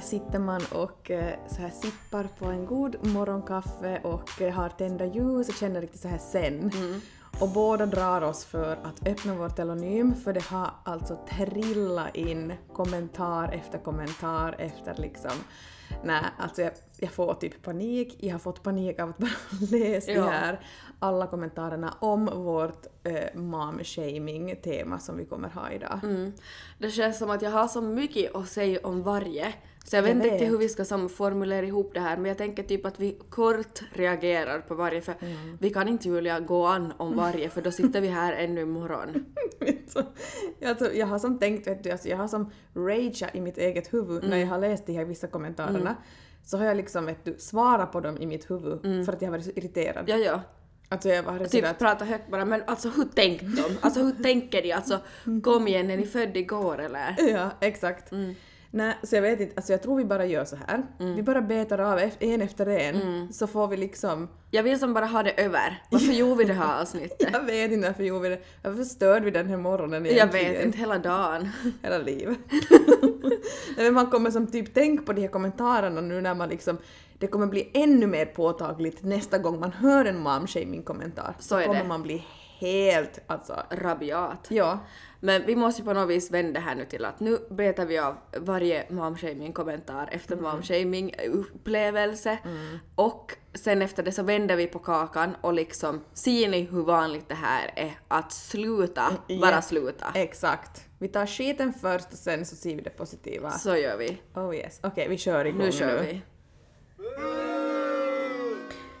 Här 0.00 0.06
sitter 0.06 0.38
man 0.38 0.60
och 0.72 1.10
eh, 1.10 1.34
så 1.48 1.60
här 1.60 1.70
sippar 1.70 2.28
på 2.38 2.44
en 2.44 2.66
god 2.66 3.06
morgonkaffe 3.06 4.00
och 4.04 4.42
eh, 4.42 4.52
har 4.54 4.68
tända 4.68 5.04
ljus 5.06 5.48
och 5.48 5.54
känner 5.54 5.80
riktigt 5.80 6.00
så 6.00 6.08
här 6.08 6.18
sen. 6.18 6.72
Och 7.40 7.48
båda 7.48 7.86
drar 7.86 8.22
oss 8.22 8.44
för 8.44 8.72
att 8.82 9.08
öppna 9.08 9.34
vår 9.34 9.48
telonym 9.48 10.14
för 10.14 10.32
det 10.32 10.42
har 10.44 10.70
alltså 10.84 11.18
trillat 11.30 12.16
in 12.16 12.52
kommentar 12.72 13.52
efter 13.52 13.78
kommentar 13.78 14.56
efter 14.58 14.94
liksom 14.98 15.30
Nej, 16.04 16.24
alltså 16.38 16.62
jag, 16.62 16.72
jag 16.98 17.10
får 17.10 17.34
typ 17.34 17.62
panik. 17.62 18.16
Jag 18.20 18.32
har 18.32 18.38
fått 18.38 18.62
panik 18.62 19.00
av 19.00 19.08
att 19.08 19.18
bara 19.18 19.30
läsa 19.70 20.10
Ja. 20.10 20.22
de 20.24 20.28
här 20.30 20.60
alla 20.98 21.26
kommentarerna 21.26 21.94
om 22.00 22.26
vårt 22.26 22.86
eh, 23.04 23.34
mom-shaming-tema 23.34 24.98
som 24.98 25.16
vi 25.16 25.24
kommer 25.24 25.48
ha 25.48 25.70
idag. 25.70 26.00
Mm. 26.02 26.32
Det 26.78 26.90
känns 26.90 27.18
som 27.18 27.30
att 27.30 27.42
jag 27.42 27.50
har 27.50 27.68
så 27.68 27.80
mycket 27.80 28.34
att 28.34 28.48
säga 28.48 28.80
om 28.82 29.02
varje. 29.02 29.54
Så 29.84 29.96
jag 29.96 30.02
vet 30.02 30.14
inte 30.14 30.28
riktigt 30.28 30.48
hur 30.48 30.58
vi 30.58 30.68
ska 30.68 31.08
formulera 31.08 31.66
ihop 31.66 31.90
det 31.94 32.00
här 32.00 32.16
men 32.16 32.26
jag 32.26 32.38
tänker 32.38 32.62
typ 32.62 32.86
att 32.86 33.00
vi 33.00 33.18
kort 33.30 33.82
reagerar 33.92 34.60
på 34.60 34.74
varje 34.74 35.00
för 35.00 35.14
Mm. 35.20 35.58
vi 35.60 35.70
kan 35.70 35.88
inte 35.88 36.08
Julia 36.08 36.40
gå 36.40 36.66
an 36.66 36.92
om 36.96 37.16
varje 37.16 37.50
för 37.50 37.62
då 37.62 37.70
sitter 37.70 38.00
vi 38.00 38.08
här 38.08 38.32
ännu 38.32 38.60
imorgon. 38.60 39.24
Jag, 40.58 40.78
tror- 40.78 40.92
jag 40.92 41.06
har 41.06 41.18
som 41.18 41.38
tänkt, 41.38 41.66
vet 41.66 41.84
du, 41.84 41.90
alltså 41.90 42.08
jag 42.08 42.16
har 42.16 42.28
som 42.28 42.50
rageat 42.74 43.34
i 43.34 43.40
mitt 43.40 43.58
eget 43.58 43.92
huvud 43.92 44.28
när 44.28 44.36
jag 44.36 44.46
har 44.46 44.58
läst 44.58 44.86
de 44.86 44.92
här 44.92 45.04
vissa 45.04 45.26
kommentarerna. 45.26 45.96
Så 46.44 46.56
har 46.58 46.64
jag 46.64 46.76
liksom 46.76 47.06
vet 47.06 47.24
du, 47.24 47.34
svarat 47.38 47.92
på 47.92 48.00
dem 48.00 48.18
i 48.18 48.26
mitt 48.26 48.50
huvud 48.50 49.04
för 49.06 49.12
att 49.12 49.22
jag 49.22 49.28
har 49.28 49.32
varit 49.32 49.44
så 49.44 49.50
irriterad. 49.50 50.04
Ja, 50.08 50.16
ja. 50.16 50.40
Alltså 50.88 51.08
jag 51.08 51.24
sådär 51.24 51.44
Typ 51.46 51.64
att, 51.64 51.78
prata 51.78 52.04
högt 52.04 52.30
bara 52.30 52.44
men 52.44 52.62
alltså 52.66 52.88
hur 52.88 53.04
tänkte 53.04 53.46
de? 53.46 53.76
Alltså 53.80 54.02
hur 54.02 54.22
tänker 54.22 54.62
de? 54.62 54.72
Alltså 54.72 54.98
kom 55.42 55.68
igen, 55.68 55.90
är 55.90 55.96
ni 55.96 56.06
född 56.06 56.36
igår 56.36 56.78
eller? 56.80 57.14
Ja, 57.32 57.50
exakt. 57.60 58.12
Nej, 58.72 58.94
så 59.02 59.14
jag 59.16 59.22
vet 59.22 59.40
inte, 59.40 59.52
alltså 59.56 59.72
jag 59.72 59.82
tror 59.82 59.96
vi 59.96 60.04
bara 60.04 60.26
gör 60.26 60.44
så 60.44 60.56
här. 60.66 60.82
Vi 60.98 61.22
bara 61.22 61.42
betar 61.42 61.78
av 61.78 61.98
en 62.18 62.42
efter 62.42 62.66
en 62.66 63.32
så 63.32 63.46
får 63.46 63.68
vi 63.68 63.76
liksom 63.76 64.28
Jag 64.50 64.62
vill 64.62 64.78
som 64.78 64.94
bara 64.94 65.06
ha 65.06 65.22
det 65.22 65.30
över. 65.44 65.82
Varför 65.90 66.12
gjorde 66.12 66.34
vi 66.34 66.44
det 66.44 66.52
här 66.52 66.80
avsnittet? 66.80 67.28
Jag 67.32 67.44
vet 67.44 67.72
inte 67.72 67.88
varför 67.88 68.02
gjorde 68.04 68.28
vi 68.28 68.28
det. 68.28 68.40
Varför 68.62 68.84
störde 68.84 69.24
vi 69.24 69.30
den 69.30 69.46
här 69.48 69.56
morgonen 69.56 70.04
Jag 70.04 70.12
egentligen? 70.12 70.52
vet 70.52 70.64
inte, 70.64 70.78
hela 70.78 70.98
dagen. 70.98 71.48
Hela 71.82 71.98
livet. 71.98 72.38
Men 73.76 73.94
man 73.94 74.06
kommer 74.06 74.30
som 74.30 74.46
typ 74.46 74.74
tänk 74.74 75.06
på 75.06 75.12
de 75.12 75.20
här 75.22 75.28
kommentarerna 75.28 76.00
nu 76.00 76.20
när 76.20 76.34
man 76.34 76.48
liksom 76.48 76.78
det 77.18 77.26
kommer 77.26 77.46
bli 77.46 77.70
ännu 77.74 78.06
mer 78.06 78.26
påtagligt 78.26 79.02
nästa 79.02 79.38
gång 79.38 79.60
man 79.60 79.72
hör 79.72 80.04
en 80.04 80.26
mom-shaming 80.26 80.82
kommentar. 80.82 81.34
Så 81.38 81.56
är 81.56 81.64
kommer 81.66 81.82
det. 81.82 81.88
man 81.88 82.02
bli 82.02 82.24
helt 82.60 83.18
alltså... 83.26 83.62
Rabiat. 83.70 84.46
Ja. 84.48 84.78
Men 85.20 85.46
vi 85.46 85.56
måste 85.56 85.82
på 85.82 85.92
något 85.92 86.10
vis 86.10 86.30
vända 86.30 86.60
här 86.60 86.74
nu 86.74 86.84
till 86.84 87.04
att 87.04 87.20
nu 87.20 87.38
betar 87.50 87.86
vi 87.86 87.98
av 87.98 88.16
varje 88.36 88.86
momshaming-kommentar 88.90 90.08
efter 90.12 90.36
momshaming-upplevelse 90.36 92.38
och 92.94 93.32
sen 93.54 93.82
efter 93.82 94.02
det 94.02 94.12
så 94.12 94.22
vänder 94.22 94.56
vi 94.56 94.66
på 94.66 94.78
kakan 94.78 95.36
och 95.40 95.54
liksom 95.54 96.04
ser 96.12 96.48
ni 96.48 96.62
hur 96.62 96.82
vanligt 96.84 97.28
det 97.28 97.34
här 97.34 97.72
är 97.76 97.98
att 98.08 98.32
sluta, 98.32 99.12
bara 99.40 99.50
Ja. 99.50 99.62
sluta. 99.62 100.06
Exakt. 100.14 100.84
Vi 100.98 101.08
tar 101.08 101.26
skiten 101.26 101.72
först 101.72 102.12
och 102.12 102.18
sen 102.18 102.46
så 102.46 102.56
ser 102.56 102.76
vi 102.76 102.82
det 102.82 102.90
positiva. 102.90 103.50
Så 103.50 103.76
gör 103.76 103.96
vi. 103.96 104.22
Oh 104.34 104.56
yes. 104.56 104.80
Okej, 104.82 105.08
vi 105.08 105.18
kör 105.18 105.44
igång 105.44 105.60
Nu 105.60 105.72
kör 105.72 106.02
vi. 106.02 106.22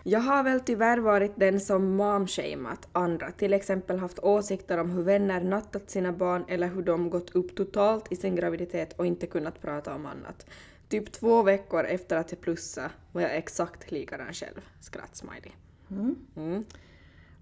Jag 0.04 0.20
har 0.20 0.42
väl 0.42 0.60
tyvärr 0.60 0.98
varit 0.98 1.32
den 1.36 1.60
som 1.60 1.96
momshamat 1.96 2.88
andra, 2.92 3.30
till 3.30 3.52
exempel 3.52 3.98
haft 3.98 4.18
åsikter 4.18 4.78
om 4.78 4.90
hur 4.90 5.02
vänner 5.02 5.40
nattat 5.40 5.90
sina 5.90 6.12
barn 6.12 6.44
eller 6.48 6.68
hur 6.68 6.82
de 6.82 7.10
gått 7.10 7.30
upp 7.30 7.56
totalt 7.56 8.12
i 8.12 8.16
sin 8.16 8.36
graviditet 8.36 8.92
och 8.92 9.06
inte 9.06 9.26
kunnat 9.26 9.62
prata 9.62 9.94
om 9.94 10.06
annat. 10.06 10.46
Typ 10.88 11.12
två 11.12 11.42
veckor 11.42 11.84
efter 11.84 12.16
att 12.16 12.32
jag 12.32 12.40
plussade 12.40 12.90
var 13.12 13.22
jag 13.22 13.36
exakt 13.36 13.90
likadan 13.90 14.32
själv. 14.32 14.60
Skrattsmiley. 14.80 15.52
Mm. 15.90 16.64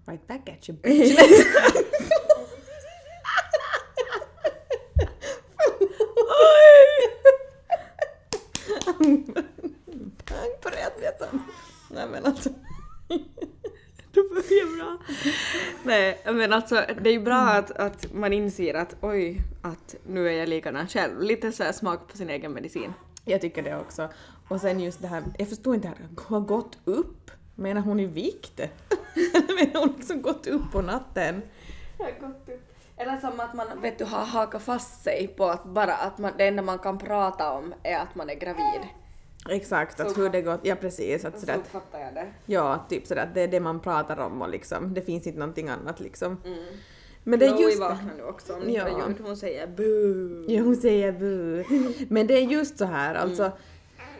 Right 0.05 0.27
back 0.27 0.49
at 0.49 0.69
you 0.69 0.77
bitch. 0.83 1.19
Nej 11.89 12.07
men 12.11 12.25
alltså. 12.25 12.49
Det 14.11 14.29
börjar 14.29 14.77
bra. 14.77 14.97
Nej, 15.83 16.21
men 16.25 16.53
alltså 16.53 16.75
det 17.01 17.09
är 17.09 17.13
ju 17.13 17.19
bra 17.19 17.37
att, 17.37 17.71
att 17.71 18.13
man 18.13 18.33
inser 18.33 18.73
att 18.73 18.95
oj, 19.01 19.41
att 19.61 19.95
nu 20.07 20.27
är 20.27 20.31
jag 20.31 20.49
likadan 20.49 20.87
själv. 20.87 21.21
Lite 21.21 21.51
så 21.51 21.63
här 21.63 21.71
smak 21.71 22.07
på 22.07 22.17
sin 22.17 22.29
egen 22.29 22.53
medicin. 22.53 22.93
Jag 23.25 23.41
tycker 23.41 23.63
det 23.63 23.77
också. 23.77 24.09
Och 24.47 24.61
sen 24.61 24.79
just 24.79 25.01
det 25.01 25.07
här, 25.07 25.23
jag 25.37 25.49
förstår 25.49 25.75
inte 25.75 25.87
det 25.87 25.93
här, 25.97 26.25
har 26.27 26.39
gått 26.39 26.77
upp? 26.85 27.31
Menar 27.55 27.81
hon 27.81 27.99
i 27.99 28.05
vikt? 28.05 28.59
Menar 29.47 29.79
hon 29.79 29.93
liksom 29.97 30.21
gått 30.21 30.47
upp 30.47 30.71
på 30.71 30.81
natten? 30.81 31.41
Eller 32.97 33.17
som 33.17 33.39
att 33.39 33.53
man 33.53 33.81
vet 33.81 33.97
du, 33.97 34.05
har 34.05 34.25
hakat 34.25 34.61
fast 34.61 35.03
sig 35.03 35.27
på 35.27 35.45
att 35.45 35.65
bara 35.65 35.95
att 35.95 36.17
man, 36.17 36.31
det 36.37 36.47
enda 36.47 36.61
man 36.61 36.79
kan 36.79 36.97
prata 36.97 37.51
om 37.51 37.73
är 37.83 37.97
att 37.97 38.15
man 38.15 38.29
är 38.29 38.35
gravid. 38.35 38.81
Exakt, 39.49 39.99
att 39.99 40.11
Så- 40.11 40.21
hur 40.21 40.29
det 40.29 40.41
gått, 40.41 40.59
ja 40.63 40.75
precis, 40.75 41.25
att 41.25 41.33
Så 41.33 41.39
sådär, 41.39 41.53
att- 41.53 41.59
uppfattar 41.59 41.99
jag 41.99 42.13
det. 42.13 42.27
ja 42.45 42.85
typ 42.89 43.07
sådär 43.07 43.23
att 43.23 43.33
det 43.35 43.41
är 43.41 43.47
det 43.47 43.59
man 43.59 43.79
pratar 43.79 44.17
om 44.17 44.41
och 44.41 44.49
liksom, 44.49 44.93
det 44.93 45.01
finns 45.01 45.27
inte 45.27 45.39
någonting 45.39 45.69
annat 45.69 45.99
liksom. 45.99 46.37
Men 47.23 47.39
det 47.39 47.45
är 47.45 47.55
just 47.57 47.79
vaknar 47.79 48.13
nu 48.17 48.23
också 48.23 48.53
om 48.53 48.61
Ja. 48.69 48.87
ljud. 49.07 49.17
Hon 49.21 49.37
säger 49.37 49.67
bu. 49.67 50.45
Ja, 50.47 50.61
hon 50.63 50.75
säger 50.75 51.11
bu. 51.11 51.63
Men 52.09 52.27
det 52.27 52.33
är 52.33 52.41
just 52.41 52.77
så 52.77 52.85
här, 52.85 53.15
alltså. 53.15 53.51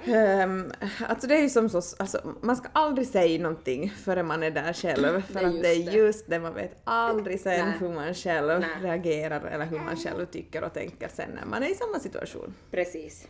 ehm, 0.05 0.71
alltså 1.07 1.27
det 1.27 1.35
är 1.37 1.41
ju 1.41 1.49
som 1.49 1.69
så, 1.69 1.77
alltså, 1.77 2.33
man 2.41 2.55
ska 2.55 2.67
aldrig 2.73 3.07
säga 3.07 3.41
någonting 3.41 3.89
förrän 4.03 4.25
man 4.27 4.43
är 4.43 4.51
där 4.51 4.73
själv. 4.73 5.21
För 5.21 5.33
Det 5.33 5.45
att 5.47 5.61
det 5.61 5.69
är 5.73 5.85
det. 5.85 5.91
just 5.97 6.29
det, 6.29 6.39
man 6.39 6.53
vet 6.53 6.81
aldrig 6.83 7.39
sen 7.39 7.65
Nej. 7.65 7.75
hur 7.79 7.89
man 7.89 8.13
själv 8.13 8.59
Nej. 8.59 8.69
reagerar 8.81 9.41
eller 9.41 9.65
hur 9.65 9.79
man 9.79 9.95
själv 9.97 10.25
tycker 10.25 10.63
och 10.63 10.73
tänker 10.73 11.07
sen 11.13 11.29
när 11.35 11.45
man 11.45 11.63
är 11.63 11.71
i 11.71 11.75
samma 11.75 11.99
situation. 11.99 12.53
Precis. 12.71 13.27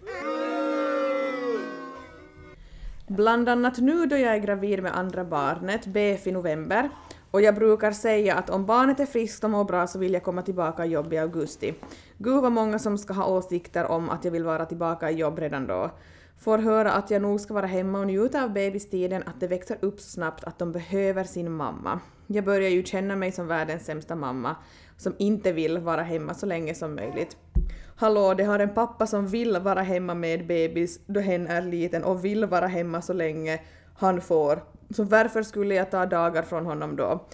Bland 3.09 3.49
annat 3.49 3.77
nu 3.77 4.05
då 4.05 4.17
jag 4.17 4.35
är 4.35 4.39
gravid 4.39 4.83
med 4.83 4.97
andra 4.97 5.25
barnet, 5.25 5.85
BF 5.85 6.27
i 6.27 6.31
november, 6.31 6.89
och 7.31 7.41
jag 7.41 7.55
brukar 7.55 7.91
säga 7.91 8.35
att 8.35 8.49
om 8.49 8.65
barnet 8.65 8.99
är 8.99 9.05
friskt 9.05 9.43
och 9.43 9.49
mår 9.49 9.63
bra 9.63 9.87
så 9.87 9.99
vill 9.99 10.13
jag 10.13 10.23
komma 10.23 10.41
tillbaka 10.41 10.85
i 10.85 10.89
jobb 10.89 11.13
i 11.13 11.17
augusti. 11.17 11.73
Gud 12.17 12.41
vad 12.41 12.51
många 12.51 12.79
som 12.79 12.97
ska 12.97 13.13
ha 13.13 13.25
åsikter 13.25 13.85
om 13.85 14.09
att 14.09 14.25
jag 14.25 14.31
vill 14.31 14.43
vara 14.43 14.65
tillbaka 14.65 15.11
i 15.11 15.15
jobb 15.15 15.39
redan 15.39 15.67
då. 15.67 15.91
Får 16.37 16.57
höra 16.57 16.91
att 16.91 17.11
jag 17.11 17.21
nog 17.21 17.39
ska 17.39 17.53
vara 17.53 17.65
hemma 17.65 17.99
och 17.99 18.07
njuta 18.07 18.43
av 18.43 18.53
bebistiden, 18.53 19.23
att 19.25 19.39
det 19.39 19.47
växer 19.47 19.77
upp 19.81 19.99
så 19.99 20.09
snabbt 20.09 20.43
att 20.43 20.59
de 20.59 20.71
behöver 20.71 21.23
sin 21.23 21.51
mamma. 21.51 21.99
Jag 22.27 22.45
börjar 22.45 22.69
ju 22.69 22.83
känna 22.83 23.15
mig 23.15 23.31
som 23.31 23.47
världens 23.47 23.85
sämsta 23.85 24.15
mamma, 24.15 24.55
som 24.97 25.15
inte 25.17 25.51
vill 25.51 25.77
vara 25.77 26.01
hemma 26.01 26.33
så 26.33 26.45
länge 26.45 26.75
som 26.75 26.95
möjligt. 26.95 27.37
Hallå, 28.01 28.33
det 28.33 28.43
har 28.43 28.59
en 28.59 28.73
pappa 28.73 29.07
som 29.07 29.27
vill 29.27 29.57
vara 29.57 29.81
hemma 29.81 30.13
med 30.13 30.47
bebis 30.47 30.99
då 31.07 31.19
hen 31.19 31.47
är 31.47 31.61
liten 31.61 32.03
och 32.03 32.25
vill 32.25 32.45
vara 32.45 32.67
hemma 32.67 33.01
så 33.01 33.13
länge 33.13 33.59
han 33.95 34.21
får. 34.21 34.63
Så 34.89 35.03
varför 35.03 35.43
skulle 35.43 35.75
jag 35.75 35.91
ta 35.91 36.05
dagar 36.05 36.43
från 36.43 36.65
honom 36.65 36.95
då? 36.95 37.27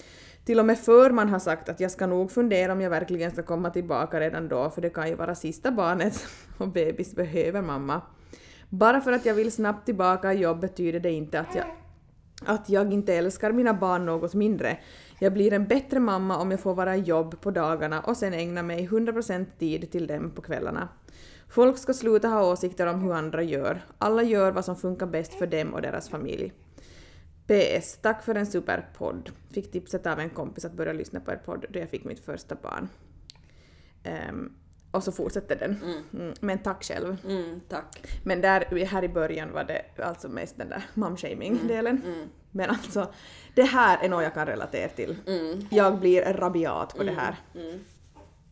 Till 0.45 0.59
och 0.59 0.65
med 0.65 0.79
förman 0.79 1.29
har 1.29 1.39
sagt 1.39 1.69
att 1.69 1.79
jag 1.79 1.91
ska 1.91 2.07
nog 2.07 2.31
fundera 2.31 2.71
om 2.71 2.81
jag 2.81 2.89
verkligen 2.89 3.31
ska 3.31 3.43
komma 3.43 3.69
tillbaka 3.69 4.19
redan 4.19 4.47
då, 4.47 4.69
för 4.69 4.81
det 4.81 4.89
kan 4.89 5.07
ju 5.07 5.15
vara 5.15 5.35
sista 5.35 5.71
barnet 5.71 6.27
och 6.57 6.67
bebis 6.67 7.15
behöver 7.15 7.61
mamma. 7.61 8.01
Bara 8.69 9.01
för 9.01 9.11
att 9.11 9.25
jag 9.25 9.33
vill 9.33 9.51
snabbt 9.51 9.85
tillbaka 9.85 10.33
i 10.33 10.41
jobb 10.41 10.59
betyder 10.59 10.99
det 10.99 11.11
inte 11.11 11.39
att 11.39 11.55
jag 11.55 11.65
att 12.45 12.69
jag 12.69 12.93
inte 12.93 13.13
älskar 13.13 13.51
mina 13.51 13.73
barn 13.73 14.05
något 14.05 14.33
mindre. 14.33 14.77
Jag 15.19 15.33
blir 15.33 15.53
en 15.53 15.67
bättre 15.67 15.99
mamma 15.99 16.37
om 16.37 16.51
jag 16.51 16.59
får 16.59 16.75
vara 16.75 16.95
i 16.95 16.99
jobb 16.99 17.41
på 17.41 17.51
dagarna 17.51 18.01
och 18.01 18.17
sen 18.17 18.33
ägna 18.33 18.63
mig 18.63 18.87
100% 18.87 19.45
tid 19.59 19.91
till 19.91 20.07
dem 20.07 20.31
på 20.31 20.41
kvällarna. 20.41 20.89
Folk 21.49 21.77
ska 21.77 21.93
sluta 21.93 22.27
ha 22.27 22.51
åsikter 22.51 22.87
om 22.87 23.01
hur 23.01 23.13
andra 23.13 23.43
gör. 23.43 23.85
Alla 23.97 24.23
gör 24.23 24.51
vad 24.51 24.65
som 24.65 24.75
funkar 24.75 25.07
bäst 25.07 25.33
för 25.33 25.47
dem 25.47 25.73
och 25.73 25.81
deras 25.81 26.09
familj. 26.09 26.53
PS. 27.47 27.97
Tack 28.01 28.23
för 28.23 28.35
en 28.35 28.45
superpodd. 28.45 29.31
Fick 29.51 29.71
tipset 29.71 30.05
av 30.05 30.19
en 30.19 30.29
kompis 30.29 30.65
att 30.65 30.73
börja 30.73 30.93
lyssna 30.93 31.19
på 31.19 31.31
er 31.31 31.41
podd 31.45 31.65
då 31.69 31.79
jag 31.79 31.89
fick 31.89 32.03
mitt 32.03 32.19
första 32.19 32.55
barn. 32.55 32.89
Ehm, 34.03 34.53
och 34.91 35.03
så 35.03 35.11
fortsätter 35.11 35.55
den. 35.55 35.77
Mm, 36.13 36.33
men 36.39 36.59
tack 36.59 36.83
själv. 36.83 37.17
Mm, 37.27 37.59
tack. 37.69 38.07
Men 38.23 38.41
där, 38.41 38.85
här 38.85 39.03
i 39.03 39.09
början 39.09 39.51
var 39.51 39.63
det 39.63 40.03
alltså 40.03 40.29
mest 40.29 40.57
den 40.57 40.69
där 40.69 40.83
momshaming-delen. 40.93 42.01
Men 42.55 42.69
alltså, 42.69 43.13
det 43.55 43.63
här 43.63 43.97
är 44.03 44.09
något 44.09 44.23
jag 44.23 44.33
kan 44.33 44.45
relatera 44.45 44.89
till. 44.89 45.15
Mm. 45.27 45.67
Jag 45.71 45.99
blir 45.99 46.33
rabiat 46.33 46.97
på 46.97 47.03
det 47.03 47.11
här. 47.11 47.35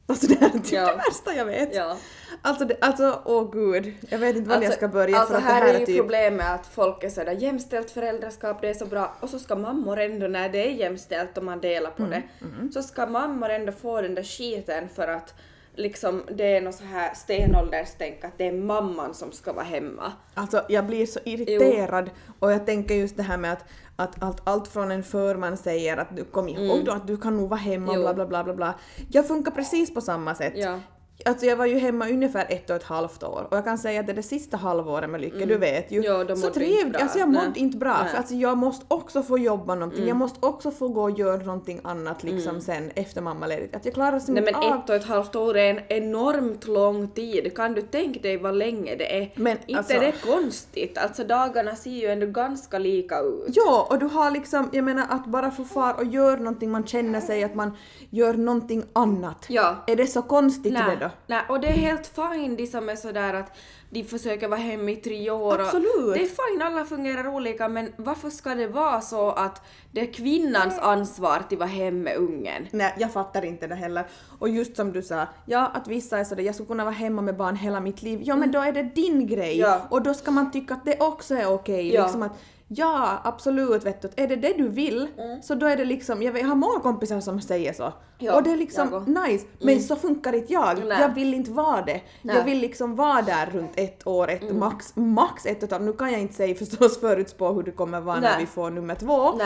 Alltså 0.08 0.28
det 0.28 0.40
här 0.40 0.48
är 0.48 0.60
typ 0.60 0.72
Ja. 0.72 0.86
det 0.86 0.96
värsta 0.96 1.34
jag 1.36 1.46
vet. 1.46 1.76
Ja. 1.76 1.98
Alltså, 2.42 2.66
det, 2.66 2.78
alltså 2.82 3.22
åh 3.26 3.52
gud, 3.52 3.94
jag 4.10 4.20
vet 4.20 4.36
inte 4.36 4.50
var 4.50 4.62
jag 4.62 4.74
ska 4.74 4.88
börja 4.88 5.18
alltså 5.18 5.34
för 5.34 5.42
att 5.42 5.48
här, 5.48 5.62
det 5.62 5.68
här 5.68 5.76
är 5.76 5.80
ju 5.80 5.86
typ... 5.86 5.98
problemet 5.98 6.48
att 6.60 6.68
folk 6.68 7.04
är 7.04 7.10
sådär 7.10 7.32
jämställt 7.32 7.92
föräldraskap, 7.92 8.62
det 8.62 8.70
är 8.70 8.74
så 8.74 8.86
bra 8.86 9.14
och 9.20 9.30
så 9.30 9.40
ska 9.40 9.56
mammor 9.56 10.00
ändå 10.00 10.28
när 10.28 10.50
det 10.50 10.68
är 10.68 10.72
jämställt 10.72 11.38
och 11.38 11.44
man 11.44 11.62
delar 11.62 11.92
på 11.92 12.04
Mm, 12.04 12.22
det 12.42 12.74
så 12.74 12.84
ska 12.84 13.06
mammor 13.06 13.50
ändå 13.50 13.72
få 13.72 14.02
den 14.02 14.16
där 14.16 14.24
skiten 14.24 14.90
för 14.90 15.08
att 15.08 15.34
liksom 15.76 16.24
det 16.32 16.58
är 16.58 16.62
något 16.62 16.76
så 16.76 16.84
här 16.84 17.14
stenålderstänk 17.14 18.24
att 18.24 18.38
det 18.38 18.48
är 18.48 18.52
mamman 18.54 19.14
som 19.14 19.32
ska 19.32 19.54
vara 19.54 19.66
hemma. 19.66 20.12
Alltså 20.34 20.66
jag 20.70 20.86
blir 20.86 21.06
så 21.06 21.20
irriterad 21.26 22.10
och 22.40 22.52
jag 22.52 22.66
tänker 22.66 22.96
just 22.96 23.18
det 23.18 23.24
här 23.24 23.38
med 23.38 23.52
att, 23.54 23.66
att 23.96 24.24
allt, 24.24 24.42
allt 24.44 24.68
från 24.68 24.92
en 24.92 25.04
förman 25.04 25.58
säger 25.58 25.98
att 25.98 26.16
du 26.16 26.24
kom 26.24 26.50
ihåg 26.50 26.86
då 26.86 26.92
att 26.92 27.08
du 27.08 27.18
kan 27.18 27.38
nog 27.38 27.50
vara 27.50 27.60
hemma 27.60 27.94
Mm. 27.94 27.96
Jo. 27.96 28.02
bla 28.02 28.14
bla 28.14 28.26
bla 28.26 28.44
bla 28.44 28.54
bla. 28.54 28.74
Jag 29.12 29.28
funkar 29.28 29.52
precis 29.52 29.94
på 29.94 30.02
samma 30.02 30.36
sätt. 30.36 30.54
Ja. 30.56 30.80
Alltså 31.26 31.46
jag 31.46 31.56
var 31.56 31.66
ju 31.66 31.78
hemma 31.78 32.10
ungefär 32.10 32.46
ett 32.50 32.70
och 32.70 32.76
ett 32.76 32.84
halvt 32.84 33.24
år 33.24 33.48
och 33.52 33.58
jag 33.58 33.64
kan 33.64 33.78
säga 33.78 34.00
att 34.00 34.08
det, 34.08 34.14
det 34.14 34.24
sista 34.24 34.58
halvåret 34.58 35.10
med 35.10 35.22
Lycke, 35.22 35.46
du 35.46 35.58
vet 35.58 35.92
ju, 35.92 36.02
då 36.02 36.36
så 36.36 36.50
trevligt, 36.50 37.02
alltså 37.02 37.20
jag 37.20 37.30
Nej. 37.30 37.46
mådde 37.46 37.60
inte 37.60 37.78
bra 37.78 37.90
Nej. 37.90 38.00
Mm. 38.00 38.12
för 38.12 38.18
alltså 38.18 38.34
jag 38.36 38.58
måste 38.58 38.86
också 38.88 39.24
få 39.24 39.38
jobba 39.38 39.76
någonting, 39.76 40.08
jag 40.08 40.18
måste 40.18 40.46
också 40.46 40.72
få 40.72 40.88
gå 40.88 41.04
och 41.04 41.20
göra 41.20 41.44
någonting 41.44 41.80
annat 41.84 42.24
liksom 42.24 42.62
sen 42.62 42.92
efter 42.96 43.22
mammaledigt. 43.22 43.76
Att 43.76 43.86
jag 43.86 43.94
klarar 43.94 44.20
sig 44.20 44.34
Nej 44.34 44.44
men 44.44 44.56
av 44.56 44.80
ett 44.80 44.90
och 44.90 44.96
ett 44.96 45.06
halvt 45.06 45.36
år 45.36 45.58
är 45.58 45.70
en 45.70 45.80
enormt 45.88 46.68
lång 46.68 47.08
tid. 47.08 47.56
Kan 47.56 47.74
du 47.74 47.82
tänka 47.82 48.20
dig 48.20 48.38
vad 48.38 48.56
länge 48.56 48.96
det 48.96 49.18
är? 49.18 49.32
Men 49.36 49.58
inte 49.66 49.78
alltså- 49.78 49.94
är 49.94 50.00
det 50.00 50.14
konstigt. 50.26 50.98
Alltså 50.98 51.24
dagarna 51.24 51.76
ser 51.76 51.92
ju 51.92 52.08
ändå 52.08 52.26
ganska 52.26 52.80
lika 52.80 53.20
ut. 53.20 53.44
Ja, 53.48 53.88
och 53.90 54.00
du 54.00 54.06
har 54.06 54.32
liksom, 54.32 54.70
jag 54.72 54.84
menar 54.84 55.06
att 55.10 55.26
bara 55.26 55.52
få 55.52 55.64
far 55.64 55.94
och 55.94 56.06
göra 56.06 56.36
någonting, 56.36 56.72
man 56.72 56.88
känner 56.88 57.22
sig 57.22 57.44
att 57.44 57.56
man 57.56 57.78
gör 58.10 58.34
någonting 58.34 58.84
annat. 58.94 59.46
Ja. 59.50 59.76
Är 59.88 59.96
det 59.96 60.08
så 60.08 60.22
konstigt 60.22 60.74
Nej, 60.74 60.98
det 61.00 61.06
då? 61.06 61.12
Nej, 61.28 61.42
och 61.50 61.60
det 61.60 61.68
är 61.68 61.72
helt 61.72 62.08
fine 62.08 62.56
de 62.56 62.68
som 62.68 62.90
är 62.90 62.96
sådär 62.96 63.34
att 63.34 63.58
de 63.90 64.04
försöker 64.04 64.48
vara 64.48 64.60
hemma 64.60 64.92
i 64.92 64.96
tre 64.96 65.32
år. 65.32 65.62
Absolut. 65.62 66.14
Det 66.14 66.22
är 66.22 66.52
fine, 66.52 66.62
alla 66.62 66.86
fungerar 66.86 67.28
olika 67.28 67.68
men 67.68 67.94
varför 67.96 68.30
ska 68.30 68.56
det 68.56 68.68
vara 68.68 69.02
så 69.02 69.32
att 69.32 69.62
det 69.92 70.02
är 70.02 70.14
kvinnans 70.14 70.80
ansvar 70.80 71.38
att 71.38 71.54
vara 71.54 71.70
hemma 71.70 72.04
med 72.04 72.18
ungen? 72.18 72.68
Nej, 72.72 72.96
jag 72.98 73.14
fattar 73.14 73.46
inte 73.46 73.68
det 73.68 73.76
heller. 73.76 74.06
Och 74.40 74.50
just 74.50 74.76
som 74.76 74.92
du 74.92 75.02
sa, 75.02 75.28
ja 75.46 75.72
att 75.74 75.88
vissa 75.88 76.20
är 76.20 76.24
sådär, 76.24 76.44
jag 76.44 76.56
skulle 76.56 76.68
kunna 76.68 76.84
vara 76.84 76.94
hemma 76.94 77.22
med 77.22 77.38
barn 77.38 77.56
hela 77.56 77.80
mitt 77.80 78.02
liv. 78.02 78.20
Ja 78.24 78.36
men 78.36 78.52
då 78.52 78.60
är 78.60 78.72
det 78.72 78.84
din 78.84 79.28
grej. 79.28 79.60
Ja. 79.60 79.82
Och 79.90 80.02
då 80.02 80.14
ska 80.14 80.32
man 80.32 80.52
tycka 80.52 80.74
att 80.74 80.86
det 80.86 81.00
också 81.00 81.36
är 81.36 81.54
okej. 81.54 81.94
Ja. 81.94 82.04
Liksom 82.04 82.24
att, 82.24 82.32
ja 82.68 83.22
absolut 83.24 83.86
vet 83.86 84.02
du, 84.02 84.10
är 84.16 84.28
det 84.28 84.36
det 84.36 84.54
du 84.58 84.70
vill 84.70 85.08
så 85.42 85.56
då 85.56 85.66
är 85.66 85.78
det 85.78 85.86
liksom, 85.86 86.22
jag, 86.22 86.32
vet, 86.32 86.42
jag 86.42 86.50
har 86.50 86.56
många 86.56 86.80
kompisar 86.80 87.20
som 87.20 87.42
säger 87.42 87.74
så. 87.74 87.94
Ja, 88.18 88.36
och 88.36 88.44
det 88.44 88.52
är 88.52 88.58
liksom 88.58 89.16
nice, 89.28 89.46
men 89.62 89.82
så 89.82 89.96
funkar 89.96 90.34
inte 90.34 90.54
jag. 90.54 90.86
Nej. 90.86 91.02
Jag 91.02 91.10
vill 91.16 91.34
inte 91.34 91.52
vara 91.52 91.82
det. 91.82 92.02
Nej. 92.22 92.36
Jag 92.36 92.44
vill 92.44 92.60
liksom 92.60 92.96
vara 92.96 93.22
där 93.22 93.46
runt 93.46 93.72
ett 93.76 94.08
år, 94.08 94.30
ett, 94.30 94.56
max, 94.56 94.96
max 94.96 95.46
ett 95.46 95.58
och 95.58 95.64
ett 95.64 95.72
halvt. 95.72 95.84
Nu 95.86 95.94
kan 95.94 96.12
jag 96.12 96.22
inte 96.22 96.34
säga 96.34 96.56
förstås 96.56 97.00
förutspå 97.00 97.52
hur 97.54 97.64
det 97.64 97.72
kommer 97.72 98.02
vara 98.02 98.16
när 98.20 98.22
Nej. 98.30 98.40
vi 98.40 98.46
får 98.46 98.70
nummer 98.70 98.96
två. 98.96 99.40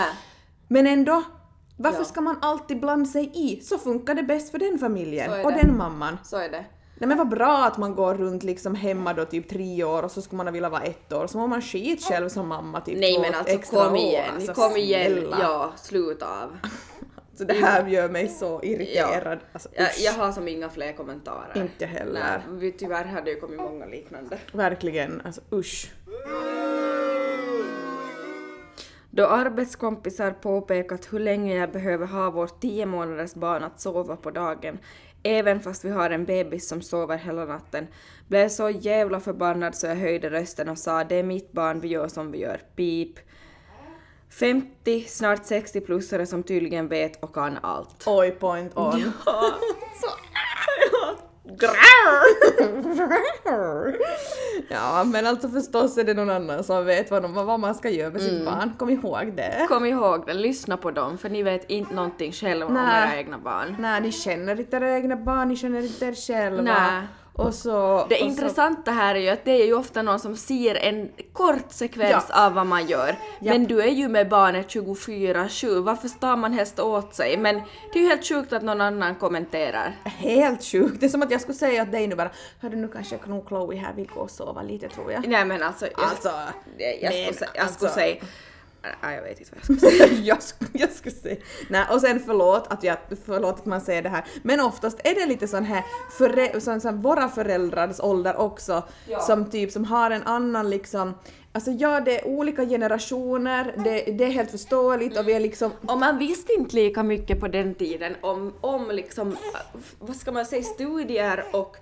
Men 0.67 0.87
ändå, 0.87 1.23
varför 1.77 1.99
Ja. 1.99 2.05
ska 2.05 2.21
man 2.21 2.37
alltid 2.41 2.79
blanda 2.79 3.05
sig 3.09 3.31
i? 3.33 3.61
Så 3.61 3.77
funkar 3.77 4.15
det 4.15 4.23
bäst 4.23 4.51
för 4.51 4.59
den 4.59 4.79
familjen 4.79 5.45
och 5.45 5.51
den 5.53 5.77
mamman. 5.77 6.17
Så 6.23 6.37
är 6.37 6.49
det. 6.49 6.65
Nej 6.99 7.07
men 7.07 7.17
vad 7.17 7.29
bra 7.29 7.65
att 7.65 7.77
man 7.77 7.95
går 7.95 8.15
runt 8.15 8.43
liksom 8.43 8.75
hemma 8.75 9.13
då 9.13 9.25
typ 9.25 9.49
tre 9.49 9.83
år 9.83 10.03
och 10.03 10.11
så 10.11 10.21
skulle 10.21 10.43
man 10.43 10.53
vilja 10.53 10.69
vara 10.69 10.81
ett 10.81 11.13
år 11.13 11.27
så 11.27 11.37
mår 11.37 11.47
man 11.47 11.61
skit 11.61 12.03
själv 12.03 12.29
som 12.29 12.47
mamma 12.47 12.81
typ 12.81 12.97
Nej 12.99 13.19
men 13.19 13.33
alltså 13.35 13.53
extra 13.55 13.83
kom 13.83 13.93
år. 13.93 13.97
igen, 13.99 14.25
Alltså, 14.35 14.53
kom 14.53 14.77
igen. 14.77 15.11
snälla. 15.11 15.37
Ja, 15.41 15.71
sluta 15.77 16.25
av. 16.43 16.57
Så 17.37 17.43
det 17.43 17.53
här 17.53 17.87
gör 17.87 18.09
mig 18.09 18.27
så 18.27 18.63
irriterad. 18.63 19.39
Alltså, 19.53 19.69
Jag, 19.73 19.89
jag 19.99 20.13
har 20.13 20.31
som 20.31 20.47
inga 20.47 20.69
fler 20.69 20.93
kommentarer. 20.93 21.51
Inte 21.61 21.85
heller. 21.85 22.13
Nej, 22.49 22.59
vi, 22.59 22.71
tyvärr 22.71 23.05
har 23.05 23.21
det 23.21 23.31
ju 23.31 23.39
kommit 23.39 23.59
många 23.61 23.85
liknande. 23.85 24.37
Verkligen, 24.53 25.21
alltså 25.25 25.41
usch. 25.51 25.91
Då 29.11 29.25
arbetskompisar 29.27 30.31
påpekat 30.31 31.13
hur 31.13 31.19
länge 31.19 31.55
jag 31.55 31.71
behöver 31.71 32.05
ha 32.07 32.29
vårt 32.31 32.61
10 32.61 32.85
månaders 32.85 33.33
barn 33.33 33.63
att 33.63 33.81
sova 33.81 34.15
på 34.15 34.31
dagen, 34.31 34.77
även 35.23 35.59
fast 35.59 35.85
vi 35.85 35.89
har 35.89 36.09
en 36.09 36.25
bebis 36.25 36.67
som 36.69 36.81
sover 36.81 37.17
hela 37.17 37.45
natten, 37.45 37.87
blev 38.27 38.49
så 38.49 38.69
jävla 38.69 39.19
förbannad 39.19 39.75
så 39.75 39.87
jag 39.87 39.95
höjde 39.95 40.29
rösten 40.29 40.69
och 40.69 40.77
sa 40.77 41.03
det 41.03 41.15
är 41.15 41.23
mitt 41.23 41.51
barn, 41.51 41.79
vi 41.79 41.87
gör 41.87 42.07
som 42.07 42.31
vi 42.31 42.37
gör, 42.37 42.61
pip. 42.75 43.19
50, 44.29 45.05
snart 45.07 45.39
60-plussare 45.39 46.25
som 46.25 46.43
tydligen 46.43 46.87
vet 46.87 47.23
och 47.23 47.33
kan 47.33 47.57
allt. 47.61 48.03
Oj, 48.07 48.31
point 48.31 48.77
on. 48.77 49.13
ja, 49.25 49.53
men 55.05 55.27
alltså 55.27 55.49
förstås 55.49 55.97
är 55.97 56.03
det 56.03 56.13
någon 56.13 56.29
annan 56.29 56.63
som 56.63 56.85
vet 56.85 57.11
vad, 57.11 57.21
de, 57.21 57.33
vad 57.33 57.59
man 57.59 57.75
ska 57.75 57.89
göra 57.89 58.09
med 58.11 58.21
Mm. 58.21 58.35
sitt 58.35 58.45
barn. 58.45 58.73
Kom 58.79 58.89
ihåg 58.89 59.33
det. 59.35 59.65
Kom 59.69 59.85
ihåg 59.85 60.23
det, 60.27 60.33
lyssna 60.33 60.77
på 60.77 60.91
dem, 60.91 61.17
för 61.17 61.29
ni 61.29 61.43
vet 61.43 61.69
inte 61.69 61.93
någonting 61.93 62.31
själva 62.31 62.65
om 62.65 62.77
era 62.77 63.15
egna 63.17 63.37
barn. 63.37 63.75
Nej, 63.79 64.01
ni 64.01 64.11
känner 64.11 64.59
inte 64.59 64.77
era 64.77 64.91
egna 64.95 65.15
barn, 65.15 65.47
ni 65.47 65.55
känner 65.55 65.81
inte 65.81 66.05
er 66.05 66.13
själva. 66.13 66.61
Nej. 66.61 67.01
Och 67.37 67.53
så... 67.53 68.05
Det 68.09 68.15
och 68.15 68.19
så, 68.19 68.25
intressanta 68.25 68.91
här 68.91 69.15
är 69.15 69.19
ju 69.19 69.29
att 69.29 69.45
det 69.45 69.61
är 69.61 69.65
ju 69.65 69.73
ofta 69.73 70.01
någon 70.01 70.19
som 70.19 70.35
ser 70.35 70.75
en 70.75 71.09
kort 71.33 71.71
sekvens 71.71 72.29
av 72.29 72.53
vad 72.53 72.65
man 72.65 72.87
gör. 72.87 73.15
Men 73.39 73.63
du 73.63 73.81
är 73.81 73.91
ju 73.91 74.07
med 74.07 74.29
barnet 74.29 74.67
24-7, 74.67 75.81
varför 75.81 76.07
står 76.07 76.35
man 76.35 76.53
helst 76.53 76.79
åt 76.79 77.15
sig? 77.15 77.37
Men 77.37 77.61
det 77.93 77.99
är 77.99 78.03
ju 78.03 78.09
helt 78.09 78.27
sjukt 78.27 78.53
att 78.53 78.63
någon 78.63 78.81
annan 78.81 79.15
kommenterar. 79.15 79.95
Helt 80.03 80.63
sjukt. 80.63 80.99
Det 80.99 81.05
är 81.05 81.09
som 81.09 81.21
att 81.21 81.31
jag 81.31 81.41
skulle 81.41 81.57
säga 81.57 81.83
åt 81.83 81.91
dig 81.91 82.07
nu 82.07 82.15
bara 82.15 82.31
Hörru 82.61 82.75
nu 82.75 82.87
kanske 82.87 83.17
nog 83.25 83.47
Chloe 83.47 83.75
här 83.75 83.93
vill 83.93 84.07
gå 84.07 84.19
och 84.19 84.31
sova 84.31 84.61
lite 84.61 84.89
tror 84.89 85.11
jag. 85.11 85.27
Nej 85.27 85.45
men 85.45 85.63
alltså, 85.63 85.85
jag, 85.85 85.93
Alltså, 85.95 86.31
jag, 86.77 87.01
jag, 87.01 87.13
men 87.13 87.33
skulle, 87.33 87.49
jag 87.53 87.69
skulle 87.69 87.89
alltså. 87.89 87.99
säga... 87.99 88.15
Nej, 88.81 89.15
jag 89.15 89.23
vet 89.23 89.39
inte 89.39 89.51
vad 89.51 89.59
jag 89.59 89.79
skulle 89.79 89.91
säga. 89.91 90.13
jag, 90.23 90.43
skulle, 90.43 90.69
jag 90.73 90.91
skulle 90.91 91.15
säga. 91.15 91.35
Nej, 91.69 91.85
och 91.91 92.01
sen 92.01 92.19
förlåt 92.25 92.67
att, 92.67 92.83
jag, 92.83 92.97
förlåt 93.25 93.59
att 93.59 93.65
man 93.65 93.81
säger 93.81 94.01
det 94.01 94.09
här, 94.09 94.25
men 94.43 94.59
oftast 94.59 94.99
är 95.03 95.15
det 95.15 95.25
lite 95.25 95.47
sån 95.47 95.63
här, 95.63 95.83
före, 96.17 96.61
sån, 96.61 96.81
sån, 96.81 97.01
våra 97.01 97.29
föräldrars 97.29 97.99
ålder 97.99 98.35
också, 98.35 98.83
som 99.27 99.49
typ 99.49 99.71
som 99.71 99.85
har 99.85 100.11
en 100.11 100.23
annan 100.23 100.69
liksom, 100.69 101.13
alltså 101.51 101.71
ja 101.71 101.99
det 101.99 102.19
är 102.19 102.27
olika 102.27 102.65
generationer, 102.65 103.73
det, 103.83 104.17
det 104.17 104.23
är 104.23 104.31
helt 104.31 104.51
förståeligt 104.51 105.17
och 105.17 105.27
vi 105.27 105.33
är 105.33 105.39
liksom 105.39 105.71
Och 105.87 105.99
man 105.99 106.17
visste 106.17 106.53
inte 106.53 106.75
lika 106.75 107.03
mycket 107.03 107.39
på 107.39 107.47
den 107.47 107.75
tiden 107.75 108.15
om, 108.21 108.53
om 108.61 108.91
liksom, 108.91 109.31
äh, 109.31 109.79
vad 109.99 110.15
ska 110.15 110.31
man 110.31 110.45
säga, 110.45 110.63
studier 110.63 111.45
och 111.51 111.77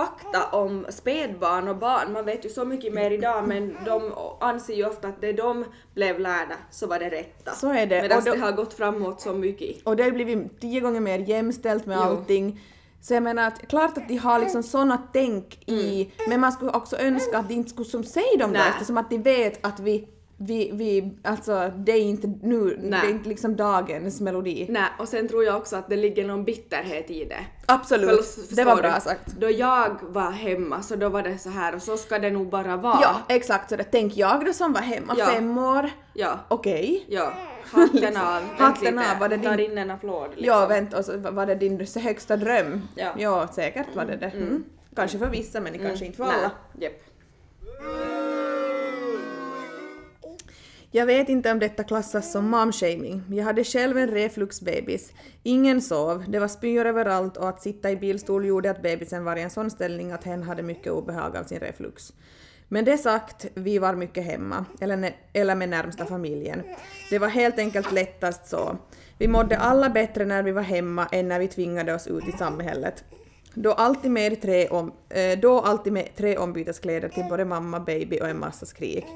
fakta 0.00 0.46
om 0.58 0.86
spädbarn 0.88 1.68
och 1.68 1.76
barn. 1.76 2.12
Man 2.12 2.24
vet 2.24 2.44
ju 2.44 2.48
så 2.48 2.64
mycket 2.64 2.94
mer 2.94 3.10
idag 3.10 3.48
men 3.48 3.76
de 3.84 4.12
anser 4.40 4.74
ju 4.74 4.86
ofta 4.86 5.08
att 5.08 5.20
det 5.20 5.32
de 5.32 5.64
blev 5.94 6.18
lärda 6.20 6.54
så 6.70 6.86
var 6.86 6.98
det 6.98 7.08
rätta. 7.10 7.52
Så 7.52 7.68
är 7.72 7.86
det. 7.86 8.02
Medan 8.02 8.24
då- 8.24 8.32
det 8.32 8.38
har 8.38 8.52
gått 8.52 8.74
framåt 8.74 9.20
så 9.20 9.32
mycket. 9.32 9.86
Och 9.86 9.96
det 9.96 10.02
har 10.02 10.10
blivit 10.10 10.60
tio 10.60 10.80
gånger 10.80 11.00
mer 11.00 11.18
jämställt 11.18 11.86
med 11.86 11.96
Jo. 11.96 12.02
allting. 12.02 12.60
Så 13.00 13.14
jag 13.14 13.22
menar 13.22 13.46
att 13.48 13.68
klart 13.68 13.98
att 13.98 14.08
de 14.08 14.16
har 14.16 14.38
liksom 14.38 14.62
såna 14.62 15.02
tänk 15.12 15.62
i, 15.68 16.10
men 16.28 16.40
man 16.40 16.52
skulle 16.52 16.70
också 16.70 16.96
önska 16.96 17.38
att 17.38 17.48
de 17.48 17.54
inte 17.54 17.70
skulle 17.70 17.88
som 17.88 18.04
säga 18.04 18.36
dem 18.38 18.52
då 18.52 18.58
Nej. 18.58 18.68
eftersom 18.68 18.96
att 18.98 19.10
de 19.10 19.18
vet 19.18 19.66
att 19.66 19.80
vi, 19.80 20.08
vi, 20.38 20.70
vi, 20.72 21.14
alltså 21.22 21.72
det 21.76 21.92
är 21.92 22.00
inte 22.02 22.26
nu, 22.42 22.76
det 22.82 22.88
Nej. 22.88 23.00
är 23.06 23.10
inte 23.10 23.28
liksom 23.28 23.56
dagens 23.56 24.20
melodi. 24.20 24.66
Nej, 24.68 24.82
och 24.98 25.08
sen 25.08 25.28
tror 25.28 25.44
jag 25.44 25.56
också 25.56 25.76
att 25.76 25.88
det 25.88 25.96
ligger 25.96 26.24
någon 26.26 26.44
bitterhet 26.44 27.10
i 27.10 27.24
det. 27.24 27.46
Absolut, 27.66 28.24
För- 28.26 28.56
det 28.56 28.64
var 28.64 28.76
bra 28.76 28.94
du? 28.94 29.00
sagt. 29.00 29.26
Då 29.38 29.50
jag 29.50 29.96
var 30.02 30.30
hemma 30.30 30.82
så 30.82 30.96
då 30.96 31.08
var 31.08 31.22
det 31.22 31.38
så 31.38 31.50
här 31.50 31.74
och 31.74 31.82
så 31.82 31.96
ska 31.96 32.18
det 32.18 32.30
nog 32.30 32.48
bara 32.50 32.76
vara. 32.76 32.98
Ja, 33.02 33.16
exakt 33.28 33.70
så 33.70 33.76
det. 33.76 33.84
Tänk 33.84 34.16
jag 34.16 34.44
då 34.46 34.52
som 34.52 34.72
var 34.72 34.80
hemma 34.80 35.14
Ja. 35.18 35.26
fem 35.26 35.58
år, 35.58 35.90
Ja. 36.14 36.38
okej. 36.48 37.04
Ja. 37.08 37.32
Hatten 37.72 38.00
Liksom. 38.00 38.22
av. 38.26 38.34
Vänt 38.42 38.52
Hatten 38.58 38.96
lite. 38.96 39.12
av, 39.12 39.18
var 39.20 39.28
det 39.28 39.38
Tar 39.38 39.56
din- 39.56 39.70
in 39.72 39.78
en 39.78 39.90
applåd. 39.90 40.28
Liksom. 40.30 40.46
Ja, 40.46 40.66
vänta, 40.66 40.98
och 40.98 41.04
så 41.04 41.16
var 41.18 41.46
det 41.46 41.54
din 41.54 41.86
högsta 42.02 42.36
dröm? 42.36 42.82
Ja. 42.94 43.10
ja 43.18 43.48
säkert 43.54 43.86
var 43.96 44.04
det 44.04 44.16
det. 44.16 44.26
Mm. 44.26 44.64
Kanske 44.96 45.18
för 45.18 45.26
vissa 45.26 45.60
men 45.60 45.78
kanske 45.78 46.04
inte 46.06 46.16
för 46.16 46.24
alla. 46.24 46.50
Nej. 46.74 46.90
Japp. 46.90 47.02
Jag 50.90 51.06
vet 51.06 51.28
inte 51.28 51.52
om 51.52 51.58
detta 51.58 51.84
klassas 51.84 52.32
som 52.32 52.50
momshaming. 52.50 53.22
Jag 53.30 53.44
hade 53.44 53.64
själv 53.64 53.98
en 53.98 54.10
refluxbebis. 54.10 55.12
Ingen 55.42 55.82
sov, 55.82 56.24
det 56.28 56.38
var 56.38 56.48
spyor 56.48 56.84
överallt 56.84 57.36
och 57.36 57.48
att 57.48 57.62
sitta 57.62 57.90
i 57.90 57.96
bilstol 57.96 58.46
gjorde 58.46 58.70
att 58.70 58.82
bebisen 58.82 59.24
var 59.24 59.36
i 59.36 59.42
en 59.42 59.50
sån 59.50 59.70
ställning 59.70 60.12
att 60.12 60.24
hen 60.24 60.42
hade 60.42 60.62
mycket 60.62 60.92
obehag 60.92 61.36
av 61.36 61.44
sin 61.44 61.60
reflux. 61.60 62.12
Men 62.68 62.84
det 62.84 62.98
sagt, 62.98 63.46
vi 63.54 63.78
var 63.78 63.94
mycket 63.94 64.24
hemma, 64.24 64.64
eller, 64.80 65.16
eller 65.32 65.54
med 65.54 65.68
närmsta 65.68 66.06
familjen. 66.06 66.62
Det 67.10 67.18
var 67.18 67.28
helt 67.28 67.58
enkelt 67.58 67.92
lättast 67.92 68.46
så. 68.46 68.78
Vi 69.18 69.28
mådde 69.28 69.58
alla 69.58 69.90
bättre 69.90 70.24
när 70.24 70.42
vi 70.42 70.52
var 70.52 70.62
hemma 70.62 71.06
än 71.12 71.28
när 71.28 71.38
vi 71.38 71.48
tvingade 71.48 71.94
oss 71.94 72.06
ut 72.06 72.28
i 72.28 72.32
samhället. 72.32 73.04
Då 73.58 73.72
alltid 73.72 74.10
med 74.10 74.42
tre, 74.42 74.68
om, 74.68 74.92
eh, 75.08 75.38
då 75.38 75.60
alltid 75.60 75.92
med 75.92 76.16
tre 76.16 76.36
ombyteskläder 76.36 77.08
till 77.08 77.24
både 77.30 77.44
mamma, 77.44 77.80
baby 77.80 78.20
och 78.20 78.28
en 78.28 78.38
massa 78.38 78.66
skrik. 78.66 79.06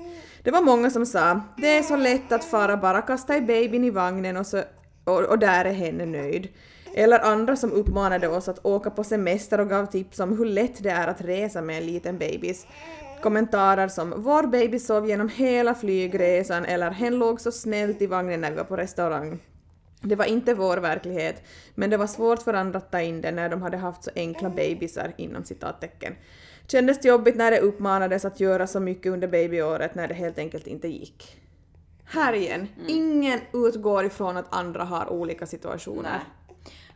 Det 0.42 0.50
var 0.50 0.62
många 0.62 0.90
som 0.90 1.06
sa 1.06 1.40
det 1.56 1.78
är 1.78 1.82
så 1.82 1.96
lätt 1.96 2.32
att 2.32 2.44
fara 2.44 2.76
bara 2.76 3.02
kasta 3.02 3.36
i 3.36 3.40
babyn 3.40 3.84
i 3.84 3.90
vagnen 3.90 4.36
och, 4.36 4.46
så, 4.46 4.62
och, 5.04 5.20
och 5.20 5.38
där 5.38 5.64
är 5.64 5.72
henne 5.72 6.06
nöjd. 6.06 6.48
Eller 6.94 7.18
andra 7.18 7.56
som 7.56 7.72
uppmanade 7.72 8.28
oss 8.28 8.48
att 8.48 8.66
åka 8.66 8.90
på 8.90 9.04
semester 9.04 9.60
och 9.60 9.68
gav 9.68 9.86
tips 9.86 10.20
om 10.20 10.38
hur 10.38 10.44
lätt 10.44 10.82
det 10.82 10.90
är 10.90 11.08
att 11.08 11.20
resa 11.20 11.62
med 11.62 11.78
en 11.78 11.86
liten 11.86 12.18
bebis. 12.18 12.66
Kommentarer 13.22 13.88
som 13.88 14.14
“Vår 14.16 14.46
baby 14.46 14.78
sov 14.78 15.08
genom 15.08 15.28
hela 15.28 15.74
flygresan” 15.74 16.64
eller 16.64 16.90
“Hen 16.90 17.18
låg 17.18 17.40
så 17.40 17.52
snällt 17.52 18.02
i 18.02 18.06
vagnen 18.06 18.40
när 18.40 18.50
vi 18.50 18.56
var 18.56 18.64
på 18.64 18.76
restaurang”. 18.76 19.38
Det 20.00 20.16
var 20.16 20.24
inte 20.24 20.54
vår 20.54 20.76
verklighet, 20.76 21.42
men 21.74 21.90
det 21.90 21.96
var 21.96 22.06
svårt 22.06 22.42
för 22.42 22.54
andra 22.54 22.78
att 22.78 22.92
ta 22.92 23.00
in 23.00 23.20
det 23.20 23.30
när 23.30 23.48
de 23.48 23.62
hade 23.62 23.76
haft 23.76 24.04
så 24.04 24.10
enkla 24.16 24.50
bebisar 24.50 25.12
inom 25.16 25.44
citattecken. 25.44 26.14
Kändes 26.66 27.00
det 27.00 27.08
jobbigt 27.08 27.36
när 27.36 27.50
det 27.50 27.60
uppmanades 27.60 28.24
att 28.24 28.40
göra 28.40 28.66
så 28.66 28.80
mycket 28.80 29.12
under 29.12 29.28
babyåret 29.28 29.94
när 29.94 30.08
det 30.08 30.14
helt 30.14 30.38
enkelt 30.38 30.66
inte 30.66 30.88
gick. 30.88 31.36
Här 32.04 32.32
igen, 32.32 32.68
ingen 32.88 33.40
utgår 33.52 34.04
ifrån 34.04 34.36
att 34.36 34.54
andra 34.54 34.84
har 34.84 35.12
olika 35.12 35.46
situationer. 35.46 36.02
Nej. 36.02 36.20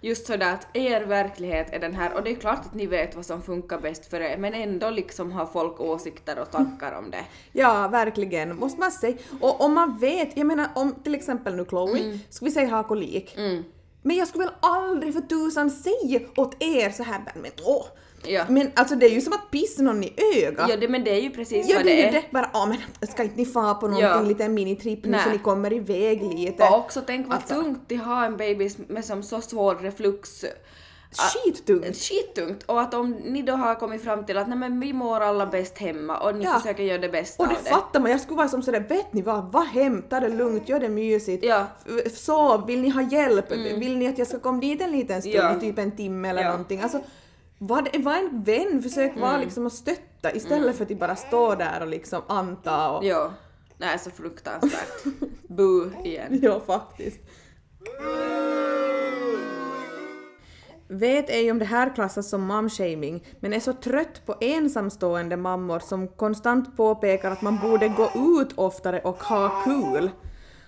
Just 0.04 0.26
sådär 0.26 0.52
att 0.52 0.76
er 0.76 1.00
verklighet 1.00 1.66
är 1.72 1.78
den 1.78 1.94
här 1.94 2.14
och 2.14 2.22
det 2.22 2.30
är 2.30 2.34
klart 2.34 2.66
att 2.66 2.74
ni 2.74 2.86
vet 2.86 3.16
vad 3.16 3.26
som 3.26 3.42
funkar 3.42 3.78
bäst 3.78 4.06
för 4.06 4.20
er 4.20 4.36
men 4.38 4.54
ändå 4.54 4.90
liksom 4.90 5.32
har 5.32 5.46
folk 5.46 5.80
åsikter 5.80 6.38
och 6.38 6.50
tankar 6.50 6.98
om 6.98 7.10
det. 7.10 7.24
Ja, 7.52 7.88
verkligen, 7.88 8.56
måste 8.56 8.80
man 8.80 8.92
säga. 8.92 9.16
Och 9.40 9.60
om 9.60 9.74
man 9.74 9.98
vet, 9.98 10.36
jag 10.36 10.46
menar 10.46 10.68
om 10.74 10.94
till 10.94 11.14
exempel 11.14 11.56
nu 11.56 11.64
Chloe, 11.64 12.18
ska 12.30 12.44
vi 12.44 12.50
säga 12.50 12.68
ha 12.68 12.82
kolik. 12.82 13.36
Mm. 13.36 13.64
Men 14.02 14.16
jag 14.16 14.28
skulle 14.28 14.44
väl 14.44 14.54
aldrig 14.60 15.14
för 15.14 15.20
tusan 15.20 15.70
säga 15.70 16.20
åt 16.36 16.62
er 16.62 16.90
så 16.90 17.02
här 17.02 17.20
men 17.34 17.52
åh. 17.64 17.86
Ja. 18.26 18.44
Men 18.48 18.70
alltså 18.74 18.94
det 18.96 19.06
är 19.06 19.10
ju 19.10 19.20
som 19.20 19.32
att 19.32 19.50
pissa 19.50 19.82
någon 19.82 20.04
i 20.04 20.12
ögat. 20.46 20.66
Ja, 20.70 20.76
det, 20.76 20.88
men 20.88 21.04
det 21.04 21.10
är 21.10 21.20
ju 21.20 21.30
precis 21.30 21.68
Ja, 21.68 21.76
vad 21.76 21.84
det 21.86 21.90
det 21.90 22.02
är 22.02 22.08
är. 22.08 22.12
ju 22.12 22.18
det. 22.20 22.24
Bara, 22.30 22.50
ja 22.52 22.66
men 22.66 23.08
ska 23.08 23.22
inte 23.22 23.36
ni 23.36 23.46
få 23.46 23.74
på 23.74 23.86
någonting, 23.88 24.04
Ja. 24.08 24.20
liten 24.20 24.54
minitripp 24.54 25.04
nu 25.04 25.18
så 25.24 25.30
ni 25.30 25.38
kommer 25.38 25.72
iväg 25.72 26.22
lite? 26.22 26.62
Och 26.64 26.78
också 26.78 27.00
tänk 27.06 27.26
vad 27.28 27.36
Alltså. 27.36 27.54
tungt 27.54 27.80
de 27.88 27.96
har 27.96 28.26
en 28.26 28.36
baby 28.36 28.70
med 28.88 29.04
som 29.04 29.22
så 29.22 29.40
svår 29.40 29.74
reflux. 29.74 30.44
Skittungt. 31.16 31.96
Skittungt. 31.96 32.62
Och 32.62 32.80
att 32.80 32.94
om 32.94 33.10
ni 33.10 33.42
då 33.42 33.52
har 33.52 33.74
kommit 33.74 34.04
fram 34.04 34.26
till 34.26 34.36
att 34.38 34.48
nej 34.48 34.58
men 34.58 34.80
vi 34.80 34.92
mår 34.92 35.20
alla 35.20 35.46
bäst 35.46 35.78
hemma 35.78 36.18
och 36.18 36.36
ni 36.36 36.44
Ja. 36.44 36.58
försöker 36.58 36.82
göra 36.82 36.98
det 36.98 37.08
bästa 37.08 37.42
Och 37.42 37.48
det 37.48 37.56
av 37.56 37.64
det. 37.64 37.70
fattar 37.70 38.00
man, 38.00 38.10
jag 38.10 38.20
skulle 38.20 38.36
vara 38.36 38.48
som 38.48 38.62
sådär, 38.62 38.84
vet 38.88 39.12
ni 39.12 39.22
vad, 39.22 39.52
var 39.52 39.64
hem, 39.64 40.02
ta 40.02 40.20
det 40.20 40.28
lugnt, 40.28 40.68
gör 40.68 40.80
det 40.80 40.88
mysigt. 40.88 41.44
Ja. 41.44 41.66
Sov, 42.14 42.66
vill 42.66 42.80
ni 42.80 42.88
ha 42.88 43.02
hjälp? 43.02 43.52
Vill 43.52 43.96
ni 43.98 44.08
att 44.08 44.18
jag 44.18 44.26
ska 44.26 44.38
komma 44.40 44.60
dit 44.60 44.80
en 44.80 44.92
liten 44.92 45.22
stund, 45.22 45.34
Ja. 45.36 45.60
typ 45.60 45.78
en 45.78 45.96
timme 45.96 46.28
eller 46.30 46.42
Ja. 46.42 46.50
någonting? 46.50 46.80
Alltså, 46.80 47.00
var, 47.58 48.02
var 48.02 48.16
en 48.16 48.42
vän, 48.42 48.82
försök 48.82 49.16
vara 49.16 49.38
liksom 49.38 49.66
och 49.66 49.72
stötta 49.72 50.32
istället 50.32 50.76
för 50.76 50.84
att 50.84 50.98
bara 50.98 51.16
stå 51.16 51.54
där 51.54 51.80
och 51.80 51.88
liksom 51.88 52.22
anta 52.26 52.90
och... 52.90 53.04
Ja. 53.04 53.30
Nej, 53.78 53.98
så 53.98 54.10
fruktansvärt. 54.10 55.04
Bu 55.48 55.90
igen. 56.04 56.38
Ja, 56.42 56.60
faktiskt. 56.60 57.20
Vet 60.88 61.30
ej 61.30 61.50
om 61.50 61.58
det 61.58 61.64
här 61.64 61.94
klassas 61.94 62.28
som 62.30 62.46
momshaming, 62.46 63.26
men 63.40 63.52
är 63.52 63.60
så 63.60 63.72
trött 63.72 64.26
på 64.26 64.34
ensamstående 64.40 65.36
mammor 65.36 65.78
som 65.78 66.08
konstant 66.08 66.76
påpekar 66.76 67.30
att 67.30 67.42
man 67.42 67.58
borde 67.58 67.88
gå 67.88 68.10
ut 68.40 68.52
oftare 68.54 69.00
och 69.00 69.22
ha 69.22 69.62
kul. 69.64 70.10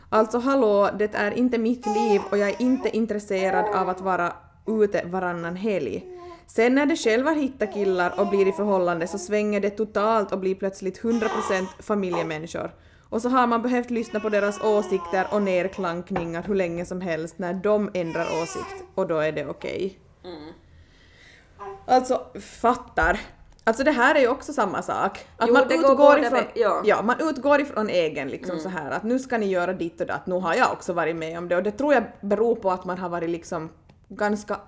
Alltså 0.08 0.38
hallå, 0.38 0.90
det 0.98 1.14
är 1.14 1.30
inte 1.30 1.58
mitt 1.58 1.86
liv 1.86 2.20
och 2.30 2.38
jag 2.38 2.48
är 2.48 2.62
inte 2.62 2.96
intresserad 2.96 3.74
av 3.74 3.88
att 3.88 4.00
vara 4.00 4.32
ute 4.66 5.02
varannan 5.06 5.56
helg. 5.56 6.06
Sen 6.46 6.74
när 6.74 6.86
de 6.86 6.96
själva 6.96 7.30
hittar 7.30 7.72
killar 7.72 8.20
och 8.20 8.26
blir 8.28 8.48
i 8.48 8.52
förhållande 8.52 9.06
så 9.06 9.18
svänger 9.18 9.60
det 9.60 9.70
totalt 9.70 10.32
och 10.32 10.38
blir 10.38 10.54
plötsligt 10.54 11.02
100% 11.02 11.28
familjemänniskor. 11.82 12.70
Och 13.08 13.22
så 13.22 13.28
har 13.28 13.46
man 13.46 13.62
behövt 13.62 13.90
lyssna 13.90 14.20
på 14.20 14.28
deras 14.28 14.60
åsikter 14.64 15.26
och 15.30 15.42
nerklankningar 15.42 16.42
hur 16.42 16.54
länge 16.54 16.84
som 16.84 17.00
helst 17.00 17.38
när 17.38 17.54
de 17.54 17.90
ändrar 17.94 18.26
åsikt 18.42 18.84
och 18.94 19.06
då 19.06 19.18
är 19.18 19.32
det 19.32 19.46
okej. 19.46 19.98
Alltså, 21.86 22.26
fattar. 22.40 23.20
Alltså 23.64 23.84
det 23.84 23.90
här 23.90 24.14
är 24.14 24.20
ju 24.20 24.28
också 24.28 24.52
samma 24.52 24.82
sak. 24.82 25.26
Att 25.36 25.48
Jo, 25.48 25.54
man, 25.54 25.62
utgår 25.70 26.18
ifrån, 26.18 26.38
vä- 26.38 26.80
ja. 26.84 27.02
man 27.02 27.16
utgår 27.20 27.60
ifrån 27.60 27.88
egen 27.88 28.28
liksom 28.28 28.58
så 28.58 28.68
här 28.68 28.90
att 28.90 29.02
nu 29.02 29.18
ska 29.18 29.38
ni 29.38 29.46
göra 29.46 29.72
ditt 29.72 30.00
och 30.00 30.06
datt. 30.06 30.26
Nu 30.26 30.34
har 30.34 30.54
jag 30.54 30.72
också 30.72 30.92
varit 30.92 31.16
med 31.16 31.38
om 31.38 31.48
det 31.48 31.56
och 31.56 31.62
det 31.62 31.70
tror 31.70 31.94
jag 31.94 32.02
beror 32.20 32.54
på 32.54 32.70
att 32.70 32.84
man 32.84 32.98
har 32.98 33.08
varit 33.08 33.30
liksom 33.30 33.68
ganska 34.08 34.60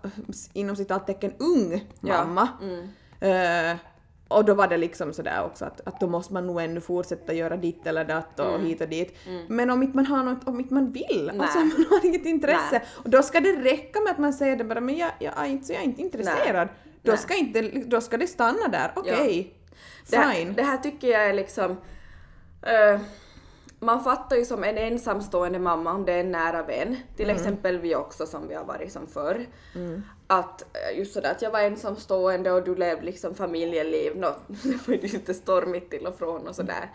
inom 0.52 0.76
citattecken 0.76 1.32
ung 1.38 1.84
Ja. 2.00 2.24
mamma. 2.24 2.48
Eh, 3.20 3.76
och 4.28 4.44
då 4.44 4.54
var 4.54 4.68
det 4.68 4.76
liksom 4.76 5.12
sådär 5.12 5.44
också 5.44 5.64
att, 5.64 5.80
att 5.88 6.00
då 6.00 6.06
måste 6.06 6.32
man 6.34 6.46
nog 6.46 6.60
ännu 6.62 6.80
fortsätta 6.80 7.32
göra 7.32 7.56
ditt 7.56 7.86
eller 7.86 8.04
datt 8.04 8.40
och 8.40 8.60
hit 8.60 8.80
och 8.80 8.88
dit. 8.88 9.16
Men 9.48 9.70
om 9.70 9.82
inte 9.82 9.96
man 9.96 10.06
har 10.06 10.22
något, 10.22 10.48
om 10.48 10.60
inte 10.60 10.74
man 10.74 10.92
vill, 10.92 11.30
Nej. 11.34 11.40
alltså 11.40 11.58
man 11.78 11.86
har 11.90 12.06
inget 12.06 12.26
intresse. 12.26 12.68
Nej. 12.72 12.84
Och 13.04 13.10
då 13.10 13.22
ska 13.22 13.40
det 13.40 13.52
räcka 13.52 14.00
med 14.00 14.10
att 14.12 14.18
man 14.18 14.32
säger 14.32 14.56
det 14.56 14.64
bara 14.64 14.80
men 14.80 14.96
jag, 14.96 15.10
jag, 15.18 15.38
är, 15.38 15.44
inte, 15.46 15.66
så 15.66 15.72
jag 15.72 15.80
är 15.80 15.84
inte 15.84 16.02
intresserad. 16.02 16.68
Då 17.02 17.16
ska, 17.16 17.34
inte, 17.34 17.62
då 17.62 18.00
ska 18.00 18.16
det 18.16 18.26
stanna 18.26 18.68
där, 18.72 18.92
okej. 18.96 19.54
Det, 20.10 20.16
här- 20.16 20.32
Fine. 20.34 20.52
det 20.54 20.62
här 20.62 20.76
tycker 20.78 21.08
jag 21.08 21.28
är 21.28 21.32
liksom... 21.34 21.70
eh, 22.62 23.00
man 23.80 24.04
fattar 24.04 24.36
ju 24.36 24.44
som 24.44 24.64
en 24.64 24.78
ensamstående 24.78 25.58
mamma 25.58 25.92
om 25.92 26.04
det 26.04 26.12
är 26.12 26.20
en 26.20 26.32
nära 26.32 26.62
vän, 26.62 26.96
till 27.16 27.30
exempel 27.30 27.78
vi 27.78 27.94
också 27.94 28.26
som 28.26 28.48
vi 28.48 28.54
har 28.54 28.64
varit 28.64 28.92
som 28.92 29.06
förr, 29.06 29.46
att 30.26 30.62
eh, 30.62 30.98
just 30.98 31.14
sådär 31.14 31.30
att 31.30 31.42
jag 31.42 31.50
var 31.50 31.60
ensamstående 31.60 32.52
och 32.52 32.64
du 32.64 32.74
levde 32.74 33.04
liksom 33.04 33.34
familjeliv, 33.34 34.16
nå, 34.16 34.36
det 34.46 34.88
var 34.88 34.94
ju 34.94 35.00
lite 35.00 35.34
stormigt 35.34 35.90
till 35.90 36.06
och 36.06 36.18
från 36.18 36.48
och 36.48 36.54
sådär. 36.54 36.90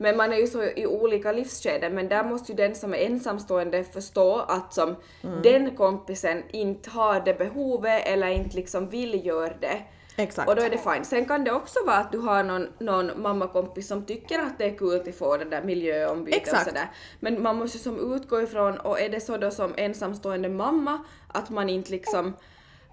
Men 0.00 0.16
man 0.16 0.32
är 0.32 0.36
ju 0.36 0.46
så 0.46 0.62
i 0.62 0.86
olika 0.86 1.32
livsskeden. 1.32 1.94
Men 1.94 2.08
där 2.08 2.24
måste 2.24 2.52
ju 2.52 2.56
den 2.56 2.74
som 2.74 2.94
är 2.94 2.98
ensamstående 2.98 3.84
förstå 3.84 4.36
att 4.36 4.74
som 4.74 4.96
den 5.42 5.76
kompisen 5.76 6.42
inte 6.50 6.90
har 6.90 7.20
det 7.20 7.34
behovet 7.34 8.02
eller 8.06 8.28
inte 8.28 8.56
liksom 8.56 8.88
vill 8.88 9.26
göra 9.26 9.54
det. 9.60 9.82
Exakt. 10.18 10.48
Och 10.48 10.56
då 10.56 10.62
är 10.62 10.70
det 10.70 10.78
fine. 10.78 11.04
Sen 11.04 11.24
kan 11.24 11.44
det 11.44 11.52
också 11.52 11.78
vara 11.86 11.96
att 11.96 12.12
du 12.12 12.18
har 12.18 12.42
någon, 12.42 12.68
någon 12.78 13.22
mammakompis 13.22 13.88
som 13.88 14.04
tycker 14.04 14.38
att 14.38 14.58
det 14.58 14.64
är 14.64 14.78
kul 14.78 15.08
att 15.08 15.14
få 15.14 15.36
det 15.36 15.44
där 15.44 15.62
miljöombyte 15.62 16.36
och 16.36 16.42
Exakt. 16.42 16.64
sådär. 16.64 16.90
Men 17.20 17.42
man 17.42 17.56
måste 17.56 17.78
som 17.78 18.14
utgå 18.14 18.42
ifrån, 18.42 18.78
och 18.78 19.00
är 19.00 19.08
det 19.08 19.20
så 19.20 19.36
då 19.36 19.50
som 19.50 19.74
ensamstående 19.76 20.48
mamma 20.48 21.04
att 21.28 21.50
man 21.50 21.68
inte 21.68 21.90
liksom 21.90 22.34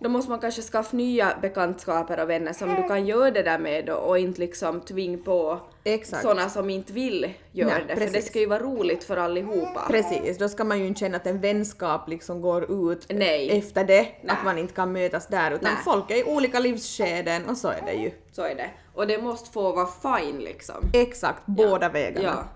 då 0.05 0.09
måste 0.09 0.31
man 0.31 0.39
kanske 0.39 0.61
skaffa 0.61 0.97
nya 0.97 1.37
bekantskaper 1.41 2.19
och 2.19 2.29
vänner 2.29 2.53
som 2.53 2.75
du 2.75 2.87
kan 2.87 3.05
göra 3.05 3.31
det 3.31 3.43
där 3.43 3.59
med 3.59 3.89
och 3.89 4.19
inte 4.19 4.39
liksom 4.39 4.81
tving 4.81 5.23
på 5.23 5.59
Exakt. 5.83 6.23
såna 6.23 6.49
som 6.49 6.69
inte 6.69 6.93
vill 6.93 7.33
göra 7.51 7.69
Nej, 7.69 7.83
det. 7.87 7.93
För 7.93 8.01
det 8.01 8.11
precis. 8.11 8.29
ska 8.29 8.39
ju 8.39 8.45
vara 8.45 8.59
roligt 8.59 9.03
för 9.03 9.17
allihopa. 9.17 9.87
Precis, 9.89 10.37
då 10.37 10.49
ska 10.49 10.63
man 10.63 10.79
ju 10.79 10.87
inte 10.87 10.99
känna 10.99 11.17
att 11.17 11.27
en 11.27 11.41
vänskap 11.41 12.09
liksom 12.09 12.41
går 12.41 12.91
ut 12.91 13.05
Nej. 13.09 13.57
efter 13.57 13.83
det, 13.83 14.01
Nej. 14.01 14.11
att 14.27 14.45
man 14.45 14.57
inte 14.57 14.73
kan 14.73 14.91
mötas 14.91 15.27
där, 15.27 15.51
utan 15.51 15.73
Nej. 15.73 15.83
folk 15.83 16.11
är 16.11 16.15
i 16.15 16.23
olika 16.23 16.59
livsskeden 16.59 17.45
och 17.49 17.57
så 17.57 17.67
är 17.67 17.81
det 17.85 17.93
ju. 17.93 18.11
Så 18.31 18.41
är 18.41 18.55
det. 18.55 18.69
Och 18.93 19.07
det 19.07 19.17
måste 19.21 19.51
få 19.51 19.71
vara 19.71 20.19
fine 20.19 20.37
liksom. 20.39 20.75
Exakt, 20.93 21.41
båda 21.45 21.89
vägarna. 21.89 22.27
Ja. 22.27 22.54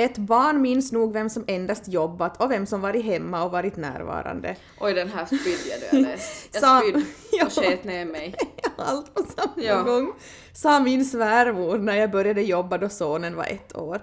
Ett 0.00 0.18
barn 0.18 0.62
minns 0.62 0.92
nog 0.92 1.12
vem 1.12 1.30
som 1.30 1.44
endast 1.46 1.88
jobbat 1.88 2.40
och 2.42 2.50
vem 2.50 2.66
som 2.66 2.80
varit 2.80 3.04
hemma 3.04 3.44
och 3.44 3.50
varit 3.50 3.76
närvarande. 3.76 4.56
Oj, 4.80 4.94
den 4.94 5.08
här 5.08 5.24
spydde 5.26 5.68
jag 5.70 5.80
då 5.80 5.86
jag 5.96 6.02
läste. 6.02 6.58
Jag 6.60 6.82
spydde 6.82 7.04
Ja. 7.32 7.46
och 7.46 7.52
sket 7.52 7.84
ner 7.84 8.04
mig. 8.04 8.34
Allt 8.76 9.14
på 9.14 9.22
samma 9.36 9.52
Ja. 9.66 9.82
gång. 9.82 10.12
Sa 10.52 10.80
min 10.80 11.04
svärmor 11.04 11.78
när 11.78 11.96
jag 11.96 12.10
började 12.10 12.42
jobba 12.42 12.78
då 12.78 12.88
sonen 12.88 13.36
var 13.36 13.44
ett 13.44 13.76
år. 13.76 14.00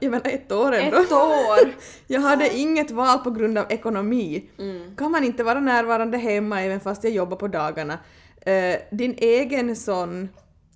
Jag 0.00 0.10
menar 0.10 0.26
ett 0.30 0.52
år 0.52 0.72
ändå. 0.72 0.96
Ett 0.96 1.12
år! 1.12 1.74
Jag 2.06 2.20
hade 2.20 2.56
inget 2.56 2.90
val 2.90 3.18
på 3.18 3.30
grund 3.30 3.58
av 3.58 3.66
ekonomi. 3.72 4.50
Mm. 4.58 4.96
Kan 4.96 5.10
man 5.10 5.24
inte 5.24 5.42
vara 5.44 5.60
närvarande 5.60 6.18
hemma 6.18 6.62
även 6.62 6.80
fast 6.80 7.04
jag 7.04 7.12
jobbar 7.12 7.36
på 7.36 7.48
dagarna? 7.48 7.98
Eh, 8.40 8.76
din 8.90 9.14
egen 9.18 9.76
son 9.76 10.28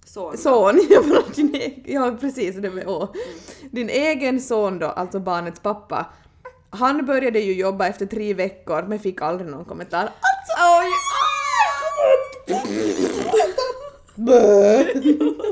Son. 0.05 0.39
son, 0.39 0.77
din 1.35 1.55
egen, 1.55 1.83
ja 1.87 2.17
precis 2.21 2.57
det 2.57 2.71
med 2.71 2.87
å. 2.87 3.13
Din 3.71 3.89
egen 3.89 4.41
son 4.41 4.79
då, 4.79 4.87
alltså 4.87 5.21
barnets 5.21 5.61
pappa, 5.61 6.07
han 6.71 7.07
började 7.07 7.41
ju 7.41 7.55
jobba 7.55 7.87
efter 7.87 8.07
tre 8.07 8.35
veckor 8.35 8.83
men 8.89 8.99
fick 8.99 9.23
aldrig 9.23 9.51
någon 9.51 9.65
kommentar. 9.65 10.03
Alltså 10.03 10.55
oj! 10.81 10.91
Bö! 14.15 14.85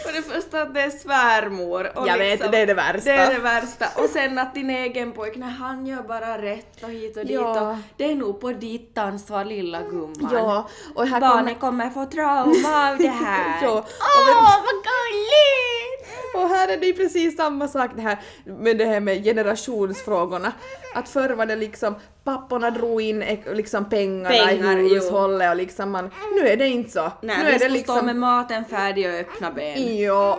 Det 0.28 0.34
första 0.34 0.62
att 0.62 0.74
det 0.74 0.80
är 0.80 0.90
svärmor. 0.90 1.90
Och 1.98 2.08
Jag 2.08 2.18
vet, 2.18 2.52
det 2.52 2.58
är 2.58 2.66
det 2.66 2.74
värsta. 2.74 3.00
Det 3.04 3.10
är 3.16 3.32
det 3.34 3.38
värsta. 3.40 3.86
Och 3.96 4.08
sen 4.10 4.38
att 4.38 4.54
din 4.54 4.70
egen 4.70 5.12
pojke, 5.12 5.38
nej, 5.38 5.50
han 5.50 5.86
gör 5.86 6.02
bara 6.02 6.42
rätt 6.42 6.82
och 6.82 6.88
hit 6.90 7.16
och 7.16 7.22
dit 7.26 7.30
Ja. 7.34 7.70
och 7.70 7.76
det 7.96 8.04
är 8.10 8.14
nog 8.14 8.40
på 8.40 8.52
ditt 8.52 8.98
ansvar 8.98 9.44
lilla 9.44 9.82
gumman. 9.82 10.30
Ja, 10.32 10.68
och 10.94 11.06
här 11.06 11.20
Barnet 11.20 11.60
kommer 11.60 11.90
få 11.90 12.04
trauma 12.06 12.90
av 12.90 12.98
det 12.98 13.08
här. 13.08 13.62
Ja, 13.62 13.70
och 13.70 13.84
vet- 14.28 14.34
vad 14.36 14.74
gulligt! 14.90 16.06
Och 16.34 16.48
här 16.48 16.68
är 16.68 16.76
det 16.76 16.92
precis 16.92 17.36
samma 17.36 17.68
sak 17.68 17.90
det 17.96 18.02
här 18.02 18.18
med 18.44 18.78
det 18.78 18.84
här 18.84 19.00
med 19.00 19.24
generationsfrågorna. 19.24 20.52
Att 20.94 21.08
förr 21.08 21.30
var 21.30 21.46
det 21.46 21.56
liksom 21.56 21.94
papporna 22.24 22.70
drog 22.70 23.02
in 23.02 23.24
liksom 23.52 23.88
pengarna 23.88 24.28
Pengar, 24.28 24.76
i 24.78 24.88
jo. 24.88 24.94
hushållet 24.94 25.50
och 25.50 25.56
liksom 25.56 25.90
man, 25.90 26.10
nu 26.40 26.48
är 26.48 26.56
det 26.56 26.68
inte 26.68 26.90
så. 26.90 27.12
Nej, 27.20 27.36
nu 27.44 27.50
är 27.50 27.58
det 27.58 27.68
liksom... 27.68 27.96
stå 27.96 28.04
med 28.06 28.16
maten 28.16 28.64
färdig 28.64 29.06
och 29.08 29.14
öppna 29.14 29.50
ben. 29.50 29.78
Ja, 30.10 30.36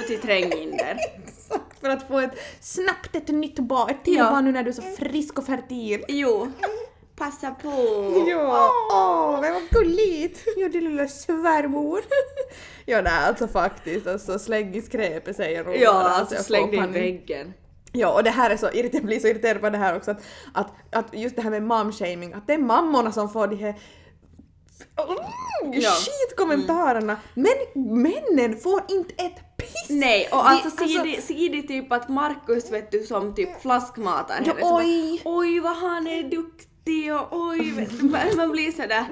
För 0.00 0.06
till 0.06 0.20
tränghinder. 0.20 0.96
exakt. 1.26 1.80
För 1.80 1.88
att 1.88 2.08
få 2.08 2.18
ett 2.20 2.34
snabbt 2.60 3.16
ett 3.16 3.28
nytt 3.28 3.58
barn, 3.58 3.90
ett 3.90 4.04
till 4.04 4.16
Ja. 4.16 4.30
barn 4.30 4.44
nu 4.44 4.52
när 4.52 4.62
du 4.62 4.68
är 4.68 4.74
så 4.74 4.82
frisk 4.82 5.38
och 5.38 5.46
fertil. 5.46 6.04
Jo. 6.08 6.52
Passa 7.16 7.50
på. 7.50 7.70
Ja, 8.28 8.70
åh, 8.92 9.40
men 9.40 9.52
vad 9.54 9.62
gulligt! 9.70 10.44
Ja, 10.56 10.68
din 10.68 10.84
lilla 10.84 11.08
svärmor. 11.08 12.00
ja, 12.86 13.02
nej, 13.02 13.12
alltså 13.28 13.48
faktiskt, 13.48 14.06
alltså 14.06 14.38
släng 14.38 14.74
i 14.74 14.82
skräpet 14.82 15.36
säger 15.36 15.64
hon. 15.64 15.74
Ja, 15.80 15.90
alltså 15.92 16.36
får 16.36 16.42
släng 16.42 16.70
det 16.70 16.76
i 16.76 16.86
väggen. 17.00 17.52
Ja, 17.92 18.12
och 18.12 18.24
det 18.24 18.30
här 18.30 18.50
är 18.50 18.56
så 18.56 18.66
irriterande, 18.66 18.96
jag 18.96 19.04
blir 19.04 19.20
så 19.20 19.26
irriterad 19.28 19.60
på 19.60 19.70
det 19.70 19.78
här 19.78 19.96
också, 19.96 20.10
att, 20.10 20.22
att, 20.54 20.66
att 20.90 21.06
just 21.14 21.36
det 21.36 21.42
här 21.42 21.50
med 21.50 21.62
momshaming, 21.62 22.32
att 22.32 22.46
det 22.46 22.52
är 22.52 22.58
mammorna 22.58 23.12
som 23.12 23.28
får 23.28 23.46
de 23.46 23.56
här 23.56 23.74
mm, 25.62 25.72
Ja. 25.80 25.90
skitkommentarerna, 25.90 27.16
men 27.34 27.52
männen 28.02 28.56
får 28.56 28.82
inte 28.88 29.14
ett 29.14 29.56
piss! 29.56 29.86
Nej, 29.88 30.28
och 30.32 30.50
alltså 30.50 30.70
ser 30.70 31.04
de, 31.04 31.20
ser 31.22 31.48
de 31.52 31.62
typ 31.62 31.92
att 31.92 32.08
Markus 32.08 32.70
vet 32.72 32.90
du 32.90 33.02
som 33.04 33.34
typ 33.34 33.62
flaskmatar 33.62 34.34
Ja, 34.46 34.52
henne 34.52 34.60
så 34.60 34.70
bara, 34.70 34.84
oj. 34.84 35.22
oj 35.24 35.60
vad 35.60 35.76
han 35.76 36.06
är 36.06 36.22
duktig 36.22 37.14
och 37.14 37.28
oj 37.30 37.70
vet 37.76 37.90
du, 38.00 38.36
man 38.36 38.50
blir 38.50 38.72
sådär 38.72 39.04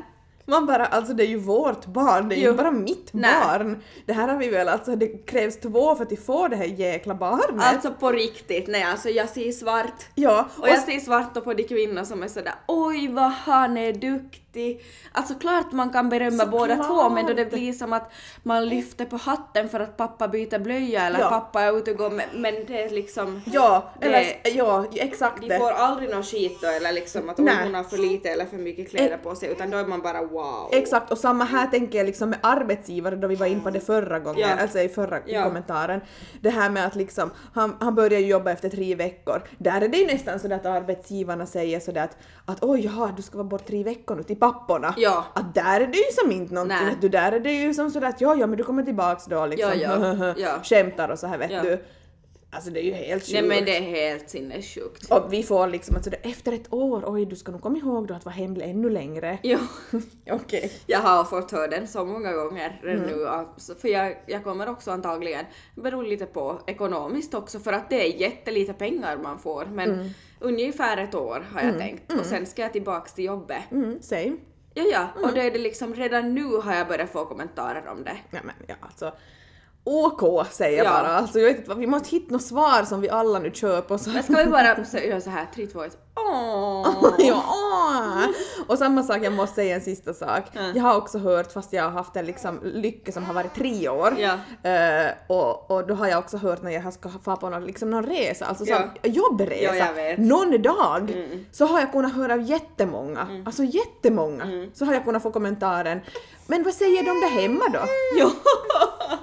Man 0.50 0.66
bara, 0.66 0.86
alltså 0.86 1.12
det 1.14 1.22
är 1.22 1.26
ju 1.28 1.38
vårt 1.38 1.86
barn, 1.86 2.28
det 2.28 2.34
är 2.34 2.40
ju 2.40 2.52
bara 2.52 2.70
mitt 2.70 3.08
Nej. 3.12 3.30
barn. 3.44 3.82
Det 4.06 4.12
här 4.12 4.28
har 4.28 4.36
vi 4.36 4.48
väl, 4.48 4.68
alltså 4.68 4.96
det 4.96 5.26
krävs 5.26 5.60
två 5.60 5.94
för 5.94 6.02
att 6.04 6.18
få 6.26 6.48
det 6.48 6.56
här 6.56 6.64
jäkla 6.64 7.14
barnet. 7.14 7.64
Alltså 7.64 7.90
på 8.00 8.12
riktigt, 8.12 8.68
nej 8.68 8.82
alltså 8.82 9.08
jag 9.08 9.28
ser 9.28 9.52
svart. 9.52 10.02
ja, 10.14 10.48
Och 10.58 10.68
jag 10.68 10.78
ser 10.78 11.00
svart 11.00 11.44
på 11.44 11.54
de 11.54 11.62
kvinnor 11.64 12.04
som 12.04 12.22
är 12.22 12.28
sådär 12.28 12.54
oj 12.68 13.08
vad 13.08 13.30
han 13.30 13.76
är 13.76 13.92
duktig. 13.92 14.84
Alltså 15.12 15.34
klart 15.34 15.72
man 15.72 15.90
kan 15.90 16.08
berömma 16.08 16.30
Såklart. 16.44 16.50
båda 16.60 16.76
två 16.84 17.08
men 17.08 17.26
då 17.26 17.32
det 17.34 17.44
blir 17.50 17.72
som 17.72 17.92
att 17.92 18.12
man 18.42 18.66
lyfter 18.68 19.04
på 19.04 19.16
hatten 19.16 19.68
för 19.68 19.80
att 19.80 19.96
pappa 19.96 20.28
byter 20.28 20.58
blöja 20.58 21.02
eller 21.06 21.20
Ja. 21.20 21.28
pappa 21.28 21.62
är 21.62 21.78
ute 21.78 21.90
och 21.90 21.96
går 21.96 22.10
men, 22.10 22.26
men 22.34 22.54
det 22.66 22.82
är 22.82 22.90
liksom 22.90 23.40
ja, 23.46 23.90
Det- 24.00 24.06
eller, 24.06 24.56
ja, 24.56 24.84
exakt 24.94 25.40
de 25.48 25.58
får 25.58 25.70
aldrig 25.70 26.10
någon 26.10 26.22
skit 26.22 26.58
då 26.62 26.68
eller 26.68 26.92
liksom 26.92 27.28
att 27.28 27.38
Nej. 27.38 27.54
hon 27.64 27.74
har 27.74 27.82
för 27.84 27.96
lite 27.98 28.28
eller 28.30 28.46
för 28.46 28.56
mycket 28.56 28.90
kläder 28.90 29.16
på 29.16 29.34
sig 29.34 29.48
utan 29.50 29.70
då 29.70 29.78
är 29.78 29.86
man 29.86 30.00
bara 30.00 30.22
wow. 30.22 30.39
Exakt, 30.72 31.12
och 31.12 31.18
samma 31.18 31.44
här 31.44 31.66
tänker 31.66 31.98
jag 31.98 32.06
liksom 32.06 32.30
med 32.30 32.38
arbetsgivare 32.42 33.16
då 33.16 33.28
vi 33.28 33.34
var 33.34 33.46
in 33.46 33.60
på 33.60 33.70
det 33.70 33.80
förra 33.80 34.18
gången, 34.18 34.40
Ja. 34.40 34.62
alltså 34.62 34.78
i 34.78 34.88
förra 34.88 35.18
Ja. 35.26 35.44
kommentaren. 35.44 36.00
Det 36.40 36.50
här 36.50 36.70
med 36.70 36.86
att 36.86 36.94
liksom, 36.96 37.30
han, 37.54 37.76
han 37.80 37.94
börjar 37.94 38.20
ju 38.20 38.26
jobba 38.26 38.50
efter 38.50 38.68
tre 38.68 38.94
veckor. 38.94 39.42
Där 39.58 39.80
är 39.80 39.88
det 39.88 39.98
ju 39.98 40.06
nästan 40.06 40.40
så 40.40 40.54
att 40.54 40.66
arbetsgivarna 40.66 41.46
säger 41.46 41.80
sådär 41.80 42.04
att, 42.04 42.16
att 42.44 42.58
oj 42.62 42.84
jaha, 42.84 43.12
du 43.16 43.22
ska 43.22 43.36
vara 43.38 43.48
bort 43.48 43.66
tre 43.66 43.84
veckor 43.84 44.16
nu 44.16 44.22
till 44.22 44.36
papporna. 44.36 44.94
Ja. 44.96 45.24
Att 45.34 45.54
där 45.54 45.80
är 45.80 45.86
det 45.86 45.98
ju 45.98 46.04
som 46.22 46.32
inte 46.32 46.54
någonting, 46.54 46.76
Nej. 46.84 46.96
du, 47.00 47.08
där 47.08 47.32
är 47.32 47.40
det 47.40 47.52
ju 47.52 47.74
som 47.74 47.90
sådär 47.90 48.08
att 48.08 48.20
ja 48.20 48.34
ja 48.36 48.46
men 48.46 48.56
du 48.58 48.64
kommer 48.64 48.82
tillbaks 48.82 49.24
då 49.24 49.46
liksom, 49.46 49.72
Ja, 49.80 49.96
ja, 50.16 50.34
ja. 50.36 50.50
skämtar 50.62 51.08
och 51.08 51.18
så 51.18 51.26
här 51.26 51.38
vet 51.38 51.62
du. 51.62 51.84
Alltså 52.52 52.70
det 52.70 52.80
är 52.80 52.84
ju 52.84 52.92
helt 52.92 53.22
sjukt. 53.22 53.32
Nej 53.32 53.42
men 53.42 53.64
det 53.64 53.76
är 53.76 53.80
helt 53.80 54.30
sinnessjukt. 54.30 55.12
Och 55.12 55.32
vi 55.32 55.42
får 55.42 55.68
liksom 55.68 56.02
sådär 56.02 56.18
efter 56.22 56.52
ett 56.52 56.72
år, 56.72 57.04
oj 57.06 57.26
du 57.26 57.36
ska 57.36 57.52
nog 57.52 57.62
komma 57.62 57.78
ihåg 57.78 58.06
då 58.06 58.14
att 58.14 58.24
vara 58.24 58.34
hemlig 58.34 58.64
ännu 58.70 58.90
längre. 58.90 59.38
Ja. 59.42 59.58
Okej. 60.30 60.72
Jag 60.86 60.98
har 60.98 61.24
fått 61.24 61.50
höra 61.50 61.66
den 61.66 61.88
så 61.88 62.04
många 62.04 62.32
gånger 62.32 62.80
Mm. 62.84 63.02
nu, 63.02 63.28
alltså, 63.28 63.74
för 63.74 63.88
jag, 63.88 64.16
jag 64.26 64.44
kommer 64.44 64.68
också 64.68 64.90
antagligen, 64.90 65.44
det 65.74 65.80
beror 65.80 66.04
lite 66.04 66.26
på 66.26 66.60
ekonomiskt 66.66 67.34
också 67.34 67.58
för 67.60 67.72
att 67.72 67.90
det 67.90 68.08
är 68.14 68.20
jättelite 68.20 68.72
pengar 68.72 69.16
man 69.16 69.38
får 69.38 69.64
men 69.64 69.90
Mm. 69.94 70.08
ungefär 70.40 70.96
ett 70.96 71.14
år 71.14 71.46
har 71.54 71.62
jag 71.62 71.78
tänkt 71.78 72.12
och 72.12 72.26
sen 72.26 72.46
ska 72.46 72.62
jag 72.62 72.72
tillbaks 72.72 73.12
till 73.14 73.24
jobbet. 73.24 73.62
Mm, 73.70 74.02
same. 74.02 74.36
Ja 74.74 74.82
ja, 74.92 75.06
Mm. 75.16 75.28
och 75.28 75.34
då 75.34 75.40
är 75.40 75.50
det 75.50 75.58
liksom 75.58 75.94
redan 75.94 76.34
nu 76.34 76.44
har 76.44 76.74
jag 76.74 76.88
börjat 76.88 77.10
få 77.10 77.24
kommentarer 77.24 77.88
om 77.88 78.04
det. 78.04 78.16
Ja 78.30 78.38
men 78.44 78.54
ja 78.66 78.74
alltså. 78.80 79.12
OK 79.84 80.46
säger 80.50 80.78
jag 80.78 80.86
Ja. 80.86 80.90
bara. 80.90 81.08
Alltså, 81.08 81.38
jag 81.38 81.46
vet 81.46 81.56
inte, 81.56 81.68
vad- 81.68 81.78
vi 81.78 81.86
måste 81.86 82.08
hitta 82.10 82.32
något 82.32 82.42
svar 82.42 82.82
som 82.84 83.00
vi 83.00 83.10
alla 83.10 83.38
nu 83.38 83.50
på. 83.80 83.98
Så. 83.98 84.10
Men 84.10 84.22
ska 84.22 84.36
vi 84.36 84.46
bara 84.46 84.64
göra 84.64 85.20
så 85.20 85.30
här, 85.30 85.46
3, 85.54 85.66
2, 85.66 85.82
1, 85.82 85.96
åh! 86.28 87.14
ja, 87.18 87.42
åh. 87.48 88.26
Och 88.66 88.78
samma 88.78 89.02
sak, 89.02 89.18
jag 89.22 89.32
måste 89.32 89.54
säga 89.54 89.74
en 89.74 89.80
sista 89.80 90.14
sak. 90.14 90.42
Ja. 90.52 90.60
Jag 90.74 90.82
har 90.82 90.96
också 90.96 91.18
hört, 91.18 91.52
fast 91.52 91.72
jag 91.72 91.84
har 91.84 91.90
haft 91.90 92.16
en 92.16 92.26
liksom 92.26 92.60
lycka 92.62 93.12
som 93.12 93.24
har 93.24 93.34
varit 93.34 93.54
tre 93.54 93.88
år, 93.88 94.14
Ja. 94.18 94.32
eh, 94.70 95.10
och, 95.26 95.70
och 95.70 95.86
då 95.86 95.94
har 95.94 96.08
jag 96.08 96.18
också 96.18 96.36
hört 96.36 96.62
när 96.62 96.70
jag 96.70 96.92
ska 96.92 97.08
få 97.24 97.36
på 97.36 97.48
någon, 97.50 97.64
liksom 97.64 97.90
någon 97.90 98.06
resa, 98.06 98.46
alltså 98.46 98.64
Ja. 98.64 98.80
jobbresa, 99.02 99.76
Ja, 99.76 100.14
någon 100.18 100.62
dag, 100.62 101.10
Mm. 101.10 101.46
så 101.52 101.66
har 101.66 101.80
jag 101.80 101.92
kunnat 101.92 102.14
höra 102.14 102.32
av 102.34 102.42
jättemånga, 102.42 103.42
alltså 103.46 103.62
jättemånga, 103.64 104.42
Mm. 104.44 104.70
så 104.74 104.84
har 104.84 104.92
jag 104.94 105.04
kunnat 105.04 105.22
få 105.22 105.30
kommentaren 105.30 106.00
men 106.46 106.62
vad 106.62 106.74
säger 106.74 107.02
de 107.02 107.20
där 107.20 107.42
hemma 107.42 107.64
då? 107.72 107.80
Ja. 108.18 108.30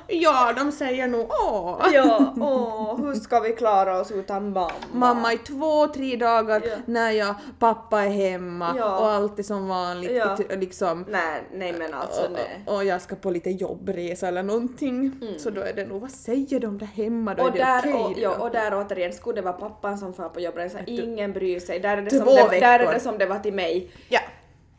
Ja, 0.10 0.54
de 0.58 0.72
säger 0.72 1.08
nog 1.08 1.28
åh. 1.30 1.78
ja, 1.94 2.34
åh, 2.40 2.98
hur 3.06 3.14
ska 3.16 3.40
vi 3.40 3.52
klara 3.54 4.00
oss 4.00 4.12
utan 4.12 4.54
mamma? 4.54 4.72
Mamma 4.94 5.34
i 5.34 5.38
två, 5.38 5.88
tre 5.88 6.16
dagar 6.16 6.62
Ja. 6.66 6.76
När 6.88 7.12
jag, 7.12 7.36
pappa 7.60 8.02
är 8.02 8.10
hemma 8.10 8.76
Ja. 8.78 8.98
och 9.00 9.10
allt 9.10 9.40
är 9.40 9.44
som 9.44 9.68
vanligt. 9.68 10.12
Ja. 10.16 10.38
Liksom, 10.50 11.06
Nej, 11.10 11.44
nej 11.54 11.74
men 11.74 11.94
alltså 11.94 12.30
nej. 12.34 12.64
och, 12.66 12.76
och 12.76 12.86
jag 12.86 13.02
ska 13.02 13.16
på 13.16 13.32
lite 13.32 13.50
jobbresa 13.50 14.28
eller 14.28 14.44
någonting. 14.44 15.22
Så 15.40 15.50
då 15.50 15.62
är 15.62 15.74
det 15.74 15.86
nog, 15.86 16.02
vad 16.02 16.12
säger 16.12 16.60
de 16.60 16.78
där 16.78 16.86
hemma 16.86 17.34
då? 17.36 17.42
Mm. 17.44 17.54
Och 17.54 17.60
är 17.60 17.66
det 17.66 17.90
där, 17.90 17.96
okej 17.96 18.04
och, 18.06 18.14
då? 18.14 18.22
ja, 18.22 18.38
och 18.46 18.52
där 18.52 18.74
återigen, 18.86 19.14
skulle 19.14 19.36
det 19.36 19.42
vara 19.42 19.54
pappan 19.54 19.98
som 19.98 20.14
far 20.14 20.30
på 20.30 20.40
jobbresa, 20.40 20.80
ingen 20.88 21.34
bryr 21.34 21.60
sig. 21.60 21.80
Där 21.80 21.98
är, 21.98 22.02
det 22.02 22.10
som 22.10 22.26
det, 22.26 22.60
där 22.60 22.80
är 22.80 22.94
det 22.94 23.00
som 23.00 23.18
det 23.18 23.26
var 23.26 23.40
till 23.40 23.54
mig. 23.54 23.92
Ja. 24.10 24.20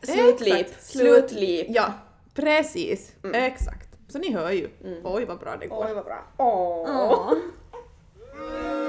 Slutlip, 0.03 0.67
slutlip. 0.79 1.67
Ja, 1.69 1.93
precis. 2.33 3.13
Exakt. 3.33 3.89
Så 4.09 4.17
ni 4.17 4.33
hör 4.33 4.51
ju. 4.51 4.69
Oj 5.03 5.25
vad 5.25 5.39
bra 5.39 5.55
det 5.59 5.67
går. 5.67 5.85
Oj 5.87 5.93
vad 5.93 6.05
bra. 6.05 6.23
Åh. 6.37 6.85
Åh. 7.11 7.33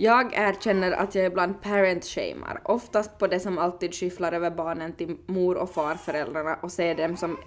Jag 0.00 0.34
erkänner 0.34 0.92
att 0.92 1.14
jag 1.14 1.26
ibland 1.26 1.62
parent 1.62 2.04
shamar. 2.04 2.60
oftast 2.64 3.18
på 3.18 3.26
det 3.26 3.40
som 3.40 3.58
alltid 3.58 3.94
skyfflar 3.94 4.32
över 4.32 4.50
barnen 4.50 4.92
till 4.92 5.16
mor 5.26 5.56
och 5.56 5.70
farföräldrarna 5.70 6.54
och 6.62 6.72
ser 6.72 6.94
dem 6.94 7.16
som 7.16 7.38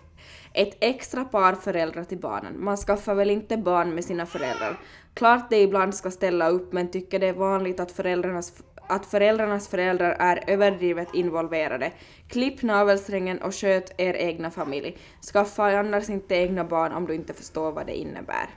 ett 0.53 0.77
extra 0.79 1.25
par 1.25 1.53
föräldrar 1.53 2.03
till 2.03 2.17
barnen. 2.17 2.63
Man 2.63 2.77
skaffar 2.77 3.15
väl 3.15 3.29
inte 3.29 3.57
barn 3.57 3.95
med 3.95 4.05
sina 4.05 4.25
föräldrar. 4.25 4.79
Klart 5.13 5.49
det 5.49 5.61
ibland 5.61 5.95
ska 5.95 6.11
ställa 6.11 6.49
upp 6.49 6.73
men 6.73 6.91
tycker 6.91 7.19
det 7.19 7.27
är 7.27 7.33
vanligt 7.33 7.79
att 7.79 7.91
föräldrarnas, 7.91 8.53
att 8.87 9.05
föräldrarnas 9.05 9.67
föräldrar 9.67 10.15
är 10.19 10.43
överdrivet 10.47 11.13
involverade. 11.13 11.91
Klipp 12.27 12.61
navelsträngen 12.61 13.41
och 13.41 13.55
sköt 13.55 13.93
er 13.97 14.13
egna 14.13 14.51
familj. 14.51 14.97
Skaffa 15.33 15.79
annars 15.79 16.09
inte 16.09 16.35
egna 16.35 16.63
barn 16.63 16.91
om 16.91 17.07
du 17.07 17.15
inte 17.15 17.33
förstår 17.33 17.71
vad 17.71 17.85
det 17.85 17.95
innebär. 17.95 18.49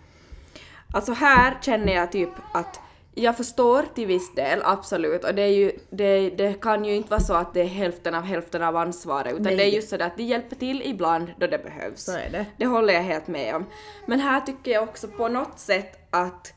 Alltså 0.94 1.12
här 1.12 1.58
känner 1.60 1.94
jag 1.94 2.12
typ 2.12 2.30
att 2.54 2.80
jag 3.14 3.36
förstår 3.36 3.82
till 3.94 4.06
viss 4.06 4.34
del, 4.34 4.60
absolut, 4.64 5.24
och 5.24 5.34
det, 5.34 5.42
är 5.42 5.46
ju, 5.52 5.72
det, 5.90 6.30
det 6.30 6.60
kan 6.60 6.84
ju 6.84 6.94
inte 6.94 7.10
vara 7.10 7.20
så 7.20 7.34
att 7.34 7.54
det 7.54 7.60
är 7.60 7.66
hälften 7.66 8.14
av 8.14 8.22
hälften 8.22 8.62
av 8.62 8.76
ansvaret, 8.76 9.32
utan 9.32 9.42
Nej. 9.42 9.56
det 9.56 9.62
är 9.64 9.68
just 9.68 9.88
så 9.88 10.02
att 10.02 10.16
de 10.16 10.22
hjälper 10.22 10.56
till 10.56 10.82
ibland 10.84 11.32
då 11.40 11.46
det 11.46 11.58
behövs. 11.58 12.06
Det. 12.06 12.46
Det 12.56 12.66
håller 12.66 12.94
jag 12.94 13.02
helt 13.02 13.26
med 13.26 13.54
om. 13.54 13.64
Men 14.06 14.20
här 14.20 14.40
tycker 14.40 14.70
jag 14.72 14.82
också 14.82 15.08
på 15.08 15.28
något 15.28 15.58
sätt 15.58 15.98
att 16.10 16.54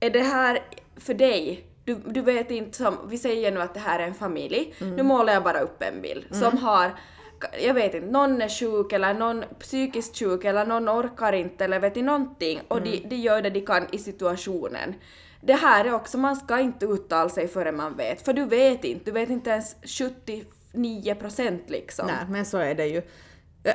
är 0.00 0.10
det 0.10 0.20
här 0.22 0.58
för 0.96 1.14
dig? 1.14 1.66
Du, 1.84 1.94
du 1.94 2.20
vet 2.20 2.50
inte 2.50 2.76
som, 2.76 2.94
vi 3.08 3.18
säger 3.18 3.52
nu 3.52 3.60
att 3.60 3.74
det 3.74 3.80
här 3.80 3.98
är 3.98 4.06
en 4.06 4.14
familj, 4.14 4.74
Mm. 4.80 4.94
nu 4.96 5.02
målar 5.02 5.32
jag 5.32 5.42
bara 5.42 5.60
upp 5.60 5.82
en 5.82 6.02
bild 6.02 6.24
som 6.30 6.58
har 6.58 6.90
jag 7.62 7.74
vet 7.74 7.94
inte, 7.94 8.06
någon 8.06 8.42
är 8.42 8.48
sjuk 8.48 8.92
eller 8.92 9.14
någon 9.14 9.44
psykiskt 9.60 10.18
sjuk 10.18 10.44
eller 10.44 10.66
någon 10.66 10.88
orkar 10.88 11.32
inte 11.32 11.64
eller 11.64 11.80
vet 11.80 11.94
ni 11.96 12.02
någonting 12.02 12.60
och 12.68 12.76
Mm. 12.78 12.90
de, 12.90 12.98
de 13.08 13.16
gör 13.16 13.42
det 13.42 13.50
de 13.50 13.60
kan 13.60 13.86
i 13.92 13.98
situationen. 13.98 14.94
Det 15.44 15.52
här 15.54 15.84
är 15.84 15.94
också, 15.94 16.18
man 16.18 16.36
ska 16.36 16.60
inte 16.60 16.86
uttala 16.86 17.28
sig 17.30 17.48
förrän 17.48 17.76
man 17.76 17.96
vet, 17.96 18.22
för 18.24 18.32
du 18.32 18.44
vet 18.44 18.84
inte, 18.84 19.04
du 19.04 19.10
vet 19.10 19.30
inte 19.30 19.50
ens 19.50 19.76
79 19.84 21.14
procent 21.14 21.64
liksom. 21.70 22.06
Nej, 22.06 22.16
men 22.28 22.44
så 22.44 22.58
är 22.58 22.74
det 22.74 22.86
ju. 22.86 23.02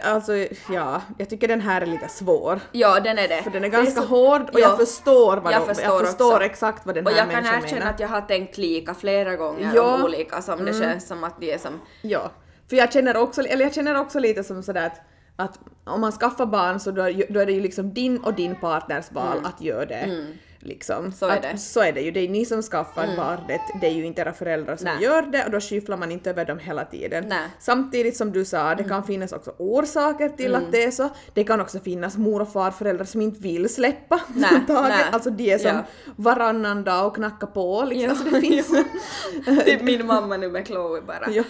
Alltså, 0.03 0.33
ja, 0.73 1.01
jag 1.17 1.29
tycker 1.29 1.47
den 1.47 1.61
här 1.61 1.81
är 1.81 1.85
lite 1.85 2.07
svår. 2.09 2.59
Ja, 2.71 2.99
den 2.99 3.17
är 3.17 3.27
det. 3.27 3.41
För 3.43 3.49
den 3.51 3.63
är 3.63 3.67
ganska 3.67 4.01
så- 4.01 4.07
hård 4.07 4.41
och 4.41 4.59
Ja. 4.59 4.59
jag 4.59 4.77
förstår 4.77 5.37
vad 5.37 5.53
Jag 5.53 5.61
de, 5.61 5.67
förstår 5.75 5.85
jag 5.99 6.07
förstår 6.07 6.41
exakt 6.43 6.85
vad 6.85 6.95
den 6.95 7.05
Och 7.07 7.11
här 7.11 7.17
jag 7.19 7.31
kan 7.31 7.43
människan 7.43 7.63
erkänna 7.63 7.79
menar. 7.79 7.91
att 7.93 7.99
jag 7.99 8.07
har 8.07 8.21
tänkt 8.21 8.57
lika 8.57 8.93
flera 8.93 9.35
gånger 9.35 9.71
Ja. 9.75 9.87
Mm. 9.87 9.93
om 9.99 10.03
olika 10.05 10.41
som 10.41 10.65
det 10.65 10.73
känns 10.73 11.07
som 11.07 11.23
att 11.23 11.39
de 11.39 11.53
är 11.53 11.57
som... 11.57 11.79
Ja, 12.01 12.31
för 12.69 12.75
jag 12.75 12.93
känner 12.93 13.17
också, 13.17 13.41
eller 13.41 13.65
jag 13.65 13.73
känner 13.73 13.99
också 13.99 14.19
lite 14.19 14.43
som 14.43 14.63
sådär 14.63 14.85
att, 14.85 15.01
att 15.35 15.59
om 15.85 16.01
man 16.01 16.11
skaffar 16.11 16.45
barn 16.45 16.79
så 16.79 16.91
då, 16.91 17.01
är 17.09 17.33
då 17.33 17.39
är 17.39 17.45
det 17.45 17.51
ju 17.51 17.61
liksom 17.61 17.93
din 17.93 18.17
och 18.17 18.33
din 18.33 18.55
partners 18.55 19.11
val 19.11 19.37
att 19.43 19.61
göra 19.61 19.85
det. 19.85 20.27
Liksom. 20.67 20.97
Mm. 20.99 21.11
Så 21.11 21.25
är 21.25 21.41
det. 21.41 21.47
Mm. 21.47 21.57
Så 21.57 21.81
är 21.81 21.91
det 21.91 22.01
ju, 22.01 22.11
det 22.11 22.19
är 22.19 22.29
ni 22.29 22.45
som 22.45 22.61
skaffar 22.61 23.07
barnet, 23.17 23.61
det 23.81 23.87
är 23.87 23.91
ju 23.91 24.05
inte 24.05 24.21
era 24.21 24.33
föräldrar 24.33 24.75
som 24.75 24.85
Nej. 24.85 25.03
gör 25.03 25.21
det 25.21 25.45
och 25.45 25.51
då 25.51 25.59
skyfflar 25.59 25.97
man 25.97 26.11
inte 26.11 26.29
över 26.29 26.45
dem 26.45 26.59
hela 26.59 26.85
tiden. 26.85 27.23
Mm. 27.23 27.49
Samtidigt 27.59 28.17
som 28.17 28.31
du 28.31 28.45
sa, 28.45 28.75
det 28.75 28.83
kan 28.83 29.03
finnas 29.03 29.31
också 29.33 29.53
orsaker 29.57 30.29
till 30.29 30.55
att 30.55 30.71
det 30.71 30.83
är 30.83 30.91
så. 30.91 31.09
Det 31.33 31.43
kan 31.43 31.61
också 31.61 31.79
finnas 31.79 32.17
mor 32.17 32.41
och 32.41 32.51
farföräldrar 32.51 33.05
som 33.05 33.21
inte 33.21 33.41
vill 33.41 33.69
släppa 33.73 34.21
Nej, 34.35 34.49
taget. 34.67 34.89
nej. 34.89 35.05
Alltså 35.11 35.29
de 35.29 35.51
är 35.53 35.57
som 35.57 35.67
Ja. 35.71 35.83
varannan 36.15 36.83
dag 36.83 37.07
och 37.07 37.15
knackar 37.15 37.47
på 37.47 37.83
liksom. 37.89 38.03
Ja, 38.03 38.09
Alltså 38.09 38.29
det 38.29 38.41
finns... 38.41 39.65
Typ 39.65 39.81
min 39.81 40.05
mamma 40.05 40.37
nu 40.37 40.49
med 40.51 40.67
Chloe 40.67 41.01
bara. 41.01 41.29
Ja. 41.31 41.43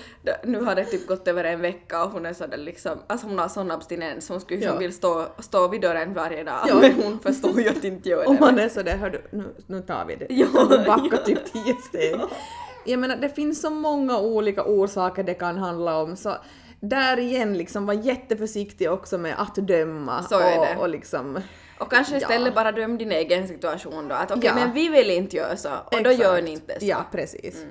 Nu 0.44 0.62
har 0.64 0.76
det 0.76 0.86
typ 0.86 1.08
gått 1.08 1.28
över 1.28 1.44
en 1.44 1.62
vecka 1.62 2.04
och 2.04 2.12
hon 2.12 2.26
är 2.26 2.34
sådär 2.34 2.58
liksom, 2.58 3.00
alltså 3.08 3.28
hon 3.28 3.40
har 3.40 3.48
sån 3.48 3.72
abstinens, 3.72 4.30
hon 4.30 4.42
skulle 4.42 4.58
Ja. 4.62 4.70
som 4.70 4.80
vill 4.80 4.94
stå, 4.94 5.26
stå 5.40 5.68
vid 5.68 5.82
dörren 5.82 6.14
varje 6.14 6.44
dag 6.44 6.60
Ja. 6.68 6.76
men 6.82 6.94
hon 7.04 7.20
förstår 7.20 7.62
ju 7.62 7.70
att 7.70 7.84
inte 7.84 8.10
gör 8.10 8.28
Och 8.28 8.34
det. 8.34 8.40
man 8.40 8.60
är 8.60 8.70
sådär, 8.70 8.98
hördu, 9.12 9.22
nu, 9.32 9.56
nu 9.68 9.82
tar 9.82 10.06
vi 10.06 10.16
det. 10.16 10.26
Ja, 10.34 10.48
Kan 10.54 10.70
du 10.70 10.78
backa 10.78 11.08
ja. 11.12 11.18
typ 11.18 11.46
tio 11.54 11.74
steg? 11.90 12.20
Jag 12.86 13.00
menar, 13.00 13.16
det 13.16 13.30
finns 13.30 13.62
så 13.62 13.70
många 13.70 14.20
olika 14.20 14.64
orsaker 14.64 15.24
det 15.24 15.34
kan 15.34 15.58
handla 15.58 15.98
om, 15.98 16.16
så 16.16 16.36
där 16.80 17.20
igen 17.20 17.58
liksom 17.58 17.86
var 17.86 17.94
jätteförsiktig 17.94 18.92
också 18.92 19.18
med 19.18 19.36
att 19.38 19.56
döma. 19.56 20.24
Så 20.24 20.40
är 20.40 20.60
och, 20.60 20.66
det. 20.66 20.78
och 20.80 20.90
liksom... 20.90 21.40
Och 21.80 21.92
kanske 21.92 22.18
istället 22.18 22.48
Ja. 22.48 22.54
bara 22.64 22.72
döm 22.72 22.98
din 22.98 23.12
egen 23.12 23.48
situation 23.48 24.08
då. 24.08 24.16
Att 24.16 24.32
okej, 24.32 24.44
Ja. 24.46 24.56
men 24.56 24.74
vi 24.74 24.90
vill 24.90 25.10
inte 25.12 25.36
göra 25.38 25.58
så. 25.58 25.70
Och 25.70 25.92
då 25.92 25.98
Exakt. 26.10 26.20
gör 26.20 26.42
ni 26.42 26.52
inte 26.52 26.80
så. 26.80 26.86
Ja, 26.86 27.06
precis. 27.12 27.66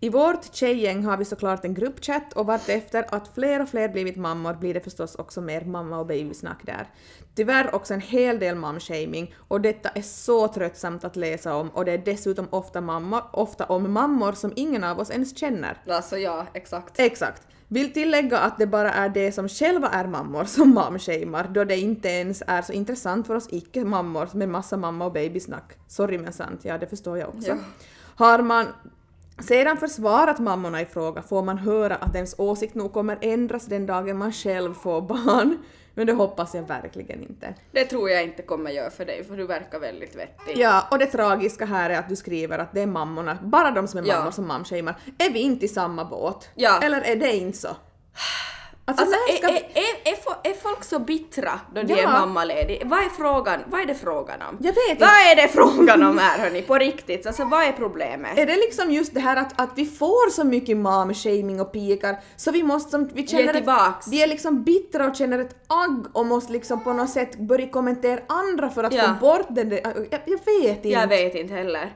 I 0.00 0.08
vårt 0.08 0.54
tjejgäng 0.54 1.04
har 1.04 1.16
vi 1.16 1.24
såklart 1.24 1.64
en 1.64 1.74
gruppchatt 1.74 2.32
och 2.32 2.46
vartefter 2.46 3.06
att 3.10 3.34
fler 3.34 3.62
och 3.62 3.68
fler 3.68 3.88
blivit 3.88 4.16
mammor 4.16 4.54
blir 4.54 4.74
det 4.74 4.80
förstås 4.80 5.14
också 5.14 5.40
mer 5.40 5.64
mamma 5.64 5.98
och 5.98 6.06
babysnack 6.06 6.66
där. 6.66 6.88
Tyvärr 7.34 7.74
också 7.74 7.94
en 7.94 8.00
hel 8.00 8.38
del 8.38 8.56
mamshaming 8.56 9.34
och 9.48 9.60
detta 9.60 9.88
är 9.88 10.02
så 10.02 10.48
tröttsamt 10.48 11.04
att 11.04 11.16
läsa 11.16 11.54
om 11.54 11.68
och 11.68 11.84
det 11.84 11.92
är 11.92 11.98
dessutom 11.98 12.48
ofta, 12.50 12.80
mammor, 12.80 13.22
ofta 13.32 13.64
om 13.64 13.92
mammor 13.92 14.32
som 14.32 14.52
ingen 14.56 14.84
av 14.84 14.98
oss 14.98 15.10
ens 15.10 15.38
känner. 15.38 15.82
Alltså 15.88 16.18
ja, 16.18 16.46
exakt. 16.52 17.00
Exakt. 17.00 17.46
Vill 17.68 17.92
tillägga 17.92 18.38
att 18.38 18.58
det 18.58 18.66
bara 18.66 18.92
är 18.92 19.08
de 19.08 19.32
som 19.32 19.48
själva 19.48 19.88
är 19.88 20.06
mammor 20.06 20.44
som 20.44 20.74
mamshamear 20.74 21.48
då 21.48 21.64
det 21.64 21.76
inte 21.76 22.08
ens 22.08 22.42
är 22.46 22.62
så 22.62 22.72
intressant 22.72 23.26
för 23.26 23.34
oss 23.34 23.48
icke-mammor 23.50 24.28
med 24.32 24.48
massa 24.48 24.76
mamma 24.76 25.04
och 25.04 25.12
babysnack. 25.12 25.78
Sorry 25.88 26.18
men 26.18 26.32
sant, 26.32 26.60
ja 26.62 26.78
det 26.78 26.86
förstår 26.86 27.18
jag 27.18 27.28
också. 27.28 27.48
Ja. 27.48 27.56
Har 28.16 28.42
man 28.42 28.66
sedan 29.40 29.76
försvarat 29.76 30.38
mammorna 30.38 30.80
i 30.80 30.86
fråga 30.86 31.22
får 31.22 31.42
man 31.42 31.58
höra 31.58 31.96
att 31.96 32.14
ens 32.14 32.34
åsikt 32.38 32.74
nog 32.74 32.92
kommer 32.92 33.18
ändras 33.20 33.66
den 33.66 33.86
dagen 33.86 34.18
man 34.18 34.32
själv 34.32 34.74
får 34.74 35.00
barn. 35.00 35.58
Men 35.94 36.06
det 36.06 36.12
hoppas 36.12 36.54
jag 36.54 36.62
verkligen 36.62 37.22
inte. 37.22 37.54
Det 37.72 37.84
tror 37.84 38.10
jag 38.10 38.22
inte 38.24 38.42
kommer 38.42 38.70
göra 38.70 38.90
för 38.90 39.04
dig, 39.04 39.24
för 39.24 39.36
du 39.36 39.46
verkar 39.46 39.78
väldigt 39.78 40.16
vettig. 40.16 40.56
Ja, 40.56 40.88
och 40.90 40.98
det 40.98 41.06
tragiska 41.06 41.64
här 41.64 41.90
är 41.90 41.98
att 41.98 42.08
du 42.08 42.16
skriver 42.16 42.58
att 42.58 42.72
det 42.72 42.80
är 42.80 42.86
mammorna, 42.86 43.38
bara 43.42 43.70
de 43.70 43.88
som 43.88 44.04
är 44.04 44.08
Ja. 44.08 44.18
mammor 44.18 44.30
som 44.30 44.46
mamshamear. 44.46 44.96
Är 45.18 45.32
vi 45.32 45.38
inte 45.38 45.64
i 45.64 45.68
samma 45.68 46.04
båt? 46.04 46.48
Ja. 46.54 46.80
Eller 46.82 47.00
är 47.00 47.16
det 47.16 47.36
inte 47.36 47.58
så? 47.58 47.68
Alltså, 48.88 49.04
Alltså, 49.04 49.16
ska... 49.36 49.48
är, 49.48 49.52
är, 49.52 49.56
är, 49.74 50.12
är, 50.12 50.16
fo- 50.16 50.36
är 50.44 50.54
folk 50.54 50.84
så 50.84 50.98
bittra 50.98 51.60
då 51.74 51.82
de 51.82 51.92
Ja. 51.94 51.98
är 51.98 52.06
mammaledig? 52.06 52.82
Vad 52.84 52.98
är 52.98 53.08
frågan? 53.08 53.60
Vad 53.66 53.80
är 53.80 53.86
det 53.86 53.94
frågan 53.94 54.42
om? 54.42 54.56
Jag 54.60 54.72
vet 54.72 54.90
inte. 54.90 55.04
Vad 55.04 55.10
är 55.32 55.36
det 55.36 55.48
frågan 55.48 56.02
om 56.02 56.18
här 56.18 56.38
hörni, 56.38 56.62
på 56.62 56.74
riktigt? 56.74 57.26
Alltså 57.26 57.44
vad 57.44 57.62
är 57.64 57.72
problemet? 57.72 58.38
Är 58.38 58.46
det 58.46 58.56
liksom 58.56 58.90
just 58.92 59.14
det 59.14 59.20
här 59.20 59.36
att, 59.36 59.60
att 59.60 59.70
vi 59.76 59.84
får 59.86 60.30
så 60.30 60.44
mycket 60.44 60.76
mom-shaming 60.76 61.60
och 61.60 61.72
pikar 61.72 62.16
så 62.36 62.50
vi 62.50 62.62
måste 62.62 62.90
som, 62.90 63.08
vi 63.12 63.26
känner 63.26 63.52
tillbaks. 63.52 64.06
Ett, 64.06 64.12
vi 64.12 64.22
är 64.22 64.26
liksom 64.26 64.62
bittra 64.64 65.06
och 65.06 65.16
känner 65.16 65.38
ett 65.38 65.56
agg 65.66 66.06
och 66.12 66.26
måste 66.26 66.52
liksom 66.52 66.84
på 66.84 66.92
något 66.92 67.10
sätt 67.10 67.38
börja 67.38 67.68
kommentera 67.68 68.20
andra 68.26 68.70
för 68.70 68.84
att 68.84 68.94
Ja. 68.94 69.02
få 69.02 69.26
bort 69.26 69.46
den 69.48 69.68
där, 69.68 69.80
jag, 69.84 70.20
jag 70.26 70.38
vet 70.62 70.76
inte. 70.76 70.88
Jag 70.88 71.06
vet 71.06 71.34
inte 71.34 71.54
heller. 71.54 71.94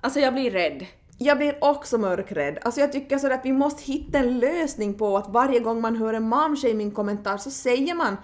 Alltså 0.00 0.20
jag 0.20 0.34
blir 0.34 0.50
rädd. 0.50 0.86
Jag 1.20 1.36
blir 1.38 1.58
också 1.60 1.98
mörkrädd. 1.98 2.58
Alltså 2.62 2.80
jag 2.80 2.92
tycker 2.92 3.18
så 3.18 3.32
att 3.32 3.44
vi 3.44 3.52
måste 3.52 3.82
hitta 3.92 4.18
en 4.18 4.38
lösning 4.38 4.94
på 4.94 5.16
att 5.16 5.28
varje 5.28 5.60
gång 5.60 5.80
man 5.80 5.96
hör 5.96 6.14
en 6.14 6.22
mom-shaming-kommentar 6.34 7.36
så 7.36 7.50
säger 7.50 7.94
man 7.94 8.16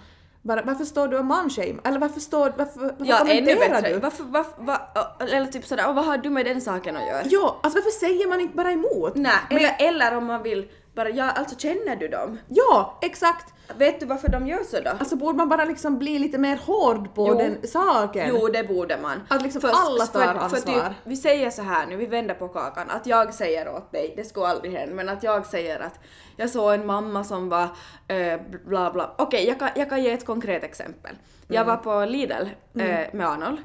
bara 0.43 0.63
varför 0.63 0.85
står 0.85 1.09
du 1.09 1.19
och 1.19 1.25
mom-shame? 1.25 1.79
Eller 1.85 1.99
varför 1.99 2.21
står 2.21 2.53
varför, 2.59 2.81
varför 2.81 2.95
Ja, 2.99 3.19
kommenterar 3.19 3.83
du? 3.83 3.99
Varför, 3.99 4.25
varför, 4.25 4.63
va, 4.63 4.81
eller 5.21 5.47
typ 5.47 5.67
sådär, 5.67 5.85
"Åh, 5.89 5.95
vad 5.95 6.05
har 6.05 6.19
du 6.19 6.31
med 6.31 6.47
den 6.47 6.61
saken 6.61 6.97
att 6.97 7.07
göra? 7.07 7.23
Ja, 7.25 7.61
alltså 7.63 7.79
varför 7.79 7.91
säger 7.91 8.29
man 8.29 8.41
inte 8.41 8.57
bara 8.57 8.73
emot? 8.73 9.13
Nej, 9.15 9.33
eller, 9.51 9.77
eller 9.79 10.17
om 10.17 10.25
man 10.27 10.43
vill 10.43 10.69
bara, 10.95 11.09
ja 11.11 11.31
alltså 11.31 11.59
känner 11.59 11.97
du 11.97 12.09
dem? 12.09 12.39
Ja, 12.49 12.99
exakt! 13.03 13.55
Vet 13.79 14.01
du 14.01 14.07
varför 14.07 14.29
de 14.29 14.47
gör 14.47 14.63
så 14.63 14.81
då? 14.81 14.91
Alltså 14.91 15.17
borde 15.17 15.39
man 15.39 15.49
bara 15.49 15.65
liksom 15.65 15.99
bli 15.99 16.19
lite 16.19 16.39
mer 16.39 16.57
hård 16.57 17.15
på 17.15 17.29
Jo. 17.29 17.35
den 17.39 17.67
saken? 17.67 18.29
Jo, 18.29 18.49
det 18.49 18.65
borde 18.69 18.99
man. 19.03 19.21
Att 19.29 19.43
liksom 19.43 19.61
alla 19.75 20.07
tar 20.07 20.21
för, 20.21 20.35
ansvar. 20.35 20.61
typ, 20.75 20.93
vi 21.05 21.17
säger 21.17 21.51
så 21.51 21.63
här 21.63 21.87
nu, 21.87 21.97
vi 21.97 22.07
vänder 22.07 22.35
på 22.35 22.49
kakan, 22.49 22.91
att 22.91 23.07
jag 23.07 23.35
säger 23.35 23.69
åt 23.69 23.93
dig, 23.93 24.13
det 24.17 24.25
skulle 24.25 24.47
aldrig 24.47 24.73
hända, 24.73 24.95
men 24.95 25.09
att 25.09 25.23
jag 25.23 25.47
säger 25.47 25.81
att 25.81 25.99
jag 26.37 26.51
såg 26.51 26.75
en 26.75 26.87
mamma 26.87 27.25
som 27.25 27.49
var 27.49 27.69
eh, 28.09 28.41
bla 28.67 28.91
bla. 28.91 29.15
Okej, 29.19 29.47
jag, 29.49 29.59
kan, 29.59 29.69
jag 29.77 29.89
kan 29.89 30.03
ge 30.03 30.11
ett 30.11 30.27
konkret 30.27 30.65
exempel. 30.65 31.17
Jag 31.49 31.63
Mm. 31.63 31.67
var 31.67 31.77
på 31.77 32.11
Lidl 32.11 32.33
eh, 32.79 33.07
med 33.13 33.29
Arnold 33.29 33.59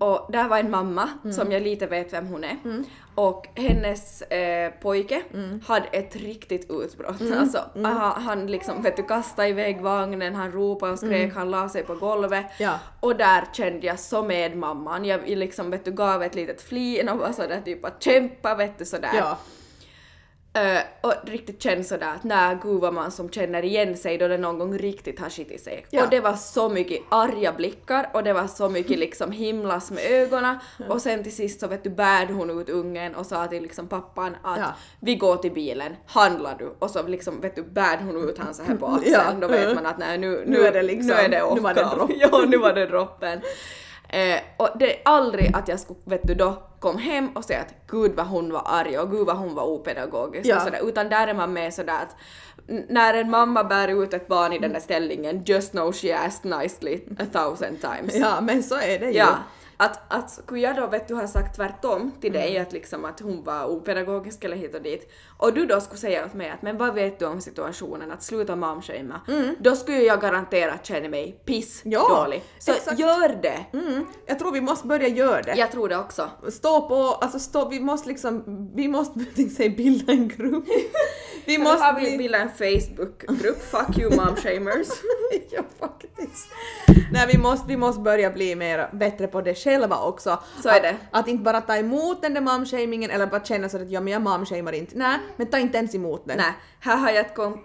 och 0.00 0.32
där 0.32 0.48
var 0.48 0.58
en 0.58 0.70
mamma 0.70 1.08
Mm. 1.24 1.32
som 1.36 1.52
jag 1.52 1.62
lite 1.62 1.86
vet 1.86 2.12
vem 2.12 2.26
hon 2.26 2.44
är 2.44 2.56
och 3.14 3.46
hennes 3.54 4.22
eh, 4.22 4.70
pojke 4.82 5.22
Mm. 5.34 5.60
hade 5.66 5.86
ett 5.86 6.16
riktigt 6.16 6.70
utbrott. 6.70 7.20
Alltså, 7.38 7.58
han, 7.74 8.22
han 8.22 8.46
liksom 8.46 8.82
vet 8.82 8.96
du 8.96 9.02
kastade 9.02 9.48
iväg 9.48 9.80
vagnen, 9.80 10.34
han 10.34 10.52
ropade 10.52 10.92
och 10.92 10.98
skrek, 10.98 11.34
han 11.34 11.50
la 11.50 11.68
sig 11.68 11.82
på 11.82 11.94
golvet 11.94 12.30
Mm. 12.60 12.70
Ja. 12.72 12.78
och 13.00 13.16
där 13.16 13.44
kände 13.52 13.86
jag 13.86 13.98
så 13.98 14.22
med 14.22 14.56
mamman. 14.56 15.04
Jag 15.04 15.28
liksom 15.28 15.70
vet 15.70 15.84
du 15.84 15.90
gav 15.92 16.22
ett 16.22 16.34
litet 16.34 16.62
flin 16.62 17.08
och 17.08 17.18
var 17.18 17.32
sådär 17.32 17.60
typ 17.64 17.84
att 17.84 18.02
kämpa 18.02 18.54
vet 18.54 18.78
du 18.78 18.84
sådär. 18.84 19.10
Ja. 19.18 19.38
Eh, 20.52 20.82
och 21.00 21.14
riktigt 21.24 21.62
kände 21.62 21.84
sådär 21.84 22.12
att 22.16 22.24
nej 22.24 22.56
gud 22.62 22.80
vad 22.80 22.94
man 22.94 23.10
som 23.10 23.30
känner 23.30 23.64
igen 23.64 23.96
sig 23.96 24.18
då 24.18 24.28
det 24.28 24.38
någon 24.38 24.58
gång 24.58 24.78
riktigt 24.78 25.20
har 25.20 25.30
skitit 25.30 25.60
sig. 25.64 25.86
Ja. 25.90 26.04
Och 26.04 26.10
det 26.10 26.20
var 26.20 26.32
så 26.34 26.68
mycket 26.68 27.00
arga 27.08 27.52
blickar 27.52 28.10
och 28.14 28.22
det 28.24 28.32
var 28.32 28.46
så 28.46 28.68
mycket 28.68 28.98
liksom 29.06 29.32
himlas 29.32 29.90
med 29.90 30.04
ögonen 30.10 30.56
och 30.88 31.02
sen 31.02 31.22
till 31.22 31.36
sist 31.36 31.60
så 31.60 31.66
vet 31.66 31.84
du 31.84 31.90
bärde 31.90 32.32
hon 32.32 32.60
ut 32.60 32.68
ungen 32.68 33.14
och 33.14 33.26
sa 33.26 33.46
till 33.46 33.62
liksom 33.62 33.86
pappan 33.88 34.36
att 34.42 34.58
Ja. 34.58 34.74
vi 35.00 35.14
går 35.14 35.36
till 35.36 35.52
bilen, 35.52 35.96
handlar 36.06 36.56
du? 36.58 36.74
Och 36.78 36.90
så 36.90 37.02
liksom 37.06 37.40
vet 37.40 37.56
du 37.56 37.62
bärde 37.62 38.04
hon 38.04 38.28
ut 38.28 38.38
han 38.38 38.54
så 38.54 38.62
här 38.62 38.76
på 38.76 38.86
axeln, 38.86 39.12
Ja. 39.12 39.32
då 39.40 39.48
vet 39.48 39.62
Mm. 39.64 39.74
man 39.74 39.86
att 39.86 39.98
nej 39.98 40.18
nu, 40.18 40.44
Nu 40.46 40.60
är 40.66 40.72
det 40.72 40.82
liksom- 40.82 41.06
nu 41.06 41.12
är 41.14 41.28
det 41.28 41.54
nu 41.54 41.60
var 41.60 41.74
det 41.74 41.84
åka. 41.84 41.94
droppen. 41.96 42.16
Ja, 42.32 42.44
nu 42.48 42.56
var 42.56 42.72
det 42.72 42.86
droppen. 42.86 43.40
Eh, 44.12 44.40
och 44.56 44.68
det 44.78 44.96
är 44.96 45.00
aldrig 45.04 45.56
att 45.56 45.68
jag 45.68 45.80
skulle, 45.80 45.98
vet 46.04 46.26
du, 46.26 46.34
då 46.34 46.62
kom 46.80 46.98
hem 46.98 47.28
och 47.36 47.44
säga 47.44 47.60
att 47.60 47.74
gud 47.88 48.12
vad 48.14 48.26
hon 48.26 48.52
var 48.52 48.62
arg 48.66 48.98
och 48.98 49.10
gud 49.10 49.26
vad 49.26 49.36
hon 49.36 49.54
var 49.54 49.64
opedagogisk 49.64 50.46
Ja. 50.48 50.56
och 50.56 50.62
sådär, 50.62 50.80
utan 50.88 51.08
där 51.08 51.26
är 51.26 51.34
man 51.34 51.52
med 51.52 51.74
sådär 51.74 51.94
att 52.02 52.16
när 52.88 53.14
en 53.14 53.30
mamma 53.30 53.64
bär 53.64 54.02
ut 54.02 54.14
ett 54.14 54.28
barn 54.28 54.52
i 54.52 54.58
den 54.58 54.72
där 54.72 54.80
ställningen, 54.80 55.42
just 55.46 55.70
know 55.70 55.92
she 55.92 56.16
asked 56.18 56.58
nicely 56.58 57.00
a 57.18 57.26
thousand 57.32 57.80
times. 57.80 58.14
ja, 58.16 58.40
men 58.40 58.62
så 58.62 58.74
är 58.74 58.98
det 58.98 59.06
ju. 59.06 59.12
Ja, 59.18 59.34
att, 59.80 60.00
att 60.08 60.30
skulle 60.30 60.60
jag 60.60 60.76
då 60.76 60.86
vet 60.86 61.08
du 61.08 61.14
ha 61.14 61.26
sagt 61.28 61.56
tvärtom 61.56 62.12
till 62.20 62.32
dig 62.32 62.50
Mm. 62.50 62.62
att 62.62 62.72
liksom 62.72 63.04
att 63.04 63.20
hon 63.20 63.44
var 63.44 63.64
opedagogisk 63.66 64.44
eller 64.44 64.56
hit 64.56 64.74
och 64.74 64.82
dit 64.82 65.10
och 65.38 65.52
du 65.54 65.66
då 65.66 65.80
skulle 65.80 65.98
säga 65.98 66.24
åt 66.26 66.34
mig 66.34 66.50
att 66.50 66.62
men 66.62 66.76
vad 66.78 66.94
vet 66.94 67.18
du 67.18 67.26
om 67.26 67.40
situationen 67.40 68.10
att 68.12 68.22
sluta 68.22 68.56
momshamea 68.56 69.20
då 69.58 69.76
skulle 69.76 69.98
jag 70.02 70.20
garanterat 70.20 70.86
känna 70.86 71.08
mig 71.08 71.40
piss 71.44 71.84
Mm. 71.84 71.92
Ja, 71.92 72.22
dålig. 72.24 72.42
Så 72.58 72.72
exakt. 72.72 72.98
gör 72.98 73.38
det! 73.42 73.64
Mm, 73.72 74.06
jag 74.26 74.38
tror 74.38 74.52
vi 74.52 74.60
måste 74.60 74.86
börja 74.86 75.08
göra 75.08 75.42
det. 75.42 75.54
Jag 75.56 75.70
tror 75.72 75.88
det 75.88 75.96
också. 75.98 76.30
Stå 76.50 76.88
på, 76.88 76.94
alltså 76.94 77.38
stå, 77.38 77.68
vi 77.68 77.80
måste 77.80 78.08
liksom, 78.08 78.44
vi 78.74 78.88
måste 78.88 79.20
säga 79.56 79.70
bilda 79.76 80.12
en 80.12 80.28
grupp. 80.28 80.64
Vi 81.44 81.56
Så 81.56 81.62
måste 81.62 81.84
har 81.84 82.00
vi 82.00 82.06
bli... 82.06 82.18
bildat 82.18 82.40
en 82.40 82.48
Facebookgrupp, 82.50 83.62
fuck 83.70 83.98
you 83.98 84.16
momshamers. 84.16 84.88
ja, 85.50 85.62
faktiskt. 85.78 86.48
Nej, 87.12 87.26
vi 87.32 87.38
måste, 87.38 87.68
vi 87.68 87.76
måste 87.76 88.00
börja 88.00 88.30
bli 88.30 88.56
mer 88.56 88.90
bättre 88.92 89.26
på 89.26 89.40
det 89.40 89.54
själva 89.70 89.96
också. 90.02 90.38
Så 90.62 90.68
är 90.68 90.76
att, 90.76 90.82
det. 90.82 90.96
Att 91.10 91.28
inte 91.28 91.42
bara 91.44 91.60
ta 91.60 91.76
emot 91.76 92.22
den 92.22 92.34
där 92.34 92.40
momshamingen 92.40 93.10
eller 93.10 93.26
bara 93.26 93.44
känna 93.44 93.68
så 93.68 93.76
att 93.76 93.90
ja 93.90 94.00
men 94.00 94.12
jag 94.12 94.22
momshamar 94.22 94.72
inte. 94.72 94.98
Nej, 94.98 95.18
men 95.36 95.46
ta 95.46 95.58
inte 95.58 95.78
ens 95.78 95.94
emot 95.94 96.22
den. 96.26 96.36
Nej, 96.36 96.52
här 96.80 96.96
har 96.96 97.10
jag 97.10 97.26
ett 97.26 97.34
kon- 97.34 97.58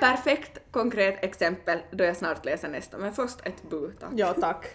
perfekt 0.00 0.58
konkret 0.70 1.24
exempel 1.24 1.78
då 1.90 2.04
jag 2.04 2.16
snart 2.16 2.44
läser 2.44 2.68
nästa, 2.68 2.98
men 2.98 3.12
först 3.12 3.40
ett 3.46 3.70
bu 3.70 3.90
tack. 4.00 4.10
Ja, 4.16 4.34
tack. 4.40 4.66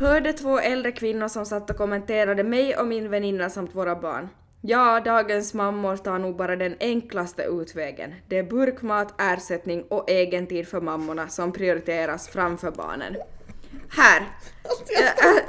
Hörde 0.00 0.32
två 0.32 0.58
äldre 0.58 0.92
kvinnor 0.92 1.28
som 1.28 1.46
satt 1.46 1.70
och 1.70 1.76
kommenterade 1.76 2.44
mig 2.44 2.76
och 2.76 2.86
min 2.86 3.10
väninna 3.10 3.50
samt 3.50 3.74
våra 3.74 3.96
barn. 3.96 4.28
Ja, 4.64 5.00
dagens 5.04 5.54
mammor 5.54 5.96
tar 5.96 6.18
nog 6.18 6.36
bara 6.36 6.56
den 6.56 6.76
enklaste 6.80 7.42
utvägen. 7.42 8.14
Det 8.28 8.38
är 8.38 8.42
burkmat, 8.42 9.14
ersättning 9.20 9.82
och 9.90 10.10
egen 10.10 10.46
tid 10.46 10.68
för 10.68 10.80
mammorna 10.80 11.28
som 11.28 11.52
prioriteras 11.52 12.28
framför 12.28 12.70
barnen. 12.70 13.16
Här! 13.96 14.28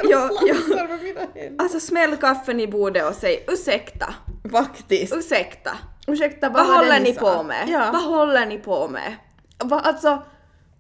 Jag 0.04 0.24
Äh, 0.50 0.88
med 0.88 1.04
mina 1.04 1.20
händer. 1.36 1.64
Alltså 1.64 1.80
smäll 1.80 2.18
kaffen 2.18 2.60
i 2.60 2.68
bordet 2.68 3.10
och 3.10 3.16
säg 3.16 3.46
ursäkta, 3.48 4.14
Faktiskt. 4.52 5.16
ursäkta. 5.16 5.72
Ursäkta, 6.08 6.50
vad 6.50 6.68
Vad 6.68 6.78
håller 6.78 7.00
ni 7.00 7.14
sa? 7.14 7.36
på 7.38 7.44
med? 7.44 7.70
Ja. 7.70 7.90
Vad 7.94 8.04
håller 8.04 8.46
ni 8.46 8.58
på 8.58 8.88
med? 8.88 9.16
Va, 9.64 9.80
alltså, 9.80 10.24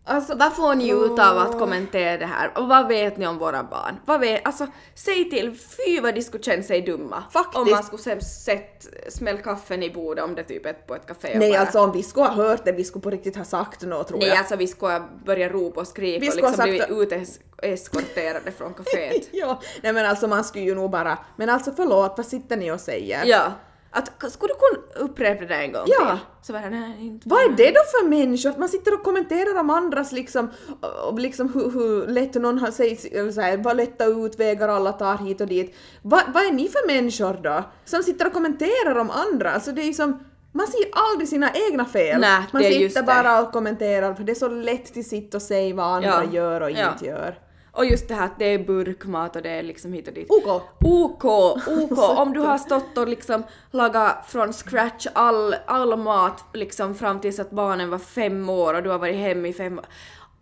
alltså... 0.05 0.35
Vad 0.35 0.55
får 0.55 0.75
ni 0.75 0.89
ut 0.89 1.19
av 1.19 1.37
att 1.37 1.59
kommentera 1.59 2.17
det 2.17 2.25
här? 2.25 2.51
Och 2.57 2.67
vad 2.67 2.87
vet 2.87 3.17
ni 3.17 3.27
om 3.27 3.37
våra 3.37 3.63
barn? 3.63 3.99
Vad 4.05 4.19
vet, 4.19 4.45
alltså, 4.47 4.67
säg 4.95 5.29
till, 5.29 5.57
fy 5.57 5.99
vad 5.99 6.15
de 6.15 6.21
skulle 6.21 6.43
känna 6.43 6.63
sig 6.63 6.81
dumma. 6.81 7.23
Faktiskt. 7.31 7.57
Om 7.57 7.69
man 7.71 7.83
skulle 7.83 8.01
se- 8.03 8.21
sett 8.25 8.87
smäll 9.09 9.37
kaffen 9.37 9.83
i 9.83 9.89
bordet 9.89 10.23
om 10.23 10.35
det 10.35 10.43
typ 10.43 10.65
är 10.65 10.73
på 10.73 10.95
ett 10.95 11.05
café 11.07 11.39
Nej 11.39 11.51
bara, 11.51 11.59
alltså 11.61 11.79
om 11.79 11.91
vi 11.91 12.03
skulle 12.03 12.25
ha 12.25 12.33
hört 12.33 12.65
det, 12.65 12.71
vi 12.71 12.83
skulle 12.83 13.03
på 13.03 13.09
riktigt 13.09 13.35
ha 13.35 13.43
sagt 13.43 13.81
något 13.81 14.07
tror 14.07 14.19
Nej 14.19 14.27
jag. 14.27 14.37
alltså 14.37 14.55
vi 14.55 14.67
skulle 14.67 15.01
börja 15.25 15.49
ropa 15.49 15.81
och 15.81 15.87
skrika 15.87 16.19
Vi 16.19 16.27
och 16.29 16.31
ha 16.33 16.35
liksom 16.35 16.53
sagt 16.53 16.69
blivit 16.89 17.13
uteskorterade 17.61 18.51
från 18.51 18.73
kaféet. 18.77 19.29
ja, 19.31 19.61
nej 19.83 19.93
men 19.93 20.05
alltså 20.05 20.27
man 20.27 20.43
skulle 20.43 20.63
ju 20.63 20.75
nog 20.75 20.91
bara, 20.91 21.17
men 21.35 21.49
alltså 21.49 21.71
förlåt, 21.75 22.13
vad 22.17 22.25
sitter 22.25 22.57
ni 22.57 22.71
och 22.71 22.79
säger? 22.79 23.25
ja. 23.25 23.51
Att, 23.95 24.31
skulle 24.31 24.53
du 24.53 24.59
kunna 24.59 25.05
upprepa 25.05 25.41
det 25.41 25.47
där 25.47 25.59
en 25.61 25.71
gång 25.71 25.83
Ja. 25.87 26.09
till? 26.09 26.19
Så 26.41 26.53
det, 26.53 26.69
nej, 26.69 26.97
inte 27.05 27.29
Vad 27.29 27.39
är 27.43 27.49
det 27.49 27.69
då 27.71 27.79
för 27.91 28.07
människor? 28.07 28.49
Att 28.49 28.57
man 28.57 28.69
sitter 28.69 28.93
och 28.93 29.03
kommenterar 29.03 29.59
om 29.59 29.69
andras 29.69 30.11
liksom, 30.11 30.49
och 31.07 31.19
liksom 31.19 31.53
hur, 31.53 31.71
hur 31.71 32.07
lätt 32.07 32.33
någon 32.33 32.59
har 32.59 32.71
säger, 32.71 33.19
eller 33.19 33.31
så 33.31 33.41
här, 33.41 33.57
vad 33.57 33.77
lätta 33.77 34.05
utvägar 34.05 34.67
alla 34.69 34.91
tar 34.91 35.17
hit 35.17 35.41
och 35.41 35.47
dit. 35.47 35.75
Va, 36.01 36.21
vad 36.33 36.43
är 36.45 36.51
ni 36.51 36.67
för 36.69 36.87
människor 36.87 37.33
då? 37.43 37.63
Som 37.85 38.03
sitter 38.03 38.27
och 38.27 38.33
kommenterar 38.33 38.95
om 38.97 39.09
andra? 39.11 39.51
Alltså 39.51 39.71
det 39.71 39.81
är 39.81 39.85
ju 39.85 39.93
som, 39.93 40.23
man 40.51 40.67
ser 40.67 40.79
aldrig 41.11 41.29
sina 41.29 41.49
egna 41.69 41.85
fel. 41.85 42.21
Nej, 42.21 42.43
man 42.53 42.63
sitter 42.63 43.03
bara 43.03 43.41
och 43.41 43.51
kommenterar 43.51 44.13
för 44.13 44.23
det 44.23 44.31
är 44.31 44.35
så 44.35 44.47
lätt 44.47 44.93
till 44.93 45.09
sitt 45.09 45.33
och 45.35 45.41
säga 45.41 45.75
vad 45.75 45.85
andra 45.85 46.09
Ja. 46.23 46.33
gör 46.33 46.61
och 46.61 46.71
Ja. 46.71 46.91
inte 46.93 47.05
gör. 47.05 47.37
Och 47.73 47.85
just 47.85 48.07
det 48.07 48.15
här 48.15 48.25
att 48.25 48.39
det 48.39 48.45
är 48.45 48.59
burkmat 48.59 49.35
och 49.35 49.41
det 49.41 49.49
är 49.49 49.63
liksom 49.63 49.93
hit 49.93 50.07
och 50.07 50.13
dit. 50.13 50.27
OK. 50.29 50.63
OK, 50.81 51.25
OK. 51.67 52.17
Om 52.19 52.33
du 52.33 52.39
har 52.39 52.57
stått 52.57 52.97
och 52.97 53.07
liksom 53.07 53.43
lagat 53.71 54.25
från 54.27 54.53
scratch 54.53 55.07
all, 55.13 55.55
all 55.65 55.97
mat 55.97 56.43
liksom 56.53 56.95
fram 56.95 57.19
tills 57.19 57.39
att 57.39 57.51
barnen 57.51 57.89
var 57.89 57.99
fem 57.99 58.49
år 58.49 58.73
och 58.73 58.83
du 58.83 58.89
har 58.89 58.99
varit 58.99 59.15
hemma 59.15 59.47
i 59.47 59.53
fem 59.53 59.79
år. 59.79 59.85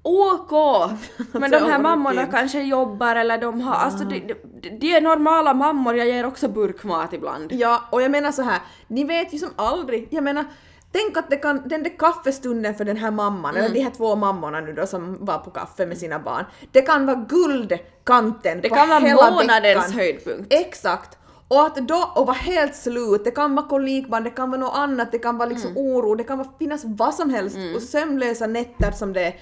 OK! 0.03 0.51
Men 1.31 1.51
de 1.51 1.57
här 1.57 1.79
mammorna 1.79 2.25
kanske 2.25 2.61
jobbar 2.61 3.15
eller 3.15 3.37
de 3.37 3.61
har, 3.61 3.75
alltså 3.75 4.05
de, 4.05 4.19
de, 4.19 4.69
de 4.69 4.95
är 4.95 5.01
normala 5.01 5.53
mammor, 5.53 5.95
jag 5.95 6.07
ger 6.07 6.25
också 6.25 6.47
burkmat 6.47 7.13
ibland. 7.13 7.51
Ja, 7.53 7.81
och 7.89 8.01
jag 8.01 8.11
menar 8.11 8.31
så 8.31 8.41
här, 8.41 8.59
ni 8.87 9.03
vet 9.03 9.33
ju 9.33 9.37
som 9.37 9.49
aldrig, 9.55 10.07
jag 10.11 10.23
menar 10.23 10.45
Tänk 10.91 11.17
att 11.17 11.29
det 11.29 11.35
kan, 11.37 11.61
den 11.67 11.83
där 11.83 11.97
kaffestunden 11.99 12.75
för 12.75 12.85
den 12.85 12.97
här 12.97 13.11
mamman, 13.11 13.51
Mm. 13.55 13.65
eller 13.65 13.75
de 13.75 13.81
här 13.81 13.91
två 13.91 14.15
mammorna 14.15 14.59
nu 14.61 14.73
då 14.73 14.87
som 14.87 15.25
var 15.25 15.37
på 15.37 15.49
kaffe 15.51 15.85
med 15.85 15.97
sina 15.97 16.19
barn, 16.19 16.45
det 16.71 16.81
kan 16.81 17.05
vara 17.05 17.25
guldkanten 17.29 18.61
Det 18.61 18.69
på 18.69 18.75
kan 18.75 18.89
vara 18.89 18.99
hela 18.99 19.31
månadens 19.31 19.83
veckan. 19.85 19.91
höjdpunkt. 19.99 20.53
Exakt! 20.53 21.17
Och 21.47 21.61
att 21.65 21.75
då, 21.75 22.11
och 22.15 22.25
vara 22.27 22.37
helt 22.37 22.75
slut, 22.75 23.23
det 23.23 23.31
kan 23.31 23.55
vara 23.55 23.67
kolikband, 23.67 24.25
det 24.25 24.29
kan 24.29 24.51
vara 24.51 24.61
något 24.61 24.75
annat, 24.75 25.11
det 25.11 25.19
kan 25.19 25.37
vara 25.37 25.49
liksom 25.49 25.71
Mm. 25.71 25.83
oro, 25.83 26.15
det 26.15 26.23
kan 26.23 26.37
vara, 26.37 26.49
finnas 26.59 26.81
vad 26.85 27.13
som 27.15 27.29
helst, 27.29 27.57
och 27.75 27.81
sömnlösa 27.81 28.47
nätter 28.47 28.91
som 28.91 29.13
det 29.13 29.21
är. 29.25 29.35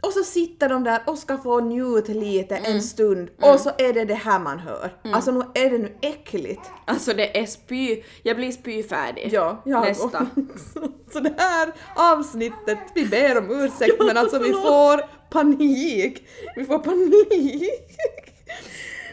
Och 0.00 0.12
så 0.12 0.22
sitter 0.24 0.68
de 0.68 0.84
där 0.84 1.02
och 1.06 1.18
ska 1.18 1.38
få 1.38 1.60
njuta 1.60 2.12
lite 2.12 2.56
Mm. 2.56 2.72
en 2.72 2.82
stund, 2.82 3.30
och 3.42 3.60
så 3.60 3.70
är 3.78 3.92
det 3.92 4.04
det 4.04 4.14
här 4.14 4.38
man 4.38 4.58
hör. 4.58 4.92
Alltså 5.12 5.30
nu 5.30 5.40
är 5.54 5.70
det 5.70 5.78
nu 5.78 5.96
äckligt. 6.02 6.60
Alltså 6.84 7.12
det 7.14 7.38
är 7.38 7.46
spy, 7.46 8.02
jag 8.22 8.36
blir 8.36 8.52
spyfärdig. 8.52 9.28
Ja, 9.32 9.62
jag 9.64 9.80
Nästa. 9.82 10.26
Så 11.12 11.20
det 11.20 11.34
här 11.38 11.72
avsnittet, 11.96 12.78
vi 12.94 13.04
ber 13.06 13.38
om 13.38 13.50
ursäkt 13.50 13.94
men 13.98 14.16
alltså 14.16 14.38
vi 14.38 14.52
får 14.52 15.02
panik. 15.30 16.28
Vi 16.56 16.64
får 16.64 16.78
panik. 16.78 17.70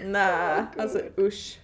Nej, 0.05 0.63
alltså 0.77 0.99
usch. 1.17 1.59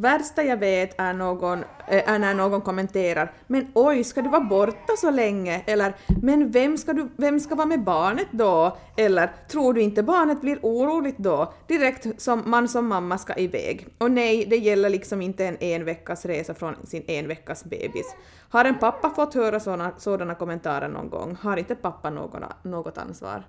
Värsta 0.00 0.42
jag 0.42 0.56
vet 0.56 1.00
är, 1.00 1.12
någon, 1.12 1.58
eh, 1.88 2.10
är 2.10 2.18
när 2.18 2.34
någon 2.34 2.60
kommenterar 2.60 3.32
“men 3.46 3.66
oj, 3.74 4.04
ska 4.04 4.22
du 4.22 4.28
vara 4.28 4.44
borta 4.44 4.96
så 4.98 5.10
länge?” 5.10 5.62
eller 5.66 5.94
“men 6.22 6.50
vem 6.50 6.78
ska, 6.78 6.92
du, 6.92 7.08
vem 7.16 7.40
ska 7.40 7.54
vara 7.54 7.66
med 7.66 7.84
barnet 7.84 8.26
då?” 8.30 8.76
eller 8.96 9.30
“tror 9.50 9.74
du 9.74 9.80
inte 9.80 10.02
barnet 10.02 10.40
blir 10.40 10.58
oroligt 10.62 11.18
då?” 11.18 11.52
direkt 11.66 12.22
som 12.22 12.42
man 12.46 12.68
som 12.68 12.86
mamma 12.86 13.18
ska 13.18 13.34
iväg. 13.34 13.88
Och 13.98 14.10
nej, 14.10 14.46
det 14.50 14.56
gäller 14.56 14.90
liksom 14.90 15.22
inte 15.22 15.46
en 15.46 15.56
en 15.60 15.84
veckas 15.84 16.24
resa 16.24 16.54
från 16.54 16.86
sin 16.86 17.04
en 17.06 17.28
veckas 17.28 17.64
bebis. 17.64 18.16
Har 18.48 18.64
en 18.64 18.78
pappa 18.78 19.10
fått 19.10 19.34
höra 19.34 19.60
sådana, 19.60 19.92
sådana 19.98 20.34
kommentarer 20.34 20.88
någon 20.88 21.10
gång? 21.10 21.36
Har 21.42 21.56
inte 21.56 21.74
pappa 21.74 22.10
någon, 22.10 22.42
något 22.62 22.98
ansvar? 22.98 23.44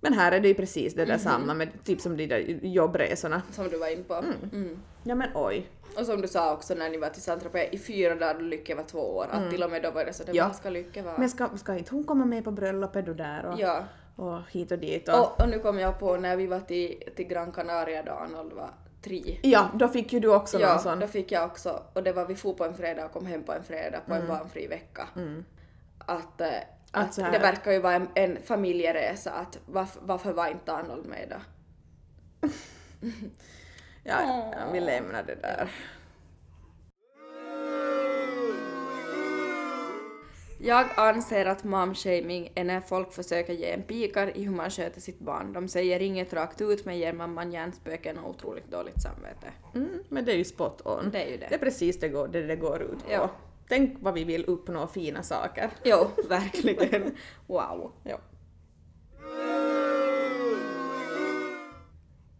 Men 0.00 0.12
här 0.12 0.32
är 0.32 0.40
det 0.40 0.48
ju 0.48 0.54
precis 0.54 0.94
det 0.94 1.04
där 1.04 1.18
samma 1.18 1.54
med 1.54 1.84
typ 1.84 2.00
som 2.00 2.16
de 2.16 2.26
där 2.26 2.38
jobbresorna. 2.62 3.42
Som 3.52 3.68
du 3.68 3.78
var 3.78 3.88
in 3.92 4.04
på. 4.04 4.14
Mm. 4.14 4.78
Ja 5.04 5.14
men 5.14 5.28
oj. 5.34 5.66
Och 5.98 6.06
som 6.06 6.20
du 6.20 6.28
sa 6.28 6.52
också 6.52 6.74
när 6.74 6.90
ni 6.90 6.96
var 6.98 7.08
till 7.08 7.22
Saint-Tropez 7.22 7.68
i 7.72 7.78
fyra 7.78 8.14
dagar 8.14 8.34
då 8.34 8.40
Lykke 8.40 8.74
var 8.74 8.82
två 8.84 8.98
år, 9.16 9.26
att 9.30 9.50
till 9.50 9.62
och 9.62 9.70
med 9.70 9.82
då 9.82 9.90
var 9.90 10.04
det 10.04 10.12
så 10.12 10.22
att 10.22 10.28
Mm. 10.28 10.36
Ja. 10.36 10.50
ska 10.50 10.70
Lykke 10.70 11.02
vara? 11.02 11.18
Men 11.18 11.30
ska, 11.30 11.48
ska 11.56 11.78
inte 11.78 11.94
hon 11.94 12.04
komma 12.04 12.24
med 12.24 12.44
på 12.44 12.50
bröllopet 12.50 13.08
och 13.08 13.16
där 13.16 13.46
och, 13.46 13.60
Ja. 13.60 13.84
och 14.16 14.38
hit 14.50 14.72
och 14.72 14.78
dit 14.78 15.08
och... 15.08 15.18
Och, 15.20 15.40
och 15.42 15.48
nu 15.48 15.58
kom 15.58 15.78
jag 15.78 15.98
på 15.98 16.16
när 16.16 16.36
vi 16.36 16.46
var 16.46 16.60
till, 16.60 17.02
till 17.16 17.26
Gran 17.26 17.52
Canaria 17.52 18.02
då 18.02 18.12
Arnold 18.12 18.52
var 18.52 18.70
tre. 19.02 19.38
Ja, 19.42 19.68
då 19.74 19.88
fick 19.88 20.12
ju 20.12 20.20
du 20.20 20.28
också 20.34 20.58
någon 20.58 20.68
Ja, 20.68 20.78
sån. 20.78 20.98
då 21.00 21.06
fick 21.06 21.32
jag 21.32 21.44
också, 21.44 21.82
och 21.92 22.02
det 22.02 22.12
var 22.12 22.26
vi 22.26 22.34
for 22.34 22.52
på 22.54 22.64
en 22.64 22.74
fredag 22.74 23.04
och 23.04 23.12
kom 23.12 23.26
hem 23.26 23.42
på 23.42 23.52
en 23.52 23.64
fredag 23.64 24.00
på 24.06 24.14
en 24.14 24.26
barnfri 24.28 24.66
vecka. 24.66 25.08
Att, 25.98 26.40
eh, 26.40 26.46
Mm. 26.48 26.62
Att 26.92 27.16
det 27.16 27.38
verkar 27.38 27.72
ju 27.72 27.78
vara 27.78 27.94
en, 27.94 28.08
en 28.14 28.42
familjeresa, 28.42 29.30
att 29.30 29.58
varför, 29.66 30.00
varför 30.04 30.32
var 30.32 30.46
inte 30.48 30.72
Arnold 30.72 31.06
med 31.06 31.28
då? 31.30 32.48
Ja, 34.04 34.50
ja, 34.52 34.72
vi 34.72 34.80
lämnar 34.80 35.22
det 35.22 35.34
där. 35.34 35.70
Jag 40.62 40.86
anser 40.96 41.46
att 41.46 41.64
momshaming 41.64 42.52
är 42.54 42.64
när 42.64 42.80
folk 42.80 43.12
försöker 43.12 43.52
ge 43.52 43.70
en 43.70 43.82
pikar 43.82 44.36
i 44.36 44.44
hur 44.44 44.52
man 44.52 44.70
sköter 44.70 45.00
sitt 45.00 45.18
barn. 45.18 45.52
De 45.52 45.68
säger 45.68 46.00
inget 46.00 46.32
rakt 46.32 46.60
ut 46.60 46.84
men 46.84 46.98
ger 46.98 47.12
mamman 47.12 47.52
hjärnspöken 47.52 48.18
och 48.18 48.30
otroligt 48.30 48.70
dåligt 48.70 49.02
samvete. 49.02 49.46
Mm, 49.74 50.04
men 50.08 50.24
det 50.24 50.32
är 50.32 50.36
ju 50.36 50.44
spot 50.44 50.80
on. 50.84 51.10
Det 51.10 51.22
är 51.22 51.30
ju 51.30 51.36
det. 51.36 51.46
Det 51.48 51.54
är 51.54 51.58
precis 51.58 52.00
det, 52.00 52.08
går, 52.08 52.28
det 52.28 52.42
det 52.42 52.56
går 52.56 52.82
ut 52.82 53.04
på. 53.06 53.12
Ja. 53.12 53.30
Tänk 53.70 53.96
vad 54.00 54.14
vi 54.14 54.24
vill 54.24 54.44
uppnå 54.44 54.86
fina 54.86 55.22
saker. 55.22 55.70
Jo, 55.84 56.10
verkligen. 56.28 57.16
Wow. 57.46 57.92
Ja. 58.04 58.18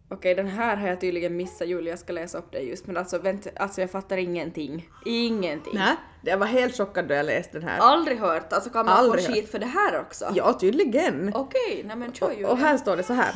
Okej, 0.09 0.35
den 0.35 0.47
här 0.47 0.75
har 0.77 0.87
jag 0.87 1.01
tydligen 1.01 1.37
missat 1.37 1.67
Julia, 1.67 1.89
jag 1.89 1.99
ska 1.99 2.13
läsa 2.13 2.37
upp 2.37 2.51
det 2.51 2.59
just 2.59 2.87
men 2.87 2.97
alltså, 2.97 3.17
vänt, 3.17 3.47
alltså 3.55 3.81
jag 3.81 3.91
fattar 3.91 4.17
ingenting. 4.17 4.89
Ingenting. 5.05 5.73
Nej, 5.75 5.95
jag 6.23 6.37
var 6.37 6.47
helt 6.47 6.77
chockad 6.77 7.07
då 7.07 7.13
jag 7.13 7.25
läste 7.25 7.59
den 7.59 7.67
här. 7.67 7.79
Aldrig 7.79 8.19
hört, 8.19 8.53
alltså 8.53 8.69
kan 8.69 8.85
man 8.85 8.97
Aldrig 8.97 9.23
få 9.25 9.27
hört. 9.31 9.37
skit 9.37 9.51
för 9.51 9.59
det 9.59 9.65
här 9.65 9.99
också? 9.99 10.25
Ja, 10.35 10.53
tydligen. 10.59 11.31
Okej, 11.35 11.83
nej 11.85 11.95
men 11.95 12.13
kör 12.13 12.31
Julia. 12.31 12.49
Och 12.49 12.57
här 12.57 12.77
står 12.77 12.97
det 12.97 13.03
så 13.03 13.13
här. 13.13 13.35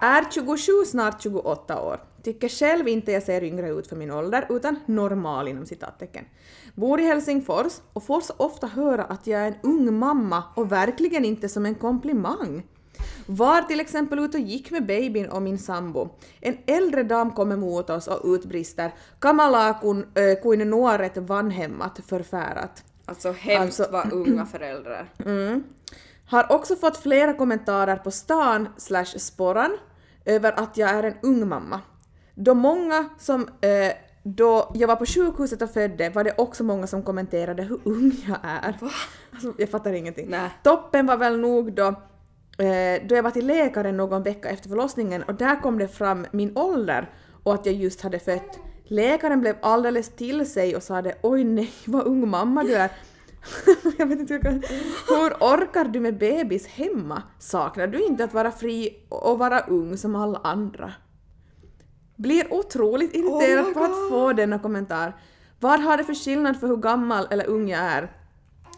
Är 0.00 0.24
27, 0.30 0.72
snart 0.86 1.22
28 1.22 1.82
år. 1.82 2.00
Tycker 2.26 2.48
själv 2.48 2.88
inte 2.88 3.12
jag 3.12 3.22
ser 3.22 3.44
yngre 3.44 3.70
ut 3.70 3.86
för 3.86 3.96
min 3.96 4.10
ålder, 4.10 4.46
utan 4.48 4.76
normal 4.86 5.48
inom 5.48 5.66
citattecken. 5.66 6.24
Bor 6.74 7.00
i 7.00 7.02
Helsingfors 7.02 7.72
och 7.92 8.02
får 8.02 8.20
så 8.20 8.32
ofta 8.36 8.66
höra 8.66 9.04
att 9.04 9.26
jag 9.26 9.40
är 9.40 9.46
en 9.46 9.54
ung 9.62 9.98
mamma 9.98 10.42
och 10.54 10.72
verkligen 10.72 11.24
inte 11.24 11.48
som 11.48 11.66
en 11.66 11.74
komplimang. 11.74 12.62
Var 13.26 13.62
till 13.62 13.80
exempel 13.80 14.18
ute 14.18 14.38
och 14.38 14.42
gick 14.44 14.70
med 14.70 14.86
babyn 14.86 15.28
och 15.28 15.42
min 15.42 15.58
sambo. 15.58 16.08
En 16.40 16.56
äldre 16.66 17.02
dam 17.02 17.30
kom 17.30 17.52
emot 17.52 17.90
oss 17.90 18.06
och 18.08 18.20
utbrister 18.24 18.94
“Kamala 19.18 19.78
kun, 19.82 20.06
äh, 20.14 20.42
kuin 20.42 20.70
nuoret 20.70 21.16
vanhemmat 21.16 22.00
förfärat”. 22.06 22.84
Alltså 23.04 23.32
hemskt 23.32 23.80
Alltså- 23.80 23.92
vad 23.92 24.12
unga 24.12 24.46
föräldrar. 24.46 25.12
Mm. 25.24 25.64
Har 26.26 26.52
också 26.52 26.76
fått 26.76 26.96
flera 26.96 27.32
kommentarer 27.32 27.96
på 27.96 28.10
stan 28.10 28.68
slash 28.76 29.18
sporran 29.18 29.76
över 30.24 30.52
att 30.52 30.76
jag 30.76 30.90
är 30.90 31.02
en 31.02 31.14
ung 31.22 31.48
mamma. 31.48 31.80
Då 32.38 32.54
många 32.54 33.08
som 33.18 33.48
eh, 33.60 33.92
då 34.22 34.72
jag 34.74 34.88
var 34.88 34.96
på 34.96 35.06
sjukhuset 35.06 35.62
och 35.62 35.70
födde 35.70 36.10
var 36.10 36.24
det 36.24 36.34
också 36.38 36.64
många 36.64 36.86
som 36.86 37.02
kommenterade 37.02 37.62
hur 37.62 37.80
ung 37.84 38.12
jag 38.28 38.38
är. 38.42 38.76
Alltså, 39.32 39.52
jag 39.58 39.70
fattar 39.70 39.92
ingenting. 39.92 40.26
Nej. 40.30 40.50
Toppen 40.62 41.06
var 41.06 41.16
väl 41.16 41.38
nog 41.40 41.72
då 41.72 41.86
eh, 42.64 43.02
då 43.08 43.14
jag 43.14 43.22
var 43.22 43.30
till 43.30 43.46
läkaren 43.46 43.96
någon 43.96 44.22
vecka 44.22 44.48
efter 44.48 44.68
förlossningen 44.68 45.22
och 45.22 45.34
där 45.34 45.60
kom 45.60 45.78
det 45.78 45.88
fram 45.88 46.26
min 46.30 46.56
ålder 46.56 47.10
och 47.42 47.54
att 47.54 47.66
jag 47.66 47.74
just 47.74 48.00
hade 48.00 48.18
fött. 48.18 48.58
Läkaren 48.84 49.40
blev 49.40 49.56
alldeles 49.62 50.08
till 50.08 50.50
sig 50.50 50.76
och 50.76 50.82
sade 50.82 51.14
oj 51.22 51.44
nej 51.44 51.72
vad 51.86 52.06
ung 52.06 52.28
mamma 52.28 52.62
du 52.62 52.74
är. 52.74 52.90
jag 53.98 54.06
vet 54.06 54.20
inte 54.20 54.34
hur, 54.34 54.44
jag 54.44 54.52
hur 55.08 55.32
orkar 55.32 55.84
du 55.84 56.00
med 56.00 56.18
bebis 56.18 56.66
hemma? 56.66 57.22
Saknar 57.38 57.86
du 57.86 58.06
inte 58.06 58.24
att 58.24 58.34
vara 58.34 58.50
fri 58.50 59.06
och 59.08 59.38
vara 59.38 59.60
ung 59.60 59.96
som 59.96 60.16
alla 60.16 60.40
andra? 60.44 60.92
Blir 62.16 62.52
otroligt 62.52 63.14
irriterad 63.14 63.66
Oh 63.66 63.72
på 63.72 63.84
att 63.84 64.08
få 64.08 64.32
denna 64.32 64.58
kommentar. 64.58 65.16
Vad 65.60 65.80
har 65.80 65.96
det 65.96 66.04
för 66.04 66.14
skillnad 66.14 66.60
för 66.60 66.66
hur 66.66 66.76
gammal 66.76 67.26
eller 67.30 67.46
ung 67.46 67.68
jag 67.68 67.80
är? 67.80 68.12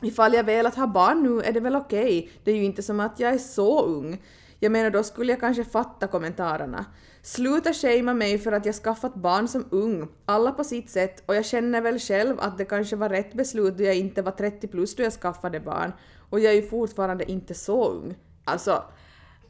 Ifall 0.03 0.35
jag 0.35 0.45
velat 0.45 0.75
ha 0.75 0.87
barn 0.87 1.23
nu 1.23 1.43
är 1.43 1.53
det 1.53 1.61
väl 1.61 1.77
okej, 1.77 2.31
det 2.45 2.51
är 2.51 2.57
ju 2.57 2.65
inte 2.65 2.83
som 2.83 3.01
att 3.01 3.21
jag 3.21 3.33
är 3.33 3.39
så 3.39 3.85
ung. 3.85 4.23
Jag 4.59 4.73
menar 4.73 4.91
då 4.91 5.03
skulle 5.03 5.33
jag 5.33 5.41
kanske 5.41 5.65
fatta 5.65 6.07
kommentarerna. 6.07 6.85
Sluta 7.23 7.73
shamea 7.73 8.15
mig 8.15 8.39
för 8.39 8.53
att 8.53 8.67
jag 8.67 8.75
skaffat 8.75 9.15
barn 9.15 9.49
som 9.49 9.65
ung, 9.71 10.09
alla 10.25 10.53
på 10.53 10.65
sitt 10.65 10.91
sätt 10.91 11.23
och 11.27 11.37
jag 11.37 11.47
känner 11.47 11.81
väl 11.81 11.99
själv 11.99 12.41
att 12.41 12.59
det 12.59 12.65
kanske 12.65 12.97
var 12.97 13.09
rätt 13.09 13.35
beslut 13.35 13.79
då 13.79 13.85
jag 13.85 13.97
inte 13.97 14.23
var 14.23 14.33
30 14.33 14.69
plus 14.69 14.97
då 14.97 15.03
jag 15.03 15.13
skaffade 15.13 15.61
barn 15.61 15.93
och 16.31 16.41
jag 16.41 16.53
är 16.53 16.57
ju 16.57 16.69
fortfarande 16.69 17.31
inte 17.31 17.55
så 17.55 17.91
ung. 17.91 18.17
Alltså, 18.45 18.83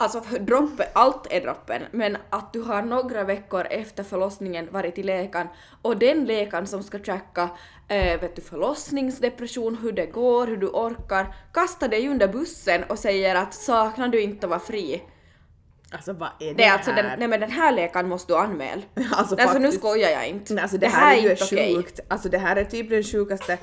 Alltså 0.00 0.20
droppen, 0.40 0.86
allt 0.92 1.26
är 1.30 1.40
droppen, 1.40 1.82
men 1.90 2.16
att 2.30 2.52
du 2.52 2.62
har 2.62 2.82
några 2.82 3.24
veckor 3.24 3.66
efter 3.70 4.04
förlossningen 4.04 4.68
varit 4.70 4.94
till 4.94 5.06
läkaren 5.06 5.48
och 5.82 5.96
den 5.96 6.24
läkaren 6.24 6.66
som 6.66 6.82
ska 6.82 6.98
tracka 6.98 7.48
eh, 7.88 8.20
vet 8.20 8.36
du, 8.36 8.42
förlossningsdepression, 8.42 9.78
hur 9.82 9.92
det 9.92 10.06
går, 10.06 10.46
hur 10.46 10.56
du 10.56 10.66
orkar, 10.66 11.34
kastar 11.52 11.88
dig 11.88 12.08
under 12.08 12.28
bussen 12.28 12.84
och 12.84 12.98
säger 12.98 13.34
att 13.34 13.54
saknar 13.54 14.08
du 14.08 14.20
inte 14.20 14.46
att 14.46 14.50
vara 14.50 14.60
fri? 14.60 15.02
Alltså 15.92 16.12
vad 16.12 16.28
är 16.40 16.46
det, 16.46 16.54
Det 16.54 16.64
är 16.64 16.72
alltså 16.72 16.90
här? 16.90 17.02
den, 17.02 17.18
nej 17.18 17.28
men 17.28 17.40
den 17.40 17.50
här 17.50 17.72
läkaren 17.72 18.08
måste 18.08 18.32
du 18.32 18.38
anmäla. 18.38 18.82
Alltså, 19.12 19.34
Nej, 19.34 19.44
alltså 19.44 19.58
nu 19.58 19.72
skojar 19.72 20.10
jag 20.10 20.28
inte. 20.28 20.54
Nej, 20.54 20.62
alltså 20.62 20.78
det, 20.78 20.88
här, 20.88 21.16
är 21.16 21.20
ju 21.20 21.30
inte 21.30 21.44
sjukt. 21.44 22.00
Alltså 22.08 22.28
det 22.28 22.38
här 22.38 22.56
är 22.56 22.64
typ 22.64 22.90
den 22.90 23.02
sjukaste. 23.02 23.58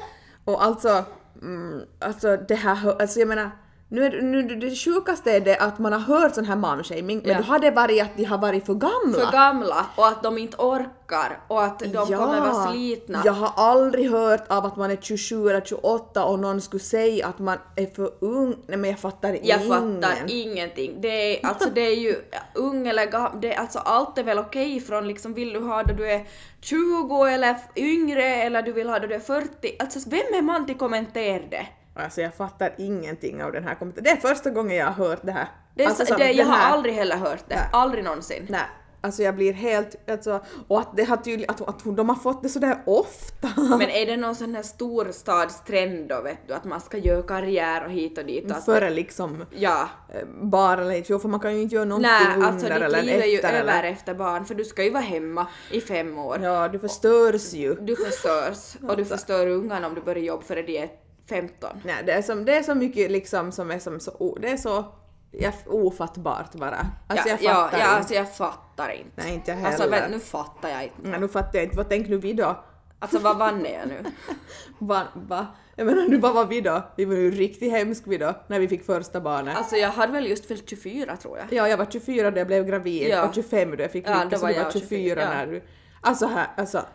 Och 0.45 0.63
alltså, 0.63 1.05
mm, 1.41 1.81
alltså 1.99 2.37
det 2.37 2.55
här, 2.55 3.01
alltså 3.01 3.19
jag 3.19 3.27
menar, 3.27 3.51
nu 3.89 4.05
är, 4.05 4.09
det- 4.09 4.21
nu, 4.21 4.41
det 4.55 4.75
sjukaste 4.75 5.31
är 5.31 5.39
det 5.39 5.57
att 5.57 5.79
man 5.79 5.93
har 5.93 5.99
hört 5.99 6.35
sån 6.35 6.45
här 6.45 6.55
momshaming, 6.55 7.21
men 7.23 7.31
Ja. 7.31 7.37
då 7.37 7.43
har 7.43 7.59
det 7.59 7.71
varit 7.71 8.01
att 8.01 8.17
de 8.17 8.23
har 8.25 8.37
varit 8.37 8.65
för 8.65 8.73
gamla. 8.73 9.19
För 9.25 9.31
gamla 9.31 9.85
och 9.95 10.07
att 10.07 10.23
de 10.23 10.37
inte 10.37 10.57
orkar 10.57 11.39
och 11.47 11.63
att 11.63 11.79
de 11.79 11.87
kommer 11.93 12.41
vara 12.41 12.71
slitna. 12.71 13.21
Jag 13.25 13.33
har 13.33 13.51
aldrig 13.71 14.11
hört 14.11 14.43
av 14.51 14.65
att 14.65 14.75
man 14.77 14.91
är 14.91 14.95
27 15.01 15.49
eller 15.49 15.61
28 15.61 16.25
och 16.25 16.39
någon 16.39 16.61
skulle 16.61 16.83
säga 16.83 17.27
att 17.27 17.39
man 17.39 17.57
är 17.75 17.85
för 17.85 18.11
ung. 18.19 18.55
Nej 18.67 18.77
men 18.77 18.89
jag 18.89 18.99
fattar 18.99 19.29
Jag 19.43 19.61
ingen. 19.61 19.69
fattar 20.01 20.15
ingenting. 20.27 20.97
Det 21.01 21.07
är, 21.43 21.45
alltså 21.45 21.69
det 21.69 21.81
är 21.81 21.95
ju 21.95 22.15
ung 22.55 22.87
eller 22.87 23.05
gammal, 23.05 23.31
det 23.41 23.53
är 23.53 23.59
alltså 23.59 23.79
allt 23.79 24.17
är 24.17 24.23
väl 24.23 24.39
okej 24.39 24.79
från 24.79 25.07
liksom 25.07 25.33
vill 25.33 25.53
du 25.53 25.59
ha 25.59 25.83
då 25.83 25.93
du 25.93 26.11
är 26.11 26.25
20 26.61 27.25
eller 27.25 27.55
yngre 27.75 28.23
eller 28.25 28.61
du 28.61 28.71
vill 28.71 28.89
ha 28.89 28.99
då 28.99 29.07
du 29.07 29.15
är 29.15 29.19
40. 29.19 29.75
Alltså 29.79 29.99
vem 30.09 30.19
är 30.37 30.41
man 30.41 30.65
till 30.65 30.75
kommentera 30.77 31.43
det? 31.49 31.67
Alltså 31.97 32.21
jag 32.21 32.33
fattar 32.35 32.73
ingenting 32.77 33.43
av 33.43 33.51
den 33.51 33.63
här 33.63 33.75
kommentaren. 33.75 34.03
Det 34.03 34.09
är 34.09 34.15
första 34.33 34.49
gången 34.49 34.77
jag 34.77 34.85
har 34.85 35.07
hört 35.07 35.19
det 35.21 35.31
här. 35.31 35.47
det, 35.75 35.85
alltså, 35.85 36.15
det 36.15 36.31
jag 36.31 36.45
har 36.45 36.55
här- 36.57 36.73
aldrig 36.73 36.95
heller 36.95 37.17
hört 37.17 37.43
det. 37.47 37.55
Nej. 37.55 37.69
Aldrig 37.71 38.03
någonsin. 38.03 38.45
Nej, 38.49 38.61
alltså 39.01 39.23
jag 39.23 39.35
blir 39.35 39.53
helt... 39.53 40.09
Alltså, 40.09 40.39
och 40.67 40.79
att 40.79 40.95
det 40.97 41.03
har 41.03 41.17
tydligt... 41.17 41.49
Att, 41.49 41.61
att 41.69 41.83
de 41.97 42.09
har 42.09 42.15
fått 42.15 42.43
det 42.43 42.49
sådär 42.49 42.77
ofta. 42.85 43.49
Men 43.57 43.89
är 43.89 44.05
det 44.05 44.17
någon 44.17 44.35
sån 44.35 44.55
här 44.55 44.63
storstadstrend 44.63 46.09
då 46.09 46.21
vet 46.21 46.47
du 46.47 46.53
att 46.53 46.63
man 46.63 46.81
ska 46.81 46.97
göra 46.97 47.21
karriär 47.21 47.85
och 47.85 47.91
hit 47.91 48.17
och 48.17 48.25
dit? 48.25 48.51
Att, 48.51 48.65
Före 48.65 48.89
liksom 48.89 49.45
ja. 49.51 49.89
eh, 50.13 50.25
bar 50.41 50.77
eller 50.77 50.91
inte, 50.91 51.19
för 51.19 51.27
man 51.27 51.39
kan 51.39 51.55
ju 51.55 51.61
inte 51.61 51.75
göra 51.75 51.85
någonting 51.85 52.11
Nej, 52.11 52.35
under 52.35 52.47
alltså 52.47 52.67
ditt 52.67 52.75
eller 52.75 53.01
liv 53.01 53.21
är 53.21 53.25
ju 53.25 53.35
efter. 53.35 53.53
över 53.61 53.83
efter 53.83 54.13
barn 54.13 54.45
för 54.45 54.55
du 54.55 54.65
ska 54.65 54.83
ju 54.83 54.89
vara 54.89 55.03
hemma 55.03 55.47
i 55.71 55.81
fem 55.81 56.17
år. 56.19 56.39
ja, 56.43 56.67
du 56.67 56.79
förstörs 56.79 57.53
ju. 57.53 57.75
Du 57.75 57.95
förstörs 57.95 58.75
och 58.89 58.97
du 58.97 59.05
förstör 59.05 59.47
ungarna 59.47 59.87
om 59.87 59.95
du 59.95 60.01
börjar 60.01 60.23
jobba 60.23 60.43
före 60.43 60.61
de 60.61 60.77
är 60.77 60.89
15. 61.29 61.69
Nej, 61.83 62.03
det 62.05 62.11
är, 62.11 62.21
som, 62.21 62.45
det 62.45 62.57
är 62.57 62.63
så 62.63 62.75
mycket 62.75 63.11
liksom 63.11 63.51
som 63.51 63.71
är 63.71 63.79
som 63.79 63.99
så... 63.99 64.37
Det 64.41 64.51
är 64.51 64.57
så 64.57 64.85
ja, 65.31 65.51
ofattbart 65.65 66.55
bara. 66.55 66.87
Alltså 67.07 67.29
jag 67.29 67.41
ja, 67.41 67.53
fattar 67.53 67.77
ja, 67.77 67.83
inte. 67.83 67.97
alltså 67.97 68.13
jag 68.13 68.35
fattar 68.35 68.89
inte. 68.89 69.21
Nej, 69.23 69.33
inte 69.33 69.51
jag 69.51 69.57
heller. 69.57 69.69
Alltså 69.69 69.89
vänta, 69.89 70.07
nu 70.07 70.19
fattar 70.19 70.69
jag 70.69 70.83
inte. 70.83 70.95
Nej, 71.01 71.19
nu 71.19 71.27
fattar 71.27 71.59
jag 71.59 71.63
inte. 71.63 71.77
Vad 71.77 71.89
tänker 71.89 72.09
du 72.09 72.17
vi 72.17 72.33
då? 72.33 72.63
Alltså 72.99 73.19
vad 73.19 73.37
vann 73.37 73.65
jag 73.65 73.87
nu? 73.87 74.03
Va? 74.79 75.03
va? 75.13 75.47
Jag 75.75 75.87
menar, 75.87 76.09
du 76.09 76.17
bara 76.17 76.33
var 76.33 76.45
vi 76.45 76.61
då? 76.61 76.83
Vi 76.97 77.05
var 77.05 77.15
ju 77.15 77.31
riktigt 77.31 77.71
hemsk 77.71 78.03
vi 78.05 78.17
då, 78.17 78.33
när 78.47 78.59
vi 78.59 78.67
fick 78.67 78.85
första 78.85 79.21
barnet. 79.21 79.57
Alltså 79.57 79.75
jag 79.75 79.89
hade 79.89 80.13
väl 80.13 80.27
just 80.27 80.45
fyllt 80.45 80.69
24 80.69 81.17
tror 81.17 81.37
jag. 81.37 81.53
Ja, 81.53 81.67
jag 81.69 81.77
var 81.77 81.85
24 81.85 82.31
då 82.31 82.37
jag 82.39 82.47
blev 82.47 82.65
gravid 82.65 83.07
Ja. 83.09 83.27
och 83.27 83.33
25 83.35 83.77
då 83.77 83.83
jag 83.83 83.91
fick 83.91 84.07
Ja, 84.07 84.23
Lycke, 84.23 84.29
då 84.29 84.37
så 84.37 84.41
var 84.41 84.53
du 84.53 84.59
var 84.59 84.63
jag 84.63 84.73
24 84.73 84.89
24, 84.89 85.21
ja. 85.21 85.29
när 85.29 85.47
du... 85.47 85.61
Alltså 86.01 86.25
här, 86.25 86.47
alltså... 86.57 86.85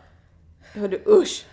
Hördu, 0.74 1.02
usch! 1.06 1.46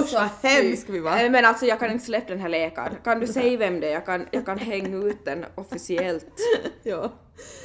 Usch 0.00 0.12
vad 0.14 0.50
hemsk 0.50 0.88
vi 0.88 0.98
var! 0.98 1.30
Men 1.30 1.44
alltså 1.44 1.66
jag 1.66 1.78
kan 1.80 1.90
inte 1.90 2.04
släppa 2.04 2.28
den 2.28 2.40
här 2.40 2.48
läkaren. 2.48 2.96
Kan 3.04 3.20
du 3.20 3.26
säga 3.26 3.58
vem 3.58 3.80
det 3.80 3.88
är? 3.88 3.92
Jag 3.92 4.06
kan, 4.06 4.26
jag 4.30 4.46
kan 4.46 4.58
hänga 4.58 4.96
ut 4.96 5.24
den 5.24 5.44
officiellt. 5.54 6.26
Ja, 6.82 7.12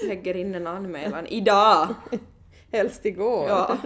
Lägger 0.07 0.35
in 0.35 0.55
en 0.55 0.67
anmälan 0.67 1.27
idag. 1.27 1.87
helst 2.71 3.05
igår. 3.05 3.49
Ja. 3.49 3.77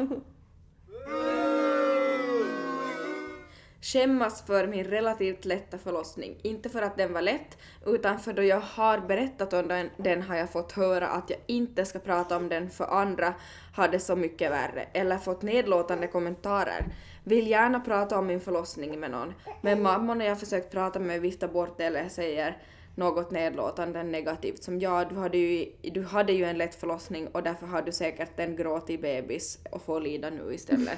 Skämmas 3.82 4.42
för 4.46 4.68
min 4.68 4.84
relativt 4.84 5.46
lätta 5.46 5.78
förlossning. 5.78 6.40
Inte 6.42 6.70
för 6.70 6.82
att 6.82 6.98
den 6.98 7.14
var 7.14 7.22
lätt, 7.22 7.58
utan 7.86 8.20
för 8.20 8.34
då 8.34 8.44
jag 8.44 8.60
har 8.60 9.00
berättat 9.00 9.54
om 9.54 9.68
den, 9.68 9.90
den 9.98 10.22
har 10.22 10.36
jag 10.36 10.50
fått 10.50 10.72
höra 10.72 11.08
att 11.08 11.30
jag 11.30 11.40
inte 11.46 11.86
ska 11.86 12.00
prata 12.00 12.38
om 12.38 12.50
den 12.50 12.70
för 12.70 12.86
andra 12.86 13.34
hade 13.74 14.00
så 14.00 14.16
mycket 14.16 14.52
värre, 14.52 14.88
eller 14.94 15.18
fått 15.18 15.42
nedlåtande 15.42 16.08
kommentarer. 16.08 16.86
Vill 17.28 17.48
gärna 17.48 17.80
prata 17.80 18.20
om 18.20 18.28
min 18.28 18.40
förlossning 18.40 19.00
med 19.00 19.12
någon, 19.12 19.34
men 19.62 19.82
mamma 19.82 20.14
när 20.14 20.26
jag 20.26 20.40
försökt 20.40 20.72
prata 20.72 21.00
med 21.00 21.22
viftar 21.22 21.48
bort 21.48 21.78
det 21.78 21.84
eller 21.84 22.10
säger 22.10 22.58
något 22.96 23.32
nedlåtande 23.32 24.04
negativt 24.04 24.64
som 24.64 24.80
ja, 24.80 25.06
du 25.10 25.16
hade, 25.16 25.38
ju, 25.38 25.72
du 25.82 26.04
hade 26.04 26.34
ju 26.34 26.44
en 26.46 26.58
lätt 26.58 26.76
förlossning 26.76 27.28
och 27.28 27.44
därför 27.44 27.68
har 27.68 27.82
du 27.82 27.92
säkert 27.92 28.40
en 28.40 28.56
gråtig 28.56 29.02
bebis 29.02 29.60
och 29.72 29.82
får 29.82 30.00
lida 30.02 30.30
nu 30.30 30.54
istället. 30.54 30.98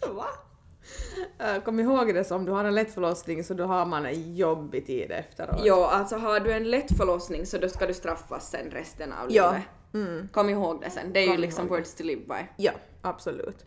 Så 0.00 0.12
va? 0.12 0.26
Äh, 1.38 1.62
Kom 1.62 1.80
ihåg 1.80 2.14
det 2.14 2.24
som 2.24 2.44
du 2.44 2.52
har 2.52 2.64
en 2.64 2.74
lätt 2.74 2.94
förlossning 2.94 3.44
så 3.44 3.54
då 3.54 3.64
har 3.64 3.86
man 3.86 4.06
en 4.06 4.36
jobbig 4.36 4.86
tid 4.86 5.10
efteråt. 5.10 5.60
Jo, 5.64 5.74
alltså 5.82 6.16
har 6.16 6.40
du 6.40 6.52
en 6.52 6.70
lätt 6.70 6.96
förlossning 6.96 7.46
så 7.46 7.58
då 7.58 7.68
ska 7.68 7.86
du 7.86 7.94
straffas 7.94 8.50
sen 8.50 8.70
resten 8.70 9.12
av 9.12 9.26
Ja. 9.32 9.50
livet. 9.50 9.66
Mm. 9.94 10.28
Kom 10.32 10.50
ihåg 10.50 10.80
det 10.80 10.90
sen, 10.90 11.12
det 11.12 11.20
är 11.20 11.24
ju 11.24 11.30
Kom 11.30 11.40
liksom 11.40 11.66
ihåg 11.66 11.76
words 11.76 11.94
to 11.94 12.02
live 12.04 12.22
by. 12.26 12.46
Ja, 12.56 12.72
absolut. 13.06 13.64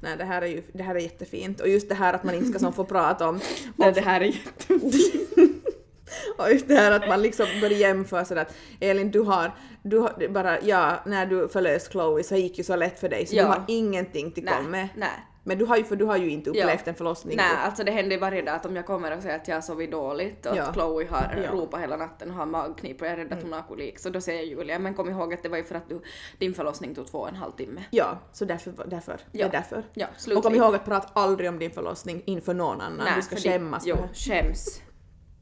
Nej, 0.00 0.16
det 0.16 0.24
här 0.24 0.42
är 0.42 0.46
ju 0.46 0.62
det 0.72 0.82
här 0.82 0.94
är 0.94 0.98
jättefint. 0.98 1.60
Och 1.60 1.68
just 1.68 1.88
det 1.88 1.94
här 1.94 2.14
att 2.14 2.24
man 2.24 2.34
inte 2.34 2.48
ska 2.48 2.58
som 2.58 2.72
få 2.72 2.84
prata 2.84 3.28
om... 3.28 3.40
om 3.76 3.92
det 3.94 4.00
här 4.00 4.20
är 4.20 4.34
Och 6.38 6.52
just 6.52 6.68
det 6.68 6.74
här 6.74 6.90
att 6.90 7.08
man 7.08 7.22
liksom 7.22 7.46
börjar 7.60 7.78
jämföra 7.78 8.24
sådär 8.24 8.42
att 8.42 8.54
Elin 8.80 9.10
du 9.10 9.20
har, 9.20 9.54
du 9.82 9.98
har 9.98 10.28
bara, 10.28 10.60
ja, 10.60 11.02
när 11.06 11.26
du 11.26 11.48
förlöste 11.48 11.90
Chloe 11.90 12.22
så 12.22 12.36
gick 12.36 12.58
ju 12.58 12.64
så 12.64 12.76
lätt 12.76 13.00
för 13.00 13.08
dig 13.08 13.26
så 13.26 13.36
Ja. 13.36 13.42
du 13.42 13.48
har 13.48 13.64
ingenting 13.68 14.32
till 14.32 14.46
kom 14.46 14.70
med. 14.70 14.88
nej. 14.96 15.26
Men 15.42 15.58
du 15.58 15.64
har 15.64 15.76
ju, 15.76 15.84
för 15.84 15.96
du 15.96 16.04
har 16.04 16.16
ju 16.16 16.30
inte 16.30 16.50
Ja. 16.54 16.64
upplevt 16.64 16.88
en 16.88 16.94
förlossning. 16.94 17.36
Nej, 17.36 17.56
alltså 17.64 17.84
det 17.84 17.92
händer 17.92 18.12
ju 18.16 18.20
varje 18.20 18.42
dag 18.42 18.54
att 18.54 18.66
om 18.66 18.76
jag 18.76 18.86
kommer 18.86 19.16
och 19.16 19.22
säger 19.22 19.36
att 19.36 19.48
jag 19.48 19.56
har 19.56 19.60
sovit 19.62 19.90
dåligt 19.90 20.46
och 20.46 20.56
Ja. 20.56 20.62
att 20.62 20.74
Chloe 20.74 21.06
har 21.10 21.22
Ja. 21.36 21.38
Mm. 21.38 21.50
ropat 21.52 21.80
hela 21.80 21.96
natten 21.96 22.30
och 22.30 22.36
har 22.36 22.46
magknip 22.46 23.00
och 23.00 23.06
jag 23.06 23.12
är 23.12 23.16
rädd 23.16 23.32
att 23.32 23.42
hon 23.42 23.52
har 23.52 23.62
kolik 23.62 23.98
så 23.98 24.10
då 24.10 24.20
säger 24.20 24.42
Julia 24.42 24.78
men 24.78 24.94
kom 24.94 25.08
ihåg 25.10 25.34
att 25.34 25.42
det 25.42 25.48
var 25.48 25.56
ju 25.56 25.64
för 25.64 25.74
att 25.74 25.88
du, 25.88 26.00
din 26.38 26.54
förlossning 26.54 26.94
tog 26.94 27.06
två 27.06 27.18
och 27.18 27.28
en 27.28 27.36
halv 27.36 27.52
timme. 27.52 27.84
Ja, 27.90 28.18
så 28.32 28.44
därför, 28.44 28.72
därför. 28.86 29.12
Det 29.32 29.38
Ja. 29.38 29.46
är 29.46 29.50
därför. 29.50 29.84
Ja, 29.94 30.06
Och 30.36 30.42
kom 30.42 30.54
ihåg 30.54 30.74
att 30.74 30.84
prata 30.84 31.08
aldrig 31.12 31.48
om 31.48 31.58
din 31.58 31.70
förlossning 31.70 32.22
inför 32.26 32.54
någon 32.54 32.80
annan. 32.80 33.08
du 33.16 33.22
ska 33.22 33.36
skämmas 33.36 33.84
det, 33.84 33.90
Jo, 33.90 33.96
det. 33.96 34.14
skäms. 34.18 34.80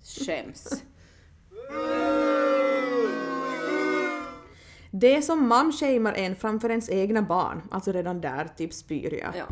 Skäms. 0.26 0.82
Det 4.90 5.22
som 5.22 5.48
mamshamear 5.48 6.12
en 6.14 6.36
framför 6.36 6.70
ens 6.70 6.90
egna 6.90 7.22
barn, 7.22 7.62
alltså 7.70 7.92
redan 7.92 8.20
där 8.20 8.48
typ 8.56 8.72
spyr 8.72 9.14
jag. 9.22 9.34
Ja. 9.36 9.44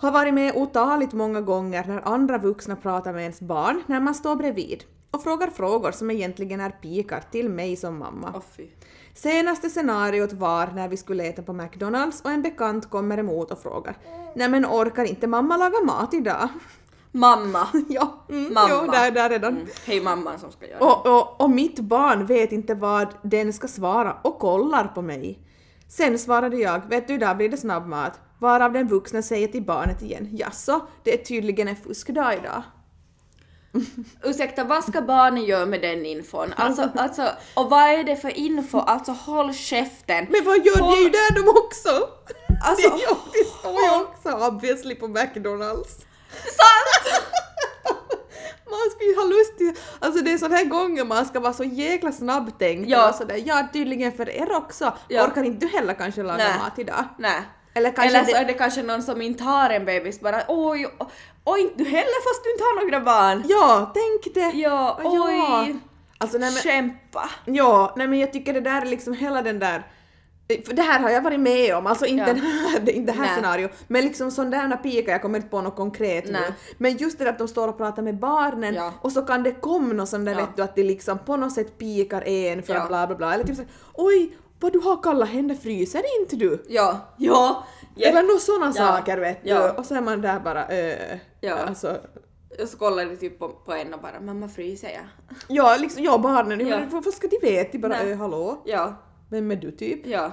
Har 0.00 0.10
varit 0.10 0.34
med 0.34 0.56
otaligt 0.56 1.12
många 1.12 1.40
gånger 1.40 1.84
när 1.88 2.08
andra 2.08 2.38
vuxna 2.38 2.76
pratar 2.76 3.12
med 3.12 3.22
ens 3.22 3.40
barn 3.40 3.82
när 3.86 4.00
man 4.00 4.14
står 4.14 4.36
bredvid 4.36 4.84
och 5.10 5.22
frågar 5.22 5.46
frågor 5.46 5.90
som 5.90 6.10
egentligen 6.10 6.60
är 6.60 6.70
pikar 6.70 7.22
till 7.30 7.48
mig 7.48 7.76
som 7.76 7.98
mamma. 7.98 8.42
Fy. 8.56 8.66
Senaste 9.14 9.70
scenariot 9.70 10.32
var 10.32 10.66
när 10.66 10.88
vi 10.88 10.96
skulle 10.96 11.24
äta 11.24 11.42
på 11.42 11.52
McDonalds 11.52 12.20
och 12.20 12.30
en 12.30 12.42
bekant 12.42 12.90
kommer 12.90 13.18
emot 13.18 13.50
och 13.50 13.62
frågar 13.62 13.96
Nej 14.34 14.48
men 14.48 14.66
orkar 14.66 15.04
inte 15.04 15.26
mamma 15.26 15.56
laga 15.56 15.80
mat 15.84 16.14
idag? 16.14 16.48
Mamma. 17.12 17.68
ja, 17.88 18.24
mm, 18.28 18.52
Mamma. 18.54 18.68
Jo, 18.70 18.90
där, 18.92 19.10
där 19.10 19.28
redan. 19.28 19.52
Mm. 19.56 19.66
Hej 19.86 20.00
mamman 20.00 20.38
som 20.38 20.52
ska 20.52 20.66
göra 20.66 20.78
det. 20.78 20.84
Och, 20.84 21.06
och, 21.06 21.40
och 21.40 21.50
mitt 21.50 21.80
barn 21.80 22.26
vet 22.26 22.52
inte 22.52 22.74
vad 22.74 23.08
den 23.22 23.52
ska 23.52 23.68
svara 23.68 24.16
och 24.22 24.38
kollar 24.38 24.84
på 24.84 25.02
mig. 25.02 25.38
Sen 25.88 26.18
svarade 26.18 26.56
jag, 26.56 26.80
vet 26.88 27.08
du 27.08 27.14
idag 27.14 27.36
blir 27.36 27.48
det 27.48 27.56
snabbmat. 27.56 28.20
Varav 28.40 28.72
den 28.72 28.88
vuxna 28.88 29.22
säger 29.22 29.48
till 29.48 29.62
barnet 29.62 30.02
igen, 30.02 30.28
jaså, 30.32 30.86
det 31.04 31.20
är 31.20 31.24
tydligen 31.24 31.68
en 31.68 31.76
fuskdag 31.76 32.34
idag. 32.34 32.62
Ursäkta, 34.24 34.64
vad 34.64 34.84
ska 34.84 35.00
barnen 35.02 35.44
göra 35.44 35.66
med 35.66 35.80
den 35.80 36.06
infon? 36.06 36.52
Alltså, 36.56 36.90
alltså, 36.96 37.28
och 37.54 37.70
vad 37.70 37.82
är 37.90 38.04
det 38.04 38.16
för 38.16 38.38
info? 38.38 38.78
Alltså 38.78 39.12
håll 39.12 39.54
käften! 39.54 40.26
Men 40.30 40.44
vad 40.44 40.66
gör 40.66 40.78
Håll- 40.80 40.94
de 40.96 41.02
ju 41.02 41.08
där 41.08 41.34
de 41.34 41.48
också? 41.48 42.08
Alltså, 42.64 42.88
det, 42.90 43.02
ja, 43.08 43.16
det 43.32 43.44
står 43.58 43.72
ju 43.72 44.02
också 44.02 44.46
obviously 44.48 44.94
på 44.94 45.08
McDonalds. 45.08 45.90
sant! 46.30 47.22
Man 48.70 48.90
ska 48.96 49.04
ju 49.04 49.16
ha 49.16 49.24
lust 49.24 49.58
till, 49.58 49.72
alltså 50.00 50.24
det 50.24 50.32
är 50.32 50.38
sån 50.38 50.52
här 50.52 50.64
gånger 50.64 51.04
man 51.04 51.26
ska 51.26 51.40
vara 51.40 51.52
så 51.52 51.64
jäkla 51.64 52.12
snabbtänkt 52.12 52.90
Ja. 52.90 53.08
och 53.08 53.14
sådär, 53.14 53.42
ja 53.46 53.68
tydligen 53.72 54.12
för 54.12 54.28
er 54.30 54.52
också. 54.56 54.92
Ja. 55.08 55.26
Orkar 55.26 55.42
inte 55.44 55.66
du 55.66 55.72
heller 55.72 55.94
kanske 55.94 56.22
laga 56.22 56.36
Nej. 56.44 56.58
mat 56.58 56.78
idag? 56.78 57.04
Nej. 57.18 57.40
Eller 57.74 57.90
kanske 57.90 58.16
Eller 58.16 58.26
så 58.26 58.32
det- 58.32 58.38
är 58.38 58.44
det 58.44 58.52
kanske 58.52 58.82
någon 58.82 59.02
som 59.02 59.22
inte 59.22 59.44
har 59.44 59.70
en 59.70 59.84
bebis 59.84 60.20
bara 60.20 60.42
oj, 60.48 60.86
oj 61.44 61.72
du 61.76 61.84
heller 61.84 62.22
fast 62.28 62.44
du 62.44 62.52
inte 62.52 62.64
har 62.64 62.84
några 62.84 63.00
barn. 63.04 63.44
Ja, 63.48 63.92
tänk 63.94 64.34
det! 64.34 64.58
Ja, 64.58 65.00
oj. 65.04 65.76
Alltså 66.18 66.38
nej 66.38 66.50
men, 66.52 66.62
Kämpa. 66.62 67.30
ja, 67.44 67.94
nej 67.96 68.08
men 68.08 68.18
jag 68.18 68.32
tycker 68.32 68.54
det 68.54 68.60
där 68.60 68.82
är 68.82 68.86
liksom 68.86 69.14
hela 69.14 69.42
den 69.42 69.58
där 69.58 69.86
för 70.66 70.74
det 70.74 70.82
här 70.82 71.00
har 71.00 71.10
jag 71.10 71.22
varit 71.22 71.40
med 71.40 71.76
om, 71.76 71.86
alltså 71.86 72.06
inte, 72.06 72.24
Ja. 72.28 72.34
den 72.34 72.42
här, 72.42 72.80
det- 72.84 72.92
inte 72.92 73.12
det 73.12 73.18
här 73.18 73.26
Nej. 73.26 73.34
scenario, 73.36 73.68
men 73.88 74.04
liksom 74.04 74.30
sådana 74.30 74.76
pikar, 74.76 75.12
jag 75.12 75.22
kommer 75.22 75.38
inte 75.38 75.48
på 75.50 75.60
något 75.60 75.76
konkret 75.76 76.24
nu. 76.24 76.32
Nej. 76.32 76.50
Men 76.78 76.96
just 76.96 77.18
det 77.18 77.24
där 77.24 77.30
att 77.32 77.38
de 77.38 77.48
står 77.48 77.68
och 77.68 77.76
pratar 77.78 78.02
med 78.02 78.18
barnen 78.18 78.74
Ja. 78.74 78.92
och 79.00 79.12
så 79.12 79.22
kan 79.22 79.42
det 79.42 79.52
komma 79.52 79.92
något 79.94 80.08
sånt 80.08 80.24
där 80.26 80.32
Ja. 80.32 80.38
vet 80.38 80.56
du 80.56 80.62
att 80.62 80.74
det 80.76 80.84
liksom 80.84 81.18
på 81.18 81.36
något 81.36 81.52
sätt 81.52 81.78
pikar 81.78 82.22
en 82.28 82.62
för 82.62 82.74
Ja. 82.74 82.86
bla 82.88 83.06
bla 83.06 83.16
bla. 83.16 83.34
Eller 83.34 83.44
typ 83.44 83.56
såhär 83.56 83.70
oj, 83.94 84.36
vad 84.60 84.72
du 84.72 84.78
har 84.78 85.02
kalla 85.02 85.24
händer, 85.24 85.54
fryser 85.54 86.02
inte 86.20 86.36
du? 86.36 86.64
Ja, 86.68 87.00
ja. 87.16 87.64
ja. 87.96 88.08
Eller 88.08 88.22
några 88.22 88.38
såna 88.40 88.66
Ja. 88.66 88.72
saker 88.72 89.18
vet 89.18 89.42
du. 89.44 89.48
Ja. 89.48 89.72
Och 89.72 89.86
så 89.86 89.94
är 89.94 90.00
man 90.00 90.20
där 90.20 90.40
bara 90.40 90.66
öh. 90.68 91.18
Ja. 91.40 91.54
Alltså, 91.54 91.98
Och 92.62 92.68
så 92.68 92.78
kollar 92.78 93.04
de 93.06 93.16
typ 93.16 93.38
på, 93.38 93.48
på 93.48 93.72
en 93.72 93.94
och 93.94 94.00
bara 94.00 94.20
“mamma 94.20 94.48
fryser 94.48 94.88
jag?” 94.88 95.04
Ja, 95.48 95.76
liksom, 95.80 96.02
ja 96.02 96.18
barnen, 96.18 96.66
Ja. 96.68 96.80
vad 96.90 97.14
ska 97.14 97.28
de 97.28 97.38
veta? 97.42 97.68
De 97.72 97.78
bara 97.78 97.88
Nej. 98.02 98.12
äh, 98.12 98.18
hallå, 98.18 98.62
Ja, 98.64 98.94
vem 99.30 99.50
är 99.50 99.56
du 99.56 99.70
typ? 99.70 100.06
ja. 100.06 100.32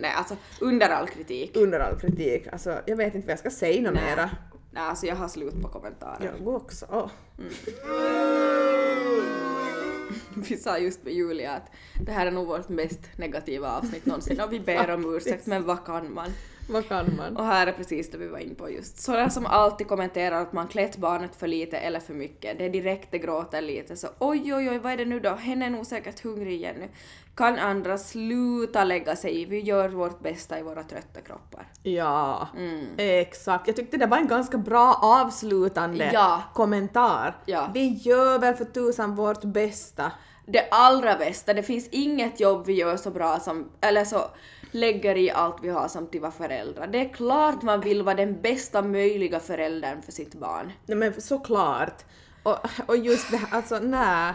Nej 0.00 0.12
alltså 0.16 0.36
under 0.60 0.88
all 0.88 1.08
kritik. 1.08 1.56
Under 1.56 1.80
all 1.80 1.98
kritik, 2.00 2.46
alltså 2.52 2.78
jag 2.86 2.96
vet 2.96 3.14
inte 3.14 3.26
vad 3.26 3.32
jag 3.32 3.38
ska 3.38 3.50
säga 3.50 3.82
något 3.82 3.94
Nej. 3.94 4.02
mera. 4.16 4.30
Nej 4.70 4.82
alltså 4.82 5.06
jag 5.06 5.16
har 5.16 5.28
slut 5.28 5.62
på 5.62 5.68
kommentarer. 5.68 6.32
Jag 6.44 6.48
också. 6.54 6.86
Åh. 6.90 7.08
Vi 10.36 10.56
sa 10.56 10.78
just 10.78 11.04
med 11.04 11.14
Julia 11.14 11.52
att 11.52 11.70
det 12.00 12.12
här 12.12 12.26
är 12.26 12.30
nog 12.30 12.46
vårt 12.46 12.68
mest 12.68 13.00
negativa 13.16 13.76
avsnitt 13.76 14.06
någonsin 14.06 14.40
och 14.40 14.52
vi 14.52 14.60
ber 14.60 14.90
om 14.90 15.14
ursäkt 15.16 15.46
men 15.46 15.64
vad 15.64 15.84
kan 15.84 16.14
man? 16.14 16.30
Vad 16.68 16.88
kan 16.88 17.16
man? 17.16 17.36
Och 17.36 17.44
här 17.44 17.66
är 17.66 17.72
precis 17.72 18.10
det 18.10 18.18
vi 18.18 18.26
var 18.28 18.38
inne 18.38 18.54
på 18.54 18.70
just. 18.70 19.00
Sådana 19.02 19.30
som 19.30 19.46
alltid 19.46 19.88
kommenterar 19.88 20.42
att 20.42 20.52
man 20.52 20.68
klätt 20.68 20.96
barnet 20.96 21.36
för 21.36 21.46
lite 21.46 21.78
eller 21.78 22.00
för 22.00 22.14
mycket. 22.14 22.58
Det 22.58 22.64
är 22.64 22.68
direkt 22.70 23.08
det 23.10 23.18
gråter 23.18 23.62
lite 23.62 23.96
så 23.96 24.08
oj 24.18 24.54
oj 24.54 24.70
oj 24.70 24.78
vad 24.78 24.92
är 24.92 24.96
det 24.96 25.04
nu 25.04 25.20
då? 25.20 25.30
Hen 25.34 25.62
är 25.62 25.70
nog 25.70 25.86
säkert 25.86 26.20
hungrig 26.24 26.52
igen 26.54 26.74
nu. 26.78 26.88
Kan 27.34 27.58
andra 27.58 27.98
sluta 27.98 28.84
lägga 28.84 29.16
sig 29.16 29.40
i? 29.42 29.44
Vi 29.44 29.60
gör 29.60 29.88
vårt 29.88 30.20
bästa 30.22 30.58
i 30.58 30.62
våra 30.62 30.82
trötta 30.82 31.20
kroppar. 31.20 31.66
Ja, 31.82 32.48
Mm. 32.56 32.86
exakt. 32.96 33.66
Jag 33.66 33.76
tyckte 33.76 33.96
det 33.96 34.06
var 34.06 34.16
en 34.18 34.28
ganska 34.28 34.58
bra 34.58 34.94
avslutande 35.02 36.10
Ja. 36.12 36.42
kommentar. 36.54 37.36
Ja. 37.46 37.70
Vi 37.74 37.88
gör 37.88 38.38
väl 38.38 38.54
för 38.54 38.64
tusan 38.64 39.14
vårt 39.14 39.44
bästa. 39.44 40.12
Det 40.46 40.68
allra 40.70 41.16
bästa, 41.16 41.54
det 41.54 41.62
finns 41.62 41.88
inget 41.88 42.40
jobb 42.40 42.66
vi 42.66 42.72
gör 42.72 42.96
så 42.96 43.10
bra 43.10 43.38
som, 43.40 43.68
eller 43.80 44.04
så 44.04 44.18
lägger 44.76 45.16
i 45.16 45.30
allt 45.30 45.56
vi 45.62 45.68
har 45.68 45.88
samtidigt 45.88 46.12
till 46.12 46.20
vara 46.20 46.32
föräldrar. 46.32 46.86
Det 46.86 46.98
är 46.98 47.08
klart 47.08 47.62
man 47.62 47.80
vill 47.80 48.02
vara 48.02 48.14
den 48.14 48.40
bästa 48.40 48.82
möjliga 48.82 49.40
föräldern 49.40 50.02
för 50.02 50.12
sitt 50.12 50.34
barn. 50.34 50.72
Nej 50.86 50.96
men 50.96 51.20
såklart. 51.20 52.04
Och, 52.46 52.58
och 52.86 52.96
just 52.96 53.30
det 53.30 53.36
här, 53.36 53.48
alltså 53.56 53.78
nej. 53.78 54.34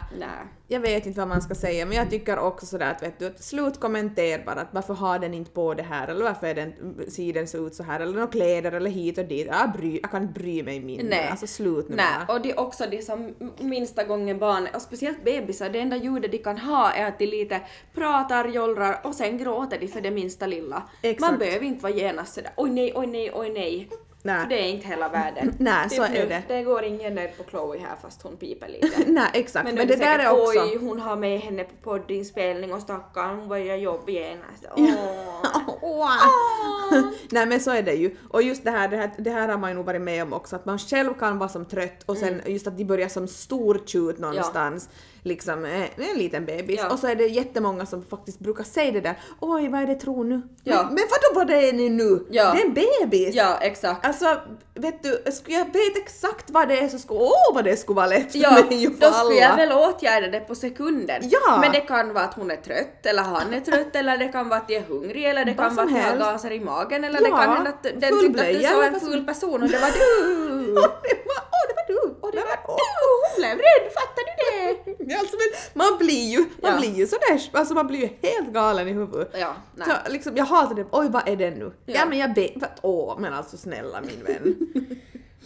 Jag 0.68 0.80
vet 0.80 1.05
inte 1.05 1.20
vad 1.20 1.28
man 1.28 1.41
ska 1.41 1.55
säga 1.55 1.86
men 1.86 1.97
jag 1.97 2.09
tycker 2.09 2.39
också 2.39 2.66
sådär 2.66 2.91
att 2.91 3.03
vet 3.03 3.20
du, 3.20 3.28
att 3.28 3.43
slut 3.43 3.80
kommentera 3.80 4.41
bara 4.45 4.62
att 4.62 4.68
varför 4.72 4.93
har 4.93 5.20
den 5.20 5.34
inte 5.34 5.51
på 5.51 5.74
det 5.74 5.84
här 5.84 6.07
eller 6.07 6.26
varför 6.26 6.47
är 6.47 6.55
den, 6.55 6.74
ser 7.12 7.34
den 7.34 7.47
så 7.47 7.68
ut 7.68 7.76
så 7.76 7.84
här 7.84 7.99
eller 7.99 8.14
några 8.14 8.28
kläder 8.28 8.72
eller 8.72 8.89
hit 8.89 9.18
och 9.18 9.26
dit. 9.26 9.47
Jag, 9.47 9.72
bry, 9.72 9.99
jag 10.01 10.12
kan 10.12 10.32
bry 10.32 10.64
mig 10.64 10.80
mindre. 10.80 11.07
Nej. 11.09 11.28
Alltså 11.28 11.47
slut 11.47 11.89
nu 11.89 11.95
Nej, 11.95 12.05
bara. 12.28 12.36
och 12.36 12.41
det 12.41 12.51
är 12.51 12.59
också 12.59 12.86
det 12.91 13.01
som 13.01 13.34
minsta 13.59 14.03
gången 14.03 14.39
barn, 14.39 14.68
och 14.76 14.82
speciellt 14.82 15.24
bebisar, 15.24 15.70
det 15.70 15.80
enda 15.80 15.95
ljudet 15.95 16.32
de 16.32 16.38
kan 16.38 16.57
ha 16.57 16.91
är 16.91 17.05
att 17.05 17.20
de 17.20 17.26
lite 17.26 17.62
pratar, 17.93 18.47
jollrar 18.47 18.99
och 19.03 19.16
sen 19.16 19.38
gråter 19.38 19.80
de 19.80 19.88
för 19.88 20.01
det 20.01 20.12
minsta 20.12 20.47
lilla. 20.47 20.84
Exakt. 21.01 21.32
Man 21.32 21.39
behöver 21.39 21.66
inte 21.66 21.84
vara 21.84 21.93
genast 21.93 22.34
sådär 22.34 22.51
oj 22.57 22.70
nej, 22.70 22.93
oj 22.95 23.07
nej, 23.07 23.32
oj 23.34 23.49
nej. 23.49 23.89
Nej. 24.24 24.41
För 24.41 24.49
det 24.49 24.59
är 24.61 24.69
inte 24.69 24.88
hela 24.88 25.09
världen. 25.09 25.55
Nej, 25.59 25.89
så 25.89 26.03
är 26.03 26.09
nu, 26.09 26.26
det. 26.26 26.43
Det 26.47 26.63
går 26.63 26.84
ingen 26.84 27.15
nöjd 27.15 27.38
på 27.38 27.43
Chloe 27.43 27.80
här 27.80 27.95
fast 28.01 28.22
hon 28.22 28.38
piper 28.38 28.67
lite. 28.67 29.03
Nej 29.11 29.30
exakt 29.34 29.65
men, 29.65 29.76
Men, 29.76 29.88
det 29.88 29.95
där 29.95 30.19
är 30.19 30.32
också... 30.32 30.59
oj, 30.59 30.78
hon 30.78 30.99
har 30.99 31.15
med 31.15 31.39
henne 31.39 31.63
på 31.63 31.74
poddinspelning 31.82 32.74
och 32.74 32.82
stackarn, 32.82 33.39
hon 33.39 33.47
börjar 33.47 33.76
jobba 33.76 34.11
genast. 34.11 34.65
Åh. 34.76 35.69
Nej 37.32 37.45
men 37.45 37.59
så 37.59 37.71
är 37.71 37.82
det 37.84 37.93
ju. 37.93 38.15
Och 38.29 38.41
just 38.43 38.63
det 38.63 38.71
här, 38.71 38.88
det 38.88 38.97
här, 38.97 39.11
det 39.17 39.29
här 39.32 39.47
har 39.47 39.57
man 39.57 39.69
ju 39.69 39.75
nog 39.75 39.86
varit 39.86 40.01
med 40.01 40.23
om 40.23 40.34
också, 40.34 40.55
att 40.55 40.65
man 40.65 40.79
själv 40.79 41.13
kan 41.13 41.38
vara 41.39 41.49
som 41.49 41.65
trött 41.65 42.03
och 42.05 42.17
sen 42.17 42.32
Mm. 42.32 42.51
just 42.53 42.67
att 42.67 42.77
de 42.77 42.86
börjar 42.86 43.07
som 43.07 43.27
stortjut 43.27 44.19
någonstans, 44.19 44.89
liksom 45.23 45.65
eh, 45.65 45.82
en 46.11 46.17
liten 46.17 46.45
bebis. 46.45 46.79
Ja. 46.84 46.89
Och 46.93 46.99
så 46.99 47.07
är 47.07 47.15
det 47.15 47.27
jättemånga 47.27 47.86
som 47.86 48.03
faktiskt 48.03 48.39
brukar 48.39 48.63
säga 48.63 48.91
det 48.91 49.01
där 49.01 49.19
oj 49.39 49.67
vad 49.69 49.82
är 49.82 49.88
det 49.88 49.95
tro 49.95 50.23
nu? 50.23 50.41
Ja. 50.63 50.75
Men, 50.84 50.86
men 50.93 51.03
vadå 51.09 51.36
vad 51.39 51.47
det 51.47 51.69
är 51.69 51.73
ni 51.73 51.89
nu? 51.89 52.25
Ja. 52.32 52.53
Det 52.53 52.61
är 52.61 52.65
en 52.65 52.73
bebis! 52.73 53.36
Ja, 53.36 53.57
exakt. 53.61 54.05
Alltså 54.05 54.38
vet 54.73 55.03
du, 55.03 55.32
skulle 55.32 55.57
jag 55.57 55.65
veta 55.65 55.99
exakt 56.05 56.49
vad 56.49 56.67
det 56.67 56.79
är 56.79 56.88
så 56.88 56.99
skulle, 56.99 57.19
åh 57.19 57.53
vad 57.53 57.63
det 57.63 57.77
skulle 57.77 57.95
vara 57.95 58.07
lätt 58.07 58.32
för 58.32 58.39
Ja, 58.39 58.51
mig 58.69 58.88
och 58.88 58.93
för 58.93 59.01
då 59.07 59.13
skulle 59.13 59.39
jag 59.39 59.51
alla. 59.51 59.65
väl 59.65 59.71
åtgärda 59.77 60.27
det 60.27 60.39
på 60.39 60.55
sekunden. 60.55 61.21
Ja. 61.23 61.57
Men 61.61 61.71
det 61.71 61.79
kan 61.79 62.13
vara 62.13 62.23
att 62.23 62.34
hon 62.34 62.51
är 62.51 62.55
trött, 62.55 63.05
eller 63.05 63.23
han 63.23 63.53
är 63.53 63.59
trött, 63.61 63.95
eller 63.95 64.17
det 64.17 64.27
kan 64.27 64.49
vara 64.49 64.59
att 64.59 64.67
de 64.67 64.75
är 64.75 64.82
hungriga, 64.82 65.29
eller 65.29 65.45
det 65.45 65.53
Vad 65.53 65.70
kan 65.76 65.93
vara 65.93 66.05
att 66.05 66.19
de 66.19 66.24
har 66.24 66.32
gaser 66.34 66.51
i 66.51 66.59
magen, 66.59 67.03
eller 67.03 67.19
det 67.22 67.28
Ja, 67.30 67.38
kan 67.38 67.53
hända 67.55 67.69
att 67.69 67.84
den 67.84 68.19
tyckte 68.22 68.41
att 68.41 68.53
du 68.53 68.63
såg 68.63 68.84
en 68.84 68.99
ful 68.99 69.26
person 69.26 69.63
och 69.63 69.69
det 69.69 69.78
var 69.78 69.89
du. 69.99 70.72
Åh, 70.78 70.91
det 71.03 71.17
var, 71.26 71.43
åh, 71.57 71.63
det 71.67 71.74
var 71.76 71.86
du! 71.88 72.15
Och 72.22 72.32
det 72.32 72.38
var 72.38 72.59
åh. 72.67 72.76
du, 72.78 73.07
hon 73.24 73.36
blev 73.38 73.57
rädd, 73.57 73.91
fattar 73.93 74.24
du 74.28 74.34
det? 74.41 75.15
Alltså, 75.19 75.36
men 75.38 75.84
man 75.89 75.97
blir 75.97 76.30
ju, 76.32 76.39
man 76.61 76.72
Ja. 76.74 76.78
blir 76.80 76.95
ju 76.95 77.07
sådär, 77.07 77.41
alltså 77.53 77.74
man 77.74 77.88
blir 77.88 77.99
ju 77.99 78.09
helt 78.30 78.53
galen 78.53 78.88
i 78.88 78.91
huvudet. 78.93 79.30
Ja, 79.39 79.53
nej. 79.76 79.88
Så 80.05 80.11
liksom, 80.11 80.38
jag 80.38 80.45
hatar 80.45 80.76
det, 80.76 80.86
oj 80.91 81.07
vad 81.09 81.28
är 81.28 81.36
det 81.36 81.49
nu? 81.51 81.72
Ja, 81.86 81.93
Ja. 81.95 82.05
men 82.05 82.17
jag 82.17 82.36
vad- 82.55 82.69
åh 82.82 83.19
men 83.19 83.34
alltså 83.34 83.57
snälla 83.57 84.01
min 84.01 84.24
vän. 84.24 84.55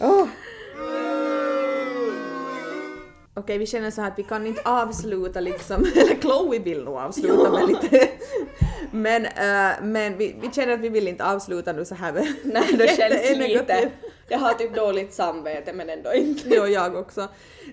Åh. 0.00 0.26
Okej 3.38 3.58
vi 3.58 3.66
känner 3.66 3.90
så 3.90 4.00
här 4.00 4.08
att 4.08 4.18
vi 4.18 4.22
kan 4.22 4.46
inte 4.46 4.62
avsluta 4.64 5.40
liksom, 5.40 5.76
eller 5.96 6.20
Chloe 6.20 6.58
vill 6.58 6.84
nog 6.84 6.96
avsluta 6.96 7.50
med 7.50 7.68
lite. 7.68 8.08
Men, 8.90 9.26
eh, 9.26 9.82
men 9.82 10.16
vi, 10.16 10.36
vi 10.40 10.50
känner 10.52 10.72
att 10.72 10.80
vi 10.80 10.88
vill 10.88 11.08
inte 11.08 11.24
avsluta 11.24 11.72
nu 11.72 11.84
så 11.84 11.94
här 11.94 12.12
med 12.12 12.34
Nej, 12.44 12.72
det 12.72 12.96
känns 12.96 13.38
lite. 13.38 13.90
Jag 14.28 14.38
har 14.38 14.54
typ 14.54 14.74
dåligt 14.74 15.14
samvete 15.14 15.72
men 15.72 15.90
ändå 15.90 16.14
inte. 16.14 16.48
Jo, 16.48 16.66
jag 16.66 16.96
också. 16.96 17.20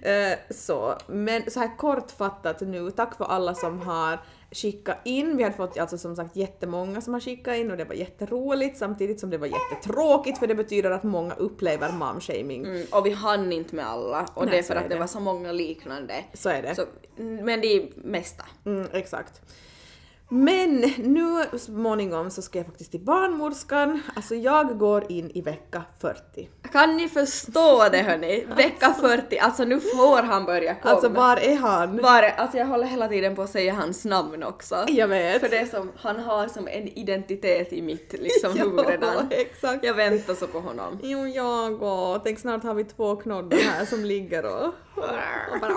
Eh, 0.01 0.37
så, 0.49 0.97
men 1.07 1.51
så 1.51 1.59
här 1.59 1.77
kortfattat 1.77 2.61
nu, 2.61 2.91
tack 2.91 3.17
för 3.17 3.25
alla 3.25 3.55
som 3.55 3.79
har 3.79 4.19
skickat 4.53 4.97
in. 5.05 5.37
Vi 5.37 5.43
har 5.43 5.51
fått 5.51 5.77
alltså 5.77 5.97
som 5.97 6.15
sagt 6.15 6.35
jättemånga 6.35 7.01
som 7.01 7.13
har 7.13 7.21
skickat 7.21 7.55
in 7.55 7.71
och 7.71 7.77
det 7.77 7.85
var 7.85 7.95
jätteroligt 7.95 8.77
samtidigt 8.77 9.19
som 9.19 9.29
det 9.29 9.37
var 9.37 9.47
jättetråkigt 9.47 10.37
för 10.37 10.47
det 10.47 10.55
betyder 10.55 10.91
att 10.91 11.03
många 11.03 11.33
upplever 11.33 11.91
momshaming. 11.91 12.65
Mm, 12.65 12.85
och 12.91 13.05
vi 13.05 13.11
hann 13.11 13.51
inte 13.53 13.75
med 13.75 13.85
alla 13.87 14.27
och 14.33 14.45
Nej, 14.45 14.51
det 14.51 14.59
är 14.59 14.63
för 14.63 14.73
är 14.75 14.77
att 14.77 14.89
det 14.89 14.95
det. 14.95 14.99
var 14.99 15.07
så 15.07 15.19
många 15.19 15.51
liknande. 15.51 16.13
Så 16.33 16.49
är 16.49 16.61
det. 16.61 16.75
Så, 16.75 16.85
men 17.17 17.61
det 17.61 17.67
är 17.67 17.89
mesta. 17.95 18.43
Mm, 18.65 18.87
exakt. 18.93 19.41
Men 20.29 20.79
nu 20.97 21.43
småningom 21.57 22.29
så 22.29 22.41
ska 22.41 22.59
jag 22.59 22.65
faktiskt 22.65 22.91
till 22.91 22.99
barnmorskan. 22.99 24.01
Alltså 24.15 24.35
jag 24.35 24.77
går 24.77 25.11
in 25.11 25.31
i 25.33 25.41
vecka 25.41 25.83
40. 25.99 26.49
Kan 26.71 26.97
ni 26.97 27.09
förstå 27.09 27.89
det 27.91 28.01
hörni? 28.01 28.45
Vecka 28.57 28.93
40, 29.01 29.37
alltså 29.37 29.63
nu 29.63 29.79
får 29.79 30.23
han 30.23 30.45
börja 30.45 30.75
komma. 30.75 30.93
Alltså 30.93 31.09
var 31.09 31.37
är 31.37 31.55
han? 31.55 31.97
Var, 31.97 32.23
alltså 32.23 32.57
jag 32.57 32.65
håller 32.65 32.87
hela 32.87 33.07
tiden 33.07 33.35
på 33.35 33.41
att 33.41 33.49
säga 33.49 33.73
hans 33.73 34.05
namn 34.05 34.43
också. 34.43 34.85
Jag 34.87 35.07
vet. 35.07 35.41
För 35.41 35.49
det 35.49 35.57
är 35.57 35.65
som, 35.65 35.91
han 35.97 36.19
har 36.19 36.47
som 36.47 36.67
en 36.67 36.87
identitet 36.87 37.73
i 37.73 37.81
mitt 37.81 38.13
liksom 38.13 38.51
huvud 38.57 38.87
redan. 38.87 39.27
exakt. 39.31 39.83
Jag 39.83 39.93
väntar 39.93 40.33
så 40.33 40.47
på 40.47 40.59
honom. 40.59 40.99
Jo, 41.03 41.27
jag 41.27 41.83
och 41.83 42.23
tänk 42.23 42.39
snart 42.39 42.63
har 42.63 42.73
vi 42.73 42.83
två 42.83 43.15
knoddar 43.15 43.57
här 43.57 43.85
som 43.85 44.05
ligger 44.05 44.45
och... 44.45 44.65
och 44.95 45.59
bara... 45.61 45.73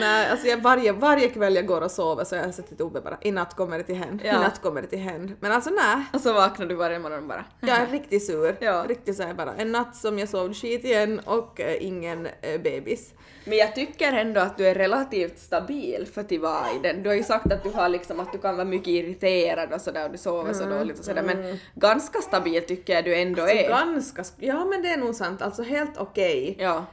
Nej, 0.00 0.30
alltså 0.30 0.46
jag, 0.46 0.58
varje, 0.58 0.92
varje 0.92 1.28
kväll 1.28 1.54
jag 1.54 1.66
går 1.66 1.80
och 1.80 1.90
sover 1.90 2.24
så 2.24 2.36
har 2.36 2.42
jag 2.42 2.54
sett 2.54 2.80
Tobbe 2.96 3.10
bara 3.10 3.18
i 3.22 3.30
natt 3.30 3.54
kommer 3.56 3.78
det 3.78 3.84
till 3.84 3.94
hen, 3.96 4.20
i 4.24 4.26
Ja. 4.26 4.40
natt 4.40 4.62
kommer 4.62 4.82
det 4.82 4.88
till 4.88 4.98
hen. 4.98 5.36
Men 5.40 5.52
alltså 5.52 5.70
nej, 5.70 6.04
Och 6.12 6.20
så 6.20 6.32
vaknar 6.32 6.66
du 6.66 6.74
varje 6.74 6.98
morgon 6.98 7.28
bara 7.28 7.44
jag 7.60 7.70
är 7.78 7.86
riktigt 7.86 8.26
sur. 8.26 8.56
Ja. 8.60 8.84
Riktigt 8.88 9.16
såhär 9.16 9.34
bara 9.34 9.54
en 9.54 9.72
natt 9.72 9.96
som 9.96 10.18
jag 10.18 10.28
sov 10.28 10.54
skit 10.54 10.84
igen 10.84 11.20
och 11.24 11.60
eh, 11.60 11.86
ingen 11.86 12.26
eh, 12.26 12.60
bebis. 12.60 13.12
Men 13.48 13.58
jag 13.58 13.74
tycker 13.74 14.12
ändå 14.12 14.40
att 14.40 14.58
du 14.58 14.66
är 14.68 14.74
relativt 14.74 15.38
stabil 15.38 16.06
för 16.14 16.20
att 16.20 16.32
vara 16.32 16.72
i 16.76 16.78
den. 16.82 17.02
Du 17.02 17.08
har 17.08 17.16
ju 17.16 17.22
sagt 17.22 17.52
att 17.52 17.62
du 17.62 17.70
har 17.70 17.88
liksom 17.88 18.20
att 18.20 18.32
du 18.32 18.38
kan 18.38 18.56
vara 18.56 18.64
mycket 18.64 18.88
irriterad 18.88 19.72
och 19.72 19.80
sådär 19.80 20.04
och 20.04 20.10
du 20.12 20.18
sover 20.18 20.52
så 20.52 20.64
dåligt 20.64 20.98
och 20.98 21.04
sådär 21.04 21.22
men 21.22 21.58
ganska 21.74 22.18
stabil 22.20 22.62
tycker 22.66 22.92
jag 22.92 23.04
du 23.04 23.14
ändå 23.16 23.42
Så 23.42 23.48
är. 23.48 23.68
ganska, 23.68 24.22
sk- 24.22 24.32
ja 24.38 24.64
men 24.64 24.82
det 24.82 24.88
är 24.88 24.96
nog 24.96 25.14
sant, 25.14 25.42
alltså 25.42 25.62
helt 25.62 25.96
okej. 25.98 26.56
Ja. 26.58 26.84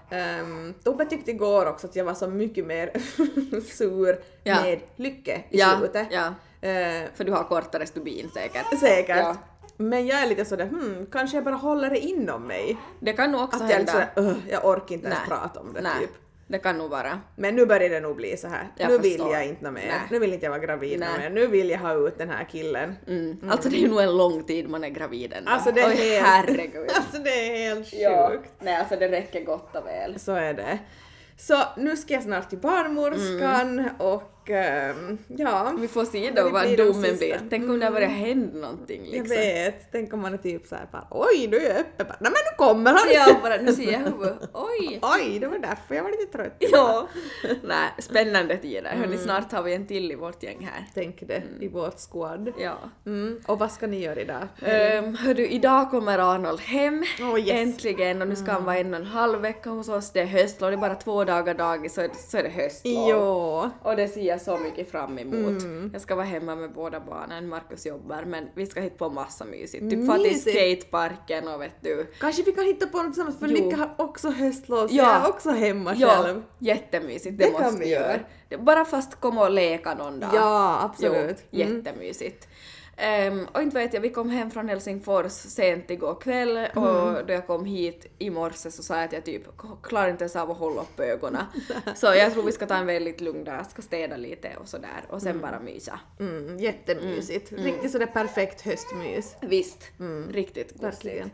Um, 0.41 0.74
Tobbe 0.84 1.06
tyckte 1.06 1.32
igår 1.32 1.66
också 1.66 1.88
att 1.88 1.95
jag 1.95 2.06
var 2.06 2.14
så 2.14 2.28
mycket 2.28 2.66
mer 2.66 2.91
sur 3.78 4.20
Ja. 4.43 4.62
med 4.64 4.80
Lycke 4.95 5.43
i 5.49 5.60
Ja, 5.60 5.76
slutet. 5.80 6.08
ja. 6.12 6.26
Eh, 6.70 7.04
För 7.16 7.24
du 7.24 7.32
har 7.32 7.43
kortare 7.43 7.86
stubin 7.86 8.30
säkert. 8.34 8.80
Säkert. 8.80 9.18
Ja. 9.18 9.36
Men 9.78 10.08
jag 10.08 10.20
är 10.22 10.28
lite 10.28 10.45
sådär, 10.45 10.66
hmm, 10.66 11.06
kanske 11.12 11.38
jag 11.38 11.43
bara 11.43 11.56
håller 11.56 11.89
det 11.89 11.99
inom 11.99 12.47
mig. 12.47 12.78
Det 12.99 13.14
kan 13.14 13.32
nog 13.32 13.41
också 13.41 13.64
Att 13.64 13.70
jag 13.70 13.72
är 13.72 13.76
hända. 13.86 13.93
lite 13.99 14.12
sådär, 14.16 14.30
"Ugh, 14.30 14.38
jag 14.49 14.66
orkar 14.66 14.95
inte 14.95 15.08
ens 15.08 15.28
prata 15.28 15.60
om 15.60 15.74
det 15.74 15.82
Nej, 15.82 15.91
typ. 16.01 16.10
Det 16.54 16.60
kan 16.60 16.78
nog 16.78 16.89
vara. 16.89 17.20
Men 17.36 17.56
nu 17.56 17.66
börjar 17.66 17.89
det 17.89 17.99
nog 17.99 18.16
bli 18.16 18.38
så 18.38 18.47
här. 18.47 18.68
Jag 18.78 18.89
nu 18.91 18.97
vill 18.97 19.12
förstår. 19.12 19.34
jag 19.34 19.45
inte 19.45 19.72
mer. 19.72 19.82
Nej. 19.88 19.99
Nu 20.12 20.20
vill 20.20 20.34
inte 20.34 20.45
jag 20.45 20.51
vara 20.51 20.62
gravid 20.62 20.99
Nej. 20.99 21.10
mer. 21.20 21.30
Nu 21.30 21.47
vill 21.47 21.70
jag 21.70 21.80
ha 21.80 21.93
ut 22.08 22.18
den 22.18 22.30
här 22.30 22.43
killen. 22.51 22.95
Mm. 23.08 23.38
Alltså 23.49 23.70
det 23.70 23.84
är 23.84 23.88
nog 23.88 24.01
en 24.01 24.18
lång 24.18 24.43
tid 24.43 24.70
man 24.70 24.84
är 24.84 24.89
gravid 24.89 25.34
ändå. 25.34 25.51
Alltså 25.51 25.72
det 25.72 25.82
är 25.82 25.89
Oj, 25.89 25.95
helt... 25.95 26.26
herregud. 26.26 26.89
alltså 26.95 27.18
det 27.22 27.30
är 27.30 27.58
helt 27.58 27.86
sjukt. 27.86 28.01
ja. 28.01 28.32
Nej 28.60 28.76
alltså 28.76 28.95
det 28.95 29.08
räcker 29.08 29.43
gott 29.43 29.76
och 29.76 29.86
väl. 29.88 30.20
Så 30.20 30.32
är 30.32 30.54
det. 30.54 30.80
Så 31.38 31.56
nu 31.78 31.97
ska 31.97 32.14
jag 32.14 32.24
snart 32.24 32.49
till 32.49 32.60
barnmorskan 32.60 33.80
Mm. 33.80 33.95
och 33.97 34.33
ja. 35.28 35.74
Vi 35.80 35.88
får 35.88 36.06
se 36.06 36.32
då 36.36 36.50
vad 36.50 36.78
domen 36.78 37.18
blir. 37.18 37.39
Tänk 37.50 37.70
om 37.70 37.80
det 37.80 37.86
har 37.86 37.91
börjat 37.94 38.12
hända 38.12 38.60
någonting 38.60 39.02
Jag 39.06 39.12
liksom. 39.12 39.38
vet, 39.38 39.91
tänk 39.91 40.14
om 40.14 40.20
man 40.22 40.34
är 40.34 40.38
typ 40.38 40.68
såhär 40.68 40.88
bara 40.91 41.08
oj 41.12 41.48
nu 41.48 41.58
är 41.58 41.70
jag 41.70 41.80
öppen 41.80 42.06
nej 42.10 42.16
men 42.20 42.32
nu 42.32 42.58
kommer 42.58 42.91
han! 42.91 43.02
Ja, 43.14 43.36
bara 43.44 43.58
nu 43.58 43.72
ser 43.74 43.91
jag 43.91 44.00
huvudet. 44.00 44.38
Oj! 44.54 45.00
Oj, 45.02 45.39
det 45.39 45.48
var 45.48 45.58
därför 45.60 45.96
jag 45.96 46.04
var 46.04 46.12
lite 46.12 46.38
trött. 46.38 46.56
Ja. 46.60 47.08
Nej, 47.64 47.89
spännande 48.00 48.58
tider. 48.58 48.96
Hörni, 48.96 49.18
snart 49.18 49.52
har 49.52 49.64
vi 49.64 49.74
en 49.74 49.88
till 49.88 50.12
i 50.12 50.16
vårt 50.16 50.44
gäng 50.44 50.70
här. 50.74 50.86
Tänk 50.94 51.28
det, 51.28 51.44
i 51.60 51.68
vårt 51.68 52.00
squad. 52.12 52.54
Ja. 52.60 52.78
Mm. 53.06 53.39
Och 53.48 53.60
vad 53.60 53.72
ska 53.72 53.88
ni 53.88 54.00
göra 54.00 54.20
idag? 54.22 54.48
Um, 54.62 55.16
hördu, 55.16 55.48
idag 55.48 55.91
kommer 55.91 56.20
Arnold 56.20 56.60
hem. 56.60 57.04
Åh, 57.22 57.39
yes. 57.39 57.50
Äntligen 57.52 58.22
och 58.22 58.28
nu 58.28 58.36
ska 58.36 58.52
han 58.52 58.66
vara 58.66 58.78
en 58.78 58.94
och 58.94 59.00
en 59.00 59.06
halv 59.06 59.39
vecka 59.41 59.70
hos 59.70 59.89
oss. 59.89 60.12
Det 60.12 60.20
är 60.20 60.26
höstlov, 60.26 60.72
det 60.72 60.76
är 60.76 60.82
bara 60.82 60.96
två 60.96 61.24
dagar 61.24 61.54
dagis 61.54 61.94
så, 61.94 62.02
är- 62.02 62.10
så 62.30 62.38
är 62.38 62.44
det 62.44 62.50
höstlov. 62.50 63.10
Jo. 63.10 63.70
Och 63.82 63.96
det 63.96 64.08
ser 64.08 64.33
jag 64.34 64.42
så 64.42 64.58
mycket 64.58 64.92
fram 64.92 65.20
emot. 65.20 65.64
Jag 65.94 66.02
ska 66.02 66.16
vara 66.16 66.26
hemma 66.26 66.56
med 66.56 66.74
båda 66.74 67.00
barnen, 67.00 67.50
Markus 67.50 67.86
jobbar 67.86 68.24
men 68.28 68.48
vi 68.56 68.66
ska 68.66 68.82
hitta 68.82 68.98
på 68.98 69.10
massa 69.10 69.46
mysigt. 69.46 69.90
Typ 69.90 70.06
fara 70.08 70.18
till 70.18 70.42
skateparken 70.42 71.48
och 71.48 71.62
vet 71.62 71.82
du. 71.82 72.08
Kanske 72.20 72.44
vi 72.44 72.52
kan 72.52 72.66
hitta 72.66 72.88
på 72.88 72.98
något 72.98 73.06
tillsammans 73.06 73.40
för 73.40 73.48
Jo. 73.48 73.54
Nicka 73.66 73.78
har 73.78 73.90
också 73.98 74.30
höstlov 74.30 74.88
så 74.88 74.96
Ja. 74.96 75.04
jag 75.14 75.24
är 75.26 75.30
också 75.30 75.50
hemma 75.50 75.94
Ja, 75.96 76.24
själv. 76.24 76.42
jättemysigt, 76.60 77.38
det, 77.38 77.46
Det 77.46 77.52
måste 77.52 77.80
vi 77.80 77.90
göra. 77.90 78.20
göra. 78.50 78.64
Bara 78.64 78.86
fast 78.86 79.16
komma 79.20 79.42
och 79.44 79.52
leka 79.52 79.94
någon 79.94 80.20
dag. 80.20 80.30
Ja, 80.34 80.80
absolut. 80.84 81.38
Jo, 81.52 81.66
Mm. 81.66 81.84
Ehm, 82.98 83.48
och 83.54 83.62
inte 83.62 83.78
vet 83.78 83.94
jag, 83.94 84.02
vi 84.02 84.10
kom 84.10 84.30
hem 84.30 84.52
från 84.52 84.70
Helsingfors 84.70 85.32
sent 85.32 85.91
igår 85.91 86.16
kväll 86.22 86.58
Mm. 86.58 86.84
och 86.84 87.26
då 87.26 87.34
jag 87.34 87.48
kom 87.48 87.66
hit 87.66 88.06
i 88.18 88.30
morse 88.30 88.72
så 88.72 88.84
sa 88.84 88.96
jag 88.96 89.04
att 89.06 89.14
jag 89.14 89.24
typ 89.26 89.44
klarar 89.84 90.10
inte 90.10 90.24
ens 90.24 90.36
av 90.36 90.52
att 90.52 90.58
hålla 90.58 90.82
upp 90.82 91.00
ögonen. 91.00 91.44
så 91.96 92.06
jag 92.06 92.34
tror 92.34 92.44
vi 92.44 92.52
ska 92.52 92.66
ta 92.66 92.76
en 92.76 92.86
väldigt 92.86 93.22
lugn 93.22 93.44
dag, 93.44 93.66
ska 93.70 93.82
städa 93.82 94.18
lite 94.18 94.52
och 94.62 94.68
sådär 94.68 95.06
och 95.10 95.22
sen 95.22 95.39
bara 95.41 95.60
mysa. 95.60 96.00
Mm, 96.20 96.58
jättemysigt. 96.58 97.52
Riktigt 97.52 97.91
sådär 97.91 98.06
perfekt 98.06 98.62
höstmys. 98.62 99.36
Visst, 99.41 99.91
riktigt 100.32 100.74
gosigt. 100.82 101.26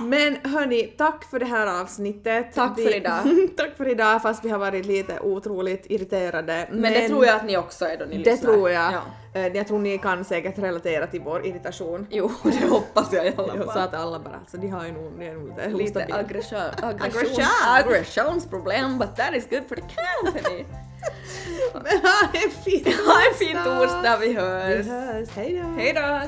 Men 0.00 0.36
hörni, 0.44 0.82
tack 0.98 1.24
för 1.24 1.38
det 1.38 1.46
här 1.46 1.80
avsnittet. 1.80 2.46
Tack 2.54 2.74
för 2.80 2.96
idag. 2.96 3.20
tack 3.56 3.76
för 3.76 3.88
idag 3.88 4.22
fast 4.22 4.44
vi 4.44 4.50
har 4.50 4.58
varit 4.58 4.86
lite 4.86 5.20
otroligt 5.20 5.86
irriterade. 5.86 6.68
Men, 6.72 6.92
det 6.92 7.08
tror 7.08 7.26
jag 7.26 7.36
att 7.36 7.44
ni 7.44 7.56
också 7.56 7.84
är 7.84 7.96
då 7.98 8.04
ni 8.04 8.22
Det 8.22 8.30
lyssnar. 8.30 8.52
tror 8.52 8.70
jag. 8.70 8.92
Ja. 8.92 9.00
Eh, 9.40 9.46
Jag 9.46 9.66
tror 9.68 9.78
ni 9.78 9.98
kan 9.98 10.24
säkert 10.24 10.58
relatera 10.58 11.06
till 11.06 11.20
vår 11.20 11.46
irritation. 11.46 12.06
Jo, 12.10 12.30
det 12.42 12.66
hoppas 12.66 13.12
jag 13.12 13.26
i 13.26 13.32
alla 13.36 13.54
fall. 13.56 13.72
så 13.72 13.78
att 13.78 13.94
alla 13.94 14.18
bara, 14.18 14.34
alltså 14.34 14.56
de 14.56 14.68
har 14.68 14.86
ju 14.86 14.92
nog, 14.92 15.12
det 15.18 15.24
är 15.26 15.34
nog 15.34 15.78
lite 15.80 15.98
Lite 15.98 16.14
aggression, 16.14 16.58
aggression, 16.82 17.20
Aggression. 17.20 17.44
aggressionsproblem, 17.68 18.98
but 18.98 19.16
that 19.16 19.34
is 19.34 19.46
good 19.50 19.62
for 19.68 19.74
the 19.76 19.82
company. 19.82 20.64
Men 21.74 22.00
ha 22.02 22.28
en 22.44 22.50
fin 22.50 22.92
ha 23.06 23.14
en 23.30 23.34
fin 23.38 23.56
torsdag, 23.64 24.16
vi 24.20 24.28
Vi 24.28 24.34
hörs! 24.34 24.86
hörs, 24.86 25.28
hejdå! 25.30 26.20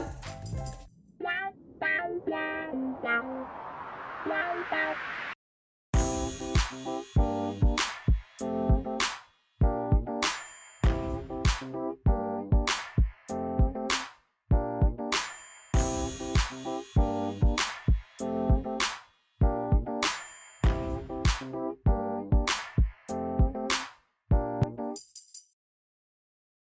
Hej 1.83 2.23